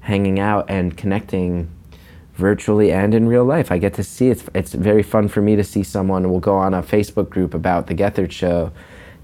hanging 0.00 0.40
out 0.40 0.64
and 0.70 0.96
connecting 0.96 1.68
virtually 2.40 2.90
and 2.90 3.14
in 3.14 3.28
real 3.28 3.44
life. 3.44 3.70
I 3.70 3.78
get 3.78 3.94
to 3.94 4.02
see 4.02 4.28
it's 4.28 4.44
it's 4.54 4.72
very 4.72 5.02
fun 5.02 5.28
for 5.28 5.42
me 5.42 5.54
to 5.56 5.62
see 5.62 5.82
someone 5.84 6.30
will 6.30 6.40
go 6.40 6.56
on 6.56 6.74
a 6.74 6.82
Facebook 6.82 7.28
group 7.28 7.54
about 7.54 7.86
the 7.86 7.94
Gethard 7.94 8.32
show, 8.32 8.72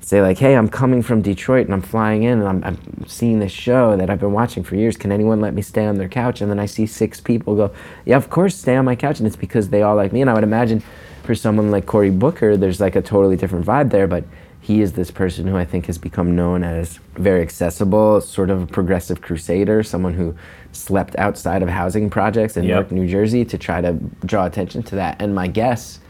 say 0.01 0.21
like, 0.23 0.39
"Hey, 0.39 0.55
I'm 0.55 0.69
coming 0.69 1.03
from 1.03 1.23
Detroit 1.23 1.67
and 1.67 1.75
I'm 1.75 1.83
flying 1.83 2.23
in 2.23 2.39
and 2.41 2.49
I'm, 2.49 2.63
I'm 2.63 3.07
seeing 3.07 3.41
this 3.41 3.53
show 3.53 3.97
that 3.97 4.11
I've 4.11 4.21
been 4.21 4.33
watching 4.33 4.63
for 4.63 4.77
years. 4.77 4.97
Can 4.97 5.11
anyone 5.11 5.41
let 5.41 5.55
me 5.55 5.63
stay 5.63 5.87
on 5.87 5.97
their 5.97 6.09
couch?" 6.09 6.41
And 6.41 6.51
then 6.51 6.61
I 6.61 6.67
see 6.67 6.87
six 6.87 7.21
people 7.21 7.57
go, 7.57 7.73
"Yeah, 8.05 8.17
of 8.17 8.29
course, 8.31 8.55
stay 8.55 8.77
on 8.77 8.85
my 8.85 8.95
couch." 8.95 9.19
And 9.19 9.27
it's 9.27 9.43
because 9.47 9.71
they 9.71 9.83
all 9.83 9.97
like 9.97 10.13
me. 10.13 10.21
And 10.21 10.31
I 10.31 10.35
would 10.35 10.45
imagine 10.45 10.83
for 11.25 11.35
someone 11.35 11.71
like 11.73 11.87
Cory 11.87 12.11
Booker, 12.11 12.57
there's 12.57 12.81
like 12.81 12.95
a 12.95 13.03
totally 13.03 13.37
different 13.37 13.67
vibe 13.67 13.91
there, 13.91 14.07
but 14.07 14.25
he 14.67 14.81
is 14.81 14.93
this 14.95 15.13
person 15.13 15.47
who 15.47 15.57
I 15.57 15.65
think 15.65 15.87
has 15.87 15.97
become 15.97 16.35
known 16.35 16.65
as 16.65 16.99
very 17.15 17.41
accessible, 17.41 18.21
sort 18.21 18.51
of 18.51 18.63
a 18.63 18.67
progressive 18.67 19.21
crusader, 19.23 19.85
someone 19.85 20.15
who 20.15 20.35
slept 20.77 21.17
outside 21.19 21.63
of 21.63 21.69
housing 21.69 22.11
projects 22.11 22.57
in 22.57 22.65
Yep. 22.65 22.75
Newark, 22.75 22.93
New 22.93 23.09
Jersey 23.09 23.45
to 23.45 23.59
try 23.59 23.81
to 23.81 23.93
draw 24.25 24.47
attention 24.47 24.83
to 24.85 24.97
that. 24.97 25.21
And 25.21 25.35
my 25.35 25.47
guess 25.47 26.01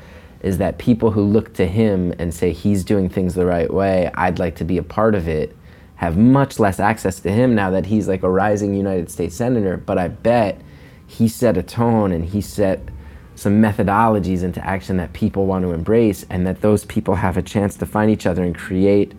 is 0.41 0.59
that 0.59 0.79
people 0.79 1.11
who 1.11 1.23
look 1.23 1.55
to 1.55 1.67
him 1.67 2.15
and 2.19 2.33
say 2.33 2.53
he's 2.53 2.85
doing 2.85 3.09
things 3.09 3.35
the 3.35 3.47
right 3.47 3.73
way, 3.73 4.11
I'd 4.15 4.39
like 4.39 4.57
to 4.57 4.65
be 4.65 4.79
a 4.79 4.83
part 4.83 5.15
of 5.15 5.29
it, 5.29 5.57
have 5.97 6.17
much 6.17 6.59
less 6.59 6.79
access 6.79 7.21
to 7.21 7.31
him 7.31 7.55
now 7.55 7.71
that 7.71 7.87
he's 7.87 8.07
like 8.07 8.23
a 8.23 8.31
rising 8.31 8.75
United 8.75 9.11
States 9.11 9.35
senator. 9.35 9.77
But 9.77 9.99
I 9.99 10.09
bet 10.09 10.61
he 11.07 11.29
set 11.29 11.57
a 11.57 11.63
tone 11.63 12.13
and 12.13 12.25
he 12.25 12.41
set 12.41 12.81
some 13.35 13.61
methodologies 13.61 14.43
into 14.43 14.65
action 14.65 14.97
that 14.97 15.13
people 15.13 15.47
want 15.47 15.63
to 15.63 15.73
embrace 15.73 16.25
and 16.31 16.47
that 16.47 16.63
those 16.63 16.85
people 16.85 17.15
have 17.15 17.37
a 17.37 17.43
chance 17.43 17.77
to 17.77 17.87
find 17.87 18.11
each 18.11 18.27
other 18.27 18.43
and 18.43 18.57
create 18.57 19.13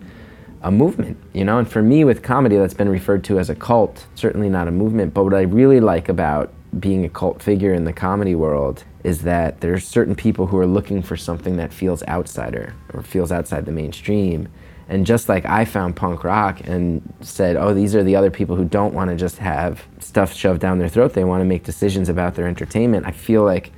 a 0.62 0.70
movement, 0.70 1.16
you 1.32 1.44
know? 1.44 1.58
And 1.58 1.70
for 1.70 1.82
me 1.82 2.04
with 2.04 2.22
comedy 2.22 2.56
that's 2.56 2.74
been 2.74 2.88
referred 2.88 3.24
to 3.24 3.38
as 3.38 3.50
a 3.50 3.54
cult, 3.54 4.06
certainly 4.14 4.48
not 4.48 4.68
a 4.68 4.72
movement, 4.72 5.14
but 5.14 5.24
what 5.24 5.34
I 5.34 5.42
really 5.42 5.80
like 5.80 6.08
about 6.08 6.52
being 6.78 7.04
a 7.04 7.08
cult 7.08 7.42
figure 7.42 7.72
in 7.72 7.84
the 7.84 7.92
comedy 7.92 8.34
world 8.34 8.84
is 9.04 9.22
that 9.22 9.60
there's 9.60 9.86
certain 9.86 10.14
people 10.14 10.46
who 10.46 10.58
are 10.58 10.66
looking 10.66 11.02
for 11.02 11.16
something 11.16 11.56
that 11.56 11.72
feels 11.72 12.02
outsider 12.04 12.74
or 12.92 13.02
feels 13.02 13.32
outside 13.32 13.64
the 13.64 13.72
mainstream. 13.72 14.48
And 14.88 15.06
just 15.06 15.28
like 15.28 15.44
I 15.46 15.64
found 15.64 15.96
punk 15.96 16.24
rock 16.24 16.60
and 16.64 17.02
said, 17.20 17.56
oh, 17.56 17.72
these 17.74 17.94
are 17.94 18.02
the 18.02 18.16
other 18.16 18.30
people 18.30 18.56
who 18.56 18.64
don't 18.64 18.94
want 18.94 19.10
to 19.10 19.16
just 19.16 19.38
have 19.38 19.84
stuff 19.98 20.32
shoved 20.32 20.60
down 20.60 20.78
their 20.78 20.88
throat, 20.88 21.12
they 21.12 21.24
want 21.24 21.40
to 21.42 21.44
make 21.44 21.64
decisions 21.64 22.08
about 22.08 22.34
their 22.34 22.46
entertainment. 22.46 23.06
I 23.06 23.12
feel 23.12 23.44
like 23.44 23.72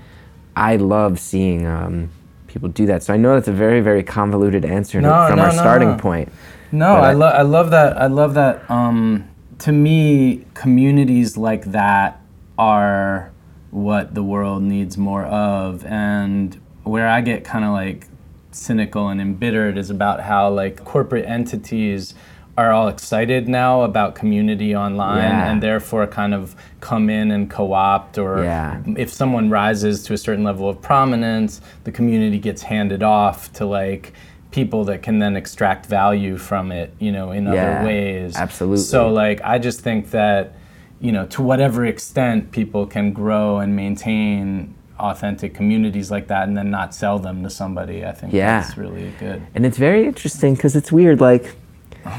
I 0.56 0.76
love 0.76 1.18
seeing 1.18 1.66
um, 1.66 2.10
people 2.46 2.68
do 2.68 2.86
that. 2.86 3.02
So 3.02 3.14
I 3.14 3.16
know 3.16 3.34
that's 3.34 3.48
a 3.48 3.52
very, 3.52 3.80
very 3.80 4.02
convoluted 4.02 4.64
answer 4.64 5.00
No, 5.00 5.26
from 5.28 5.36
no, 5.36 5.44
our 5.44 5.52
no, 5.52 5.58
starting 5.58 5.98
point. 5.98 6.30
No, 6.72 6.94
But 6.96 7.04
I, 7.04 7.10
I- 7.10 7.12
lo- 7.12 7.26
I 7.26 7.42
love 7.42 7.70
that. 7.70 8.00
I 8.00 8.06
love 8.06 8.34
that. 8.34 8.70
Um, 8.70 9.28
to 9.58 9.72
me, 9.72 10.44
communities 10.54 11.36
like 11.36 11.64
that 11.72 12.20
are 12.58 13.30
what 13.70 14.14
the 14.14 14.22
world 14.22 14.62
needs 14.62 14.96
more 14.98 15.24
of. 15.24 15.84
And 15.86 16.60
where 16.84 17.08
I 17.08 17.20
get 17.20 17.44
kind 17.44 17.64
of 17.64 17.72
like 17.72 18.06
cynical 18.52 19.08
and 19.08 19.20
embittered 19.20 19.78
is 19.78 19.90
about 19.90 20.20
how 20.22 20.50
like 20.50 20.84
corporate 20.84 21.24
entities 21.26 22.14
are 22.58 22.72
all 22.72 22.88
excited 22.88 23.48
now 23.48 23.82
about 23.82 24.14
community 24.14 24.74
online 24.74 25.18
Yeah. 25.22 25.50
and 25.50 25.62
therefore 25.62 26.06
kind 26.08 26.34
of 26.34 26.56
come 26.80 27.08
in 27.08 27.30
and 27.30 27.48
co-opt 27.48 28.18
or 28.18 28.42
Yeah. 28.42 28.82
if 28.96 29.10
someone 29.12 29.50
rises 29.50 30.02
to 30.04 30.14
a 30.14 30.18
certain 30.18 30.44
level 30.44 30.68
of 30.68 30.82
prominence, 30.82 31.60
the 31.84 31.92
community 31.92 32.38
gets 32.38 32.62
handed 32.62 33.02
off 33.02 33.52
to 33.54 33.64
like 33.66 34.12
people 34.50 34.84
that 34.84 35.02
can 35.02 35.18
then 35.20 35.36
extract 35.36 35.86
value 35.86 36.36
from 36.36 36.72
it, 36.72 36.92
you 36.98 37.12
know, 37.12 37.30
in 37.30 37.44
Yeah, 37.46 37.50
other 37.78 37.86
ways. 37.86 38.36
absolutely. 38.36 38.78
So 38.84 39.08
like 39.12 39.40
I 39.44 39.58
just 39.58 39.80
think 39.80 40.10
that, 40.10 40.54
you 41.00 41.12
know, 41.12 41.26
to 41.26 41.42
whatever 41.42 41.84
extent 41.86 42.50
people 42.50 42.86
can 42.86 43.12
grow 43.12 43.58
and 43.58 43.76
maintain 43.76 44.74
authentic 44.98 45.54
communities 45.54 46.10
like 46.10 46.26
that 46.28 46.46
and 46.48 46.56
then 46.56 46.70
not 46.70 46.94
sell 46.94 47.18
them 47.18 47.42
to 47.42 47.50
somebody, 47.50 48.04
I 48.04 48.12
think 48.12 48.32
Yeah. 48.32 48.60
that's 48.60 48.76
really 48.76 49.12
good. 49.18 49.40
And 49.54 49.64
it's 49.64 49.78
very 49.78 50.04
interesting 50.04 50.54
because 50.54 50.76
it's 50.76 50.90
weird. 50.92 51.20
Like 51.20 51.54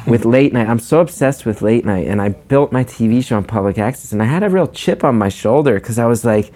with 0.07 0.25
late 0.37 0.53
night, 0.53 0.67
I'm 0.69 0.79
so 0.79 0.99
obsessed 0.99 1.45
with 1.45 1.61
late 1.61 1.85
night, 1.85 2.07
and 2.07 2.21
I 2.21 2.29
built 2.29 2.71
my 2.71 2.83
TV 2.83 3.23
show 3.23 3.37
on 3.37 3.43
public 3.43 3.77
access, 3.77 4.11
and 4.13 4.21
I 4.21 4.25
had 4.25 4.41
a 4.41 4.49
real 4.49 4.67
chip 4.67 5.03
on 5.03 5.17
my 5.17 5.29
shoulder 5.29 5.75
because 5.75 5.99
I 5.99 6.05
was 6.05 6.23
like, 6.25 6.51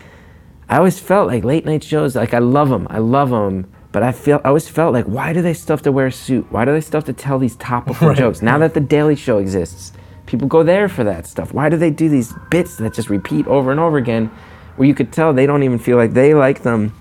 I 0.69 0.77
always 0.77 0.99
felt 0.99 1.27
like 1.27 1.43
late 1.43 1.65
night 1.65 1.83
shows, 1.83 2.15
like 2.15 2.33
I 2.33 2.39
love 2.39 2.69
them, 2.69 2.87
I 2.89 2.97
love 2.99 3.29
them, 3.29 3.67
but 3.95 4.03
I 4.03 4.11
feel 4.11 4.41
I 4.43 4.49
always 4.49 4.67
felt 4.67 4.91
like, 4.91 5.05
why 5.05 5.31
do 5.31 5.41
they 5.41 5.53
still 5.53 5.77
have 5.77 5.83
to 5.83 5.91
wear 5.93 6.07
a 6.07 6.11
suit? 6.11 6.45
Why 6.51 6.65
do 6.65 6.73
they 6.73 6.81
still 6.81 6.97
have 6.97 7.05
to 7.05 7.13
tell 7.13 7.39
these 7.39 7.55
topical 7.55 8.13
jokes? 8.21 8.41
Now 8.41 8.57
that 8.57 8.73
the 8.73 8.81
Daily 8.81 9.15
Show 9.15 9.37
exists, 9.37 9.93
people 10.25 10.49
go 10.49 10.63
there 10.63 10.89
for 10.89 11.05
that 11.05 11.25
stuff. 11.25 11.53
Why 11.53 11.69
do 11.69 11.77
they 11.77 11.91
do 11.91 12.09
these 12.09 12.33
bits 12.51 12.75
that 12.75 12.93
just 12.93 13.09
repeat 13.09 13.47
over 13.47 13.71
and 13.71 13.79
over 13.79 13.95
again, 13.95 14.29
where 14.75 14.85
you 14.85 14.93
could 14.93 15.13
tell 15.13 15.31
they 15.31 15.45
don't 15.45 15.63
even 15.63 15.79
feel 15.79 15.95
like 15.95 16.11
they 16.11 16.33
like 16.33 16.63
them? 16.63 16.93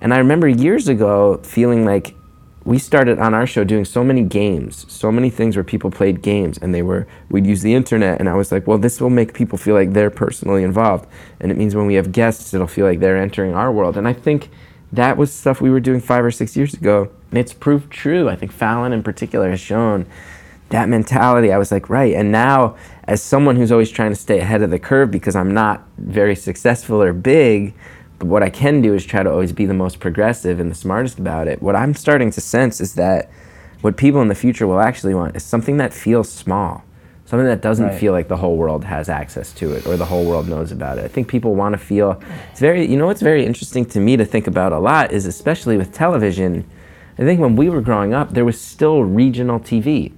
And 0.00 0.12
I 0.12 0.18
remember 0.18 0.48
years 0.48 0.88
ago 0.88 1.38
feeling 1.44 1.84
like 1.84 2.16
we 2.64 2.80
started 2.80 3.20
on 3.20 3.32
our 3.32 3.46
show 3.46 3.62
doing 3.62 3.84
so 3.84 4.02
many 4.02 4.22
games, 4.22 4.86
so 4.92 5.12
many 5.12 5.30
things 5.30 5.54
where 5.54 5.62
people 5.62 5.92
played 5.92 6.20
games 6.20 6.58
and 6.58 6.74
they 6.74 6.82
were, 6.82 7.06
we'd 7.30 7.46
use 7.46 7.62
the 7.62 7.74
internet. 7.74 8.18
And 8.18 8.28
I 8.28 8.34
was 8.34 8.50
like, 8.50 8.66
well, 8.66 8.78
this 8.78 9.00
will 9.00 9.08
make 9.08 9.34
people 9.34 9.56
feel 9.56 9.76
like 9.76 9.92
they're 9.92 10.10
personally 10.10 10.64
involved. 10.64 11.06
And 11.38 11.52
it 11.52 11.56
means 11.56 11.76
when 11.76 11.86
we 11.86 11.94
have 11.94 12.10
guests, 12.10 12.52
it'll 12.52 12.66
feel 12.66 12.86
like 12.86 12.98
they're 12.98 13.18
entering 13.18 13.54
our 13.54 13.70
world. 13.70 13.96
And 13.96 14.08
I 14.08 14.12
think 14.12 14.50
that 14.96 15.16
was 15.16 15.32
stuff 15.32 15.60
we 15.60 15.70
were 15.70 15.80
doing 15.80 16.00
five 16.00 16.24
or 16.24 16.30
six 16.30 16.56
years 16.56 16.74
ago. 16.74 17.10
And 17.30 17.38
it's 17.38 17.52
proved 17.52 17.90
true. 17.90 18.28
I 18.28 18.36
think 18.36 18.52
Fallon 18.52 18.92
in 18.92 19.02
particular 19.02 19.50
has 19.50 19.60
shown 19.60 20.06
that 20.70 20.88
mentality. 20.88 21.52
I 21.52 21.58
was 21.58 21.72
like, 21.72 21.90
right. 21.90 22.14
And 22.14 22.32
now, 22.32 22.76
as 23.04 23.22
someone 23.22 23.56
who's 23.56 23.72
always 23.72 23.90
trying 23.90 24.10
to 24.10 24.16
stay 24.16 24.40
ahead 24.40 24.62
of 24.62 24.70
the 24.70 24.78
curve 24.78 25.10
because 25.10 25.36
I'm 25.36 25.52
not 25.52 25.82
very 25.98 26.34
successful 26.34 27.02
or 27.02 27.12
big, 27.12 27.74
but 28.18 28.26
what 28.26 28.42
I 28.42 28.50
can 28.50 28.80
do 28.80 28.94
is 28.94 29.04
try 29.04 29.22
to 29.22 29.30
always 29.30 29.52
be 29.52 29.66
the 29.66 29.74
most 29.74 30.00
progressive 30.00 30.60
and 30.60 30.70
the 30.70 30.74
smartest 30.74 31.18
about 31.18 31.48
it. 31.48 31.60
What 31.60 31.76
I'm 31.76 31.94
starting 31.94 32.30
to 32.30 32.40
sense 32.40 32.80
is 32.80 32.94
that 32.94 33.30
what 33.80 33.96
people 33.96 34.22
in 34.22 34.28
the 34.28 34.34
future 34.34 34.66
will 34.66 34.80
actually 34.80 35.14
want 35.14 35.36
is 35.36 35.42
something 35.42 35.76
that 35.76 35.92
feels 35.92 36.30
small, 36.30 36.84
something 37.34 37.46
that 37.48 37.62
doesn't 37.62 37.86
Right. 37.86 37.98
feel 37.98 38.12
like 38.12 38.28
the 38.28 38.36
whole 38.36 38.56
world 38.56 38.84
has 38.84 39.08
access 39.08 39.52
to 39.54 39.72
it 39.72 39.84
or 39.88 39.96
the 39.96 40.04
whole 40.04 40.24
world 40.24 40.48
knows 40.48 40.70
about 40.70 40.98
it. 40.98 41.04
I 41.04 41.08
think 41.08 41.26
people 41.26 41.56
want 41.56 41.72
to 41.72 41.78
feel 41.78 42.20
it's 42.52 42.60
very, 42.60 42.86
you 42.86 42.96
know, 42.96 43.06
what's 43.06 43.22
very 43.22 43.44
interesting 43.44 43.84
to 43.86 43.98
me 43.98 44.16
to 44.16 44.24
think 44.24 44.46
about 44.46 44.72
a 44.72 44.78
lot 44.78 45.10
is 45.10 45.26
especially 45.26 45.76
with 45.76 45.92
television. 45.92 46.64
I 47.18 47.22
think 47.22 47.40
when 47.40 47.56
we 47.56 47.68
were 47.70 47.80
growing 47.80 48.14
up, 48.14 48.34
there 48.34 48.44
was 48.44 48.60
still 48.60 49.02
regional 49.02 49.58
TV. 49.58 50.12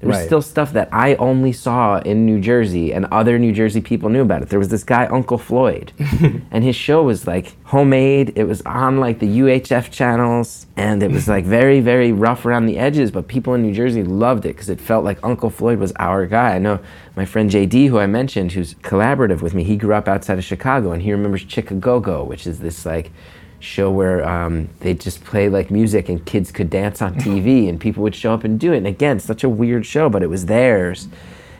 There 0.00 0.08
was 0.08 0.18
Right. 0.18 0.26
still 0.26 0.42
stuff 0.42 0.74
that 0.74 0.90
I 0.92 1.14
only 1.14 1.52
saw 1.52 1.98
in 2.00 2.26
New 2.26 2.38
Jersey 2.38 2.92
and 2.92 3.06
other 3.06 3.38
New 3.38 3.52
Jersey 3.52 3.80
people 3.80 4.10
knew 4.10 4.20
about 4.20 4.42
it. 4.42 4.50
There 4.50 4.58
was 4.58 4.68
this 4.68 4.84
guy, 4.84 5.06
Uncle 5.06 5.38
Floyd, 5.38 5.92
and 6.50 6.62
his 6.62 6.76
show 6.76 7.02
was 7.02 7.26
like 7.26 7.56
homemade. 7.64 8.32
It 8.36 8.44
was 8.44 8.60
on 8.62 9.00
like 9.00 9.20
the 9.20 9.26
UHF 9.40 9.90
channels, 9.90 10.66
and 10.76 11.02
it 11.02 11.10
was 11.10 11.28
like 11.28 11.44
very, 11.46 11.80
very 11.80 12.12
rough 12.12 12.44
around 12.44 12.66
the 12.66 12.76
edges, 12.78 13.10
but 13.10 13.26
people 13.26 13.54
in 13.54 13.62
New 13.62 13.72
Jersey 13.72 14.02
loved 14.04 14.44
it 14.44 14.48
because 14.50 14.68
it 14.68 14.80
felt 14.82 15.02
like 15.02 15.18
Uncle 15.22 15.48
Floyd 15.48 15.78
was 15.78 15.92
our 15.96 16.26
guy. 16.26 16.54
I 16.56 16.58
know 16.58 16.78
my 17.16 17.24
friend 17.24 17.50
JD, 17.50 17.88
who 17.88 17.98
I 17.98 18.06
mentioned, 18.06 18.52
who's 18.52 18.74
collaborative 18.74 19.40
with 19.40 19.54
me, 19.54 19.64
he 19.64 19.76
grew 19.76 19.94
up 19.94 20.08
outside 20.08 20.36
of 20.36 20.44
Chicago, 20.44 20.92
and 20.92 21.00
he 21.02 21.10
remembers 21.12 21.40
Chic-a-Go-Go, 21.48 22.22
which 22.24 22.46
is 22.46 22.58
this 22.58 22.84
like 22.84 23.10
show 23.60 23.90
where 23.90 24.26
um, 24.28 24.68
they 24.80 24.94
just 24.94 25.24
play 25.24 25.48
like 25.48 25.70
music 25.70 26.08
and 26.08 26.24
kids 26.24 26.50
could 26.52 26.70
dance 26.70 27.00
on 27.02 27.14
TV 27.14 27.68
and 27.68 27.80
people 27.80 28.02
would 28.02 28.14
show 28.14 28.34
up 28.34 28.44
and 28.44 28.58
do 28.60 28.72
it. 28.72 28.78
And 28.78 28.86
again, 28.86 29.20
such 29.20 29.44
a 29.44 29.48
weird 29.48 29.86
show, 29.86 30.08
but 30.08 30.22
it 30.22 30.28
was 30.28 30.46
theirs. 30.46 31.08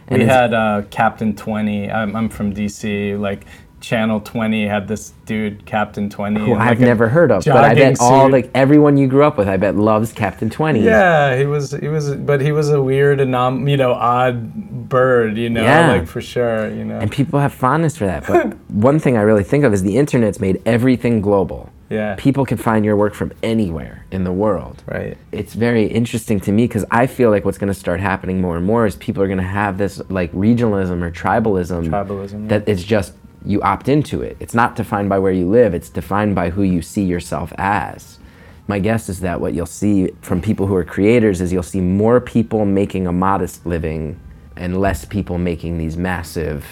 And 0.09 0.23
we 0.23 0.29
had 0.29 0.55
uh, 0.55 0.83
Captain 0.91 1.35
20. 1.35 1.91
I'm, 1.91 2.15
I'm 2.15 2.29
from 2.29 2.55
DC. 2.55 3.19
Like, 3.19 3.45
Channel 3.81 4.21
20 4.21 4.67
had 4.67 4.89
this 4.89 5.13
dude, 5.27 5.65
Captain 5.67 6.09
20. 6.09 6.41
who 6.41 6.55
I've 6.55 6.81
a 6.81 6.85
never 6.85 7.09
heard 7.09 7.31
of, 7.31 7.45
but 7.45 7.63
I 7.63 7.75
bet 7.75 8.01
all 8.01 8.25
suit. 8.27 8.33
like 8.33 8.51
everyone 8.55 8.97
you 8.97 9.07
grew 9.07 9.23
up 9.23 9.37
with, 9.37 9.49
I 9.49 9.59
bet 9.59 9.77
loves 9.77 10.13
Captain 10.13 10.49
Twenty. 10.49 10.81
Yeah, 10.81 11.37
he 11.37 11.45
was. 11.45 11.73
He 11.73 11.87
was, 11.89 12.15
but 12.17 12.41
he 12.41 12.53
was 12.53 12.71
a 12.71 12.81
weird, 12.83 13.19
anom- 13.19 13.71
you 13.71 13.77
know, 13.77 13.93
odd 13.93 14.89
bird. 14.89 15.37
You 15.37 15.51
know, 15.51 15.63
Yeah. 15.63 15.93
like 15.93 16.09
for 16.09 16.23
sure. 16.23 16.69
You 16.73 16.85
know. 16.85 16.99
And 16.99 17.13
people 17.13 17.39
have 17.39 17.53
fondness 17.53 17.97
for 17.97 18.07
that. 18.07 18.27
But 18.27 18.55
one 18.71 18.99
thing 18.99 19.17
I 19.17 19.21
really 19.21 19.45
think 19.45 19.63
of 19.63 19.75
is 19.75 19.83
the 19.83 19.99
internet's 19.99 20.41
made 20.41 20.61
everything 20.65 21.21
global. 21.21 21.71
Yeah. 21.89 22.17
People 22.17 22.45
can 22.45 22.59
find 22.59 22.85
your 22.85 22.97
work 22.97 23.15
from 23.15 23.33
anywhere 23.43 24.05
in 24.11 24.25
the 24.25 24.33
world. 24.33 24.83
Right. 24.87 25.17
It's 25.31 25.55
very 25.55 25.87
interesting 25.87 26.41
to 26.41 26.53
me 26.53 26.65
because 26.65 26.85
I 26.91 27.07
feel 27.07 27.31
like 27.31 27.45
what's 27.45 27.59
going 27.59 27.73
to 27.73 27.79
start 27.79 28.01
happening 28.01 28.41
more 28.41 28.57
and 28.57 28.67
more 28.67 28.87
is 28.87 28.97
people 28.97 29.23
are 29.23 29.27
going 29.29 29.39
to 29.39 29.45
have 29.45 29.79
this 29.79 30.01
like 30.11 30.33
regionalism 30.33 31.03
or 31.03 31.11
tribalism. 31.13 31.89
Tribalism, 31.89 32.49
That 32.49 32.69
it's 32.69 32.83
just 32.83 33.13
you 33.45 33.63
opt 33.63 33.89
into 33.89 34.23
it. 34.23 34.37
It's 34.41 34.55
not 34.55 34.75
defined 34.75 35.09
by 35.09 35.21
where 35.21 35.31
you 35.33 35.49
live. 35.49 35.75
It's 35.75 35.89
defined 35.89 36.35
by 36.35 36.51
who 36.51 36.63
you 36.63 36.83
see 36.83 37.05
yourself 37.05 37.53
as. 37.57 38.19
My 38.67 38.81
guess 38.81 39.09
is 39.09 39.21
that 39.21 39.41
what 39.41 39.55
you'll 39.55 39.67
see 39.67 40.11
from 40.23 40.43
people 40.43 40.67
who 40.67 40.75
are 40.75 40.83
creators 40.85 41.41
is 41.41 41.53
you'll 41.53 41.63
see 41.63 41.81
more 41.81 42.21
people 42.21 42.65
making 42.65 43.07
a 43.07 43.13
modest 43.13 43.65
living 43.65 44.19
and 44.57 44.81
less 44.81 45.05
people 45.05 45.39
making 45.39 45.79
these 45.79 45.97
massive 45.97 46.67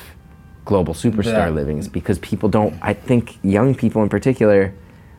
global 0.65 0.95
superstar 0.95 1.47
Yeah. 1.47 1.49
livings 1.51 1.87
because 1.87 2.19
people 2.19 2.49
don't 2.49 2.75
I 2.83 2.95
think 2.95 3.39
young 3.45 3.75
people 3.77 4.03
in 4.03 4.09
particular 4.09 4.75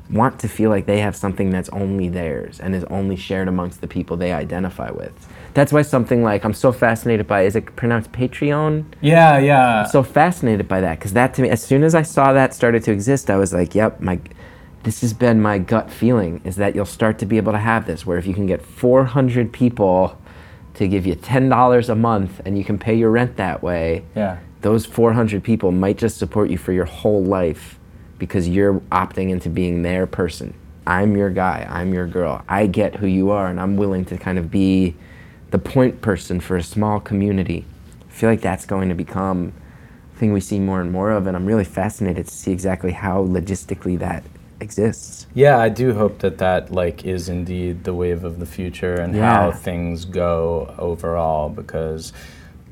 want 0.10 0.40
to 0.40 0.48
feel 0.48 0.70
like 0.70 0.86
they 0.86 1.00
have 1.00 1.16
something 1.16 1.50
that's 1.50 1.70
only 1.70 2.10
theirs 2.10 2.60
and 2.60 2.76
is 2.76 2.84
only 2.86 3.16
shared 3.16 3.48
amongst 3.48 3.82
the 3.82 3.88
people 3.88 4.16
they 4.18 4.32
identify 4.34 4.92
with. 4.92 5.14
That's 5.56 5.72
why 5.74 5.82
something 5.82 6.22
like 6.24 6.44
I'm 6.46 6.54
so 6.54 6.72
fascinated 6.72 7.28
by 7.28 7.42
is 7.44 7.56
it 7.56 7.76
pronounced 7.76 8.12
Patreon? 8.12 8.86
Yeah, 9.02 9.38
yeah. 9.40 9.84
I'm 9.84 9.90
so 9.90 10.04
fascinated 10.04 10.68
by 10.68 10.82
that 10.82 11.00
because 11.00 11.14
that 11.14 11.34
to 11.36 11.42
me 11.42 11.50
as 11.50 11.64
soon 11.64 11.84
as 11.84 11.96
i 11.96 12.02
saw 12.02 12.34
that 12.34 12.54
started 12.54 12.84
to 12.84 12.92
exist 12.92 13.30
i 13.30 13.38
was 13.38 13.54
like 13.54 13.74
yep 13.74 14.00
my 14.02 14.20
this 14.84 15.02
has 15.02 15.14
been 15.14 15.42
my 15.42 15.58
gut 15.58 15.90
feeling 15.90 16.42
is 16.44 16.58
that 16.58 16.76
you'll 16.76 16.86
start 16.86 17.18
to 17.20 17.26
be 17.26 17.38
able 17.38 17.52
to 17.52 17.58
have 17.58 17.88
this 17.88 18.06
where 18.06 18.18
if 18.18 18.28
you 18.28 18.34
can 18.34 18.46
get 18.46 18.62
400 18.62 19.52
people 19.52 20.20
to 20.76 20.88
give 20.88 21.06
you 21.08 21.16
$10 21.16 21.90
a 21.90 21.96
month 21.96 22.42
and 22.46 22.58
you 22.58 22.64
can 22.64 22.78
pay 22.78 22.94
your 22.94 23.10
rent 23.10 23.38
that 23.38 23.64
way, 23.64 24.04
Yeah. 24.14 24.38
those 24.62 24.86
400 24.86 25.42
people 25.44 25.72
might 25.72 25.98
just 25.98 26.18
support 26.18 26.50
you 26.50 26.58
for 26.58 26.74
your 26.74 26.86
whole 26.86 27.24
life 27.24 27.80
because 28.18 28.48
you're 28.48 28.80
opting 28.92 29.30
into 29.30 29.50
being 29.50 29.82
their 29.84 30.08
person. 30.08 30.54
I'm 30.88 31.18
your 31.18 31.30
guy, 31.30 31.66
I'm 31.70 31.94
your 31.94 32.08
girl. 32.08 32.44
I 32.48 32.68
get 32.68 32.96
who 32.96 33.08
you 33.08 33.32
are 33.32 33.48
and 33.48 33.60
I'm 33.60 33.76
willing 33.76 34.06
to 34.06 34.18
kind 34.18 34.38
of 34.38 34.52
be 34.52 34.96
the 35.52 35.60
point 35.60 36.02
person 36.02 36.40
for 36.40 36.58
a 36.58 36.64
small 36.64 37.00
community. 37.00 37.66
I 38.08 38.12
feel 38.12 38.30
like 38.30 38.42
that's 38.42 38.66
going 38.66 38.90
to 38.90 38.96
become 38.96 39.54
a 40.14 40.18
thing 40.20 40.32
we 40.32 40.40
see 40.42 40.60
more 40.60 40.82
and 40.82 40.92
more 40.92 41.12
of 41.12 41.28
and 41.28 41.36
I'm 41.36 41.46
really 41.46 41.64
fascinated 41.66 42.28
to 42.28 42.34
see 42.34 42.52
exactly 42.52 42.92
how 42.92 43.24
logistically 43.26 43.98
that 44.00 44.24
exists. 44.60 45.28
Yeah, 45.34 45.58
I 45.58 45.70
do 45.70 45.94
hope 45.94 46.20
that 46.20 46.38
that 46.38 46.72
like 46.72 47.04
is 47.04 47.28
indeed 47.30 47.84
the 47.84 47.94
wave 47.94 48.24
of 48.24 48.40
the 48.40 48.46
future 48.46 48.94
and 48.96 49.16
Yeah. 49.16 49.32
how 49.34 49.52
things 49.52 50.06
go 50.06 50.74
overall 50.78 51.50
because 51.50 52.14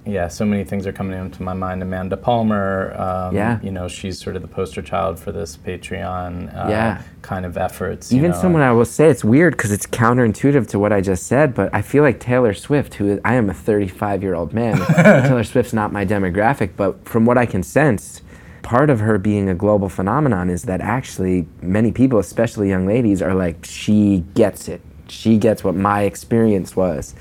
yeah, 0.05 0.27
so 0.27 0.43
many 0.45 0.63
things 0.63 0.85
are 0.85 0.91
coming 0.91 1.17
into 1.19 1.41
my 1.43 1.53
mind. 1.53 1.81
Amanda 1.81 2.17
Palmer, 2.17 2.93
um, 2.99 3.35
Yeah. 3.35 3.59
you 3.61 3.71
know, 3.71 3.87
she's 3.87 4.19
sort 4.21 4.35
of 4.35 4.41
the 4.41 4.47
poster 4.47 4.81
child 4.81 5.17
for 5.19 5.31
this 5.31 5.55
Patreon 5.57 6.49
uh, 6.53 6.69
Yeah. 6.69 7.01
kind 7.21 7.45
of 7.45 7.57
efforts. 7.57 8.11
Even 8.11 8.31
know. 8.31 8.37
someone 8.37 8.61
I 8.61 8.71
will 8.73 8.85
say 8.85 9.07
it's 9.09 9.23
weird 9.23 9.55
because 9.55 9.71
it's 9.71 9.85
counterintuitive 9.87 10.67
to 10.69 10.79
what 10.79 10.91
I 10.91 11.01
just 11.01 11.25
said, 11.27 11.53
but 11.55 11.69
I 11.73 11.81
feel 11.81 12.03
like 12.03 12.19
Taylor 12.19 12.53
Swift, 12.53 12.95
who 12.95 13.07
is, 13.13 13.19
I 13.23 13.35
am 13.35 13.49
a 13.49 13.53
35 13.53 14.21
year 14.21 14.35
old 14.35 14.53
man, 14.53 14.77
Taylor 14.95 15.43
Swift's 15.43 15.73
not 15.73 15.91
my 15.93 16.05
demographic, 16.05 16.71
but 16.75 17.05
from 17.07 17.25
what 17.25 17.37
I 17.37 17.45
can 17.45 17.63
sense, 17.63 18.21
part 18.61 18.89
of 18.89 18.99
her 19.01 19.17
being 19.17 19.47
a 19.49 19.53
global 19.55 19.89
phenomenon 19.89 20.49
is 20.49 20.63
that 20.63 20.81
actually 20.81 21.47
many 21.61 21.91
people, 21.91 22.19
especially 22.19 22.69
young 22.69 22.85
ladies, 22.85 23.21
are 23.21 23.33
like, 23.33 23.63
she 23.65 24.23
gets 24.35 24.67
it. 24.67 24.81
She 25.07 25.37
gets 25.37 25.63
what 25.63 25.75
my 25.75 26.03
experience 26.03 26.75
was. 26.75 27.13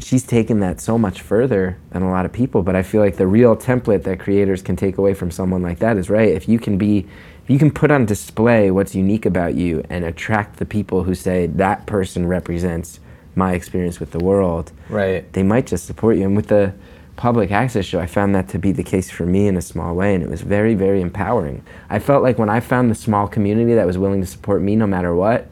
She's 0.00 0.22
taken 0.22 0.60
that 0.60 0.80
so 0.80 0.96
much 0.96 1.20
further 1.20 1.76
than 1.90 2.02
a 2.02 2.10
lot 2.10 2.24
of 2.24 2.32
people, 2.32 2.62
but 2.62 2.76
I 2.76 2.82
feel 2.82 3.00
like 3.00 3.16
the 3.16 3.26
real 3.26 3.56
template 3.56 4.04
that 4.04 4.20
creators 4.20 4.62
can 4.62 4.76
take 4.76 4.96
away 4.96 5.12
from 5.14 5.30
someone 5.30 5.62
like 5.62 5.80
that 5.80 5.96
is 5.96 6.08
right. 6.08 6.28
If 6.30 6.48
you 6.48 6.58
can 6.58 6.78
be 6.78 7.06
if 7.44 7.50
you 7.50 7.58
can 7.58 7.70
put 7.70 7.90
on 7.90 8.04
display 8.04 8.70
what's 8.70 8.94
unique 8.94 9.24
about 9.24 9.54
you 9.54 9.82
and 9.88 10.04
attract 10.04 10.58
the 10.58 10.66
people 10.66 11.04
who 11.04 11.14
say 11.14 11.46
that 11.46 11.86
person 11.86 12.26
represents 12.26 13.00
my 13.34 13.54
experience 13.54 13.98
with 14.00 14.10
the 14.10 14.18
world, 14.18 14.70
Right. 14.90 15.30
they 15.32 15.42
might 15.42 15.66
just 15.66 15.86
support 15.86 16.16
you. 16.18 16.24
And 16.24 16.36
with 16.36 16.48
the 16.48 16.74
public 17.16 17.50
access 17.50 17.86
show, 17.86 18.00
I 18.00 18.06
found 18.06 18.34
that 18.34 18.48
to 18.50 18.58
be 18.58 18.70
the 18.72 18.82
case 18.84 19.10
for 19.10 19.24
me 19.24 19.48
in 19.48 19.56
a 19.56 19.62
small 19.62 19.94
way, 19.94 20.14
and 20.14 20.22
it 20.22 20.28
was 20.28 20.42
very, 20.42 20.74
very 20.74 21.00
empowering. 21.00 21.62
I 21.88 21.98
felt 22.00 22.22
like 22.22 22.38
when 22.38 22.50
I 22.50 22.60
found 22.60 22.90
the 22.90 22.94
small 22.94 23.26
community 23.28 23.74
that 23.74 23.86
was 23.86 23.96
willing 23.96 24.20
to 24.20 24.26
support 24.26 24.60
me 24.60 24.76
no 24.76 24.86
matter 24.86 25.14
what, 25.14 25.48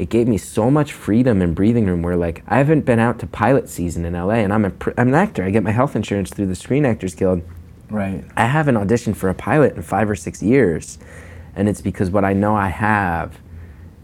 it 0.00 0.08
gave 0.08 0.26
me 0.26 0.38
so 0.38 0.70
much 0.70 0.94
freedom 0.94 1.42
and 1.42 1.54
breathing 1.54 1.84
room 1.84 2.00
where 2.00 2.16
like 2.16 2.42
I 2.48 2.56
haven't 2.56 2.86
been 2.86 2.98
out 2.98 3.18
to 3.18 3.26
pilot 3.26 3.68
season 3.68 4.06
in 4.06 4.14
LA 4.14 4.36
and 4.36 4.50
I'm 4.50 4.64
a 4.64 4.70
pr- 4.70 4.92
I'm 4.96 5.08
an 5.08 5.14
actor. 5.14 5.44
I 5.44 5.50
get 5.50 5.62
my 5.62 5.72
health 5.72 5.94
insurance 5.94 6.30
through 6.30 6.46
the 6.46 6.54
Screen 6.54 6.86
Actors 6.86 7.14
Guild. 7.14 7.42
Right. 7.90 8.24
I 8.34 8.46
haven't 8.46 8.76
auditioned 8.76 9.16
for 9.16 9.28
a 9.28 9.34
pilot 9.34 9.76
in 9.76 9.82
five 9.82 10.08
or 10.08 10.16
six 10.16 10.42
years. 10.42 10.98
And 11.54 11.68
it's 11.68 11.82
because 11.82 12.10
what 12.10 12.24
I 12.24 12.32
know 12.32 12.56
I 12.56 12.68
have 12.68 13.38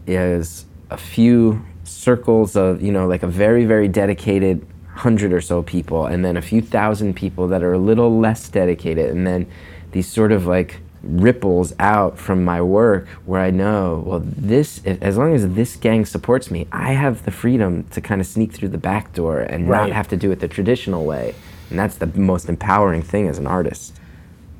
is 0.05 0.67
a 0.91 0.97
few 0.97 1.65
circles 1.83 2.55
of, 2.55 2.79
you 2.79 2.91
know, 2.91 3.07
like 3.07 3.23
a 3.23 3.27
very, 3.27 3.65
very 3.65 3.87
dedicated 3.87 4.63
hundred 4.97 5.33
or 5.33 5.41
so 5.41 5.63
people, 5.63 6.05
and 6.05 6.23
then 6.23 6.37
a 6.37 6.41
few 6.43 6.61
thousand 6.61 7.15
people 7.15 7.47
that 7.47 7.63
are 7.63 7.73
a 7.73 7.79
little 7.79 8.19
less 8.19 8.49
dedicated, 8.49 9.09
and 9.09 9.25
then 9.25 9.47
these 9.91 10.07
sort 10.07 10.31
of 10.31 10.45
like 10.45 10.79
ripples 11.07 11.73
out 11.79 12.17
from 12.17 12.43
my 12.43 12.61
work 12.61 13.07
where 13.25 13.41
I 13.41 13.49
know, 13.51 14.03
well, 14.05 14.21
this, 14.23 14.81
as 14.85 15.17
long 15.17 15.33
as 15.33 15.47
this 15.53 15.75
gang 15.75 16.05
supports 16.05 16.51
me, 16.51 16.67
I 16.71 16.93
have 16.93 17.23
the 17.25 17.31
freedom 17.31 17.83
to 17.91 18.01
kind 18.01 18.21
of 18.21 18.27
sneak 18.27 18.51
through 18.53 18.69
the 18.69 18.77
back 18.77 19.13
door 19.13 19.39
and 19.39 19.67
Right. 19.69 19.87
not 19.87 19.91
have 19.95 20.07
to 20.09 20.17
do 20.17 20.31
it 20.31 20.39
the 20.39 20.47
traditional 20.47 21.05
way. 21.05 21.33
And 21.69 21.79
that's 21.79 21.95
the 21.95 22.07
most 22.07 22.49
empowering 22.49 23.01
thing 23.01 23.27
as 23.27 23.37
an 23.37 23.47
artist. 23.47 23.93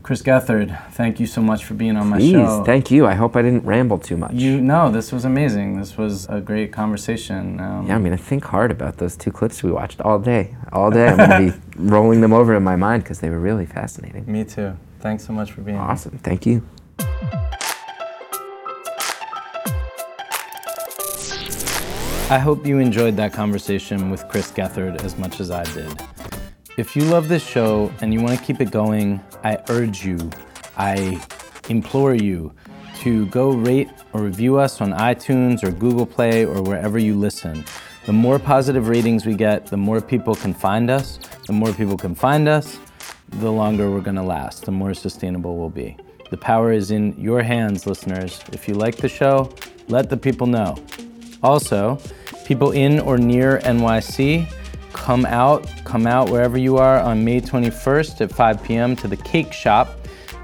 Chris 0.04 0.22
Gethard, 0.24 0.78
thank 0.93 1.20
you 1.20 1.26
so 1.26 1.41
much 1.41 1.66
for 1.66 1.74
being 1.74 1.98
on 1.98 2.08
my 2.08 2.18
Please, 2.18 2.32
show. 2.32 2.64
thank 2.64 2.89
you. 2.89 3.06
I 3.06 3.14
hope 3.14 3.36
I 3.36 3.41
didn't 3.41 3.66
ramble 3.66 3.98
too 3.98 4.16
much. 4.16 4.32
you 4.32 4.62
no, 4.62 4.89
this 4.89 5.12
was 5.12 5.26
amazing. 5.26 5.78
This 5.78 5.98
was 5.98 6.26
a 6.30 6.39
great 6.39 6.72
conversation. 6.72 7.60
Um, 7.60 7.86
yeah, 7.88 7.95
I'm 7.95 8.04
gonna 8.06 8.16
think 8.16 8.45
hard 8.45 8.72
about 8.72 8.98
those 9.00 9.18
two 9.18 9.32
clips 9.34 9.64
we 9.64 9.72
watched 9.72 10.00
all 10.00 10.18
day. 10.18 10.56
All 10.72 10.91
day, 10.91 11.10
I'm 11.10 11.18
gonna 11.18 11.52
be 11.52 11.58
rolling 11.78 12.22
them 12.22 12.32
over 12.32 12.56
in 12.56 12.64
my 12.64 12.78
mind 12.78 13.04
because 13.04 13.20
they 13.20 13.30
were 13.30 13.39
really 13.39 13.66
fascinating. 13.66 14.24
Me 14.32 14.45
too. 14.45 14.78
Thanks 15.00 15.26
so 15.26 15.34
much 15.34 15.52
for 15.52 15.62
being 15.62 15.78
here. 15.78 15.86
Awesome, 15.86 16.18
thank 16.20 16.45
you. 16.45 16.64
I 22.30 22.39
hope 22.39 22.66
you 22.66 22.80
enjoyed 22.80 23.16
that 23.16 23.32
conversation 23.32 24.10
with 24.10 24.28
Chris 24.28 24.52
Gethard 24.52 25.02
as 25.04 25.18
much 25.18 25.39
as 25.39 25.50
I 25.50 25.64
did. 25.74 26.02
If 26.78 26.95
you 26.95 27.04
love 27.04 27.30
this 27.30 27.45
show 27.45 27.91
and 28.02 28.14
you 28.14 28.22
want 28.22 28.38
to 28.38 28.43
keep 28.43 28.60
it 28.60 28.70
going, 28.70 29.22
I 29.43 29.58
urge 29.70 30.06
you, 30.06 30.30
I 30.76 31.24
implore 31.70 32.16
you 32.16 32.54
to 33.00 33.28
go 33.28 33.52
rate 33.52 33.89
or 34.12 34.22
review 34.22 34.58
us 34.58 34.82
on 34.82 34.91
iTunes 34.91 35.64
or 35.64 35.72
Google 35.72 36.06
Play 36.06 36.45
or 36.45 36.62
wherever 36.62 37.00
you 37.00 37.16
listen. 37.16 37.64
The 38.06 38.14
more 38.14 38.39
positive 38.39 38.89
ratings 38.89 39.26
we 39.26 39.34
get, 39.34 39.68
the 39.68 39.78
more 39.78 40.02
people 40.02 40.36
can 40.36 40.54
find 40.54 40.89
us. 40.89 41.20
The 41.45 41.54
more 41.54 41.72
people 41.72 41.98
can 41.98 42.14
find 42.14 42.50
us, 42.50 42.78
the 43.30 43.51
longer 43.51 43.91
we're 43.91 44.01
going 44.01 44.15
to 44.15 44.23
last, 44.23 44.65
the 44.65 44.71
more 44.71 44.93
sustainable 44.93 45.57
we'll 45.57 45.69
be. 45.69 45.97
The 46.30 46.38
power 46.38 46.71
is 46.71 46.91
in 46.91 47.19
your 47.19 47.41
hands, 47.41 47.86
listeners. 47.86 48.41
If 48.51 48.67
you 48.67 48.73
like 48.73 48.97
the 48.97 49.09
show, 49.09 49.53
let 49.88 50.09
the 50.09 50.17
people 50.17 50.47
know. 50.47 50.78
Also, 51.43 51.99
people 52.45 52.71
in 52.71 52.99
or 52.99 53.17
near 53.17 53.59
NYC, 53.59 54.51
come 54.93 55.25
out, 55.25 55.69
come 55.86 56.07
out 56.07 56.30
wherever 56.30 56.57
you 56.57 56.78
are 56.78 56.99
on 56.99 57.23
May 57.23 57.39
21st 57.39 58.21
at 58.21 58.32
5 58.32 58.63
p.m. 58.63 58.95
to 58.97 59.07
the 59.07 59.17
Cake 59.17 59.53
Shop 59.53 59.97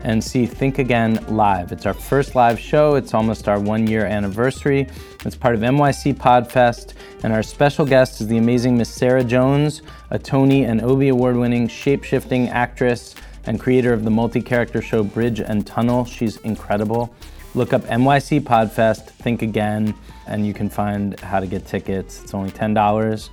and 0.03 0.23
see 0.23 0.45
Think 0.45 0.79
Again 0.79 1.25
live. 1.27 1.71
It's 1.71 1.85
our 1.85 1.93
first 1.93 2.35
live 2.35 2.59
show. 2.59 2.95
It's 2.95 3.13
almost 3.13 3.47
our 3.47 3.59
one 3.59 3.87
year 3.87 4.05
anniversary. 4.05 4.87
It's 5.25 5.35
part 5.35 5.55
of 5.55 5.61
NYC 5.61 6.15
Podfest, 6.15 6.95
and 7.23 7.31
our 7.31 7.43
special 7.43 7.85
guest 7.85 8.19
is 8.19 8.27
the 8.27 8.37
amazing 8.37 8.77
Miss 8.77 8.89
Sarah 8.89 9.23
Jones, 9.23 9.81
a 10.09 10.19
Tony 10.19 10.65
and 10.65 10.81
Obie 10.81 11.07
Award 11.07 11.37
winning 11.37 11.67
shape 11.69 12.03
shifting 12.03 12.49
actress 12.49 13.15
and 13.45 13.57
creator 13.57 13.93
of 13.93 14.03
the 14.03 14.11
multi 14.11 14.41
character 14.41 14.81
show 14.81 15.01
Bridge 15.01 15.39
and 15.39 15.65
Tunnel. 15.65 16.03
She's 16.03 16.37
incredible. 16.37 17.13
Look 17.55 17.71
up 17.71 17.83
NYC 17.83 18.41
Podfest, 18.41 19.11
Think 19.11 19.41
Again, 19.41 19.95
and 20.27 20.45
you 20.45 20.53
can 20.53 20.69
find 20.69 21.17
how 21.21 21.39
to 21.39 21.47
get 21.47 21.65
tickets. 21.65 22.21
It's 22.21 22.33
only 22.33 22.51
$10. 22.51 23.29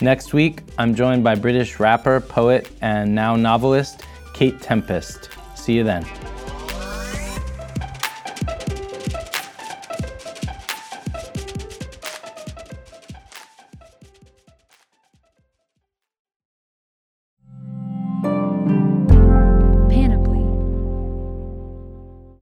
Next 0.00 0.32
week, 0.32 0.62
I'm 0.76 0.94
joined 0.94 1.22
by 1.22 1.36
British 1.36 1.78
rapper, 1.78 2.20
poet, 2.20 2.68
and 2.80 3.14
now 3.14 3.36
novelist 3.36 4.02
Kate 4.32 4.60
Tempest. 4.60 5.28
See 5.54 5.74
you 5.74 5.84
then. 5.84 6.04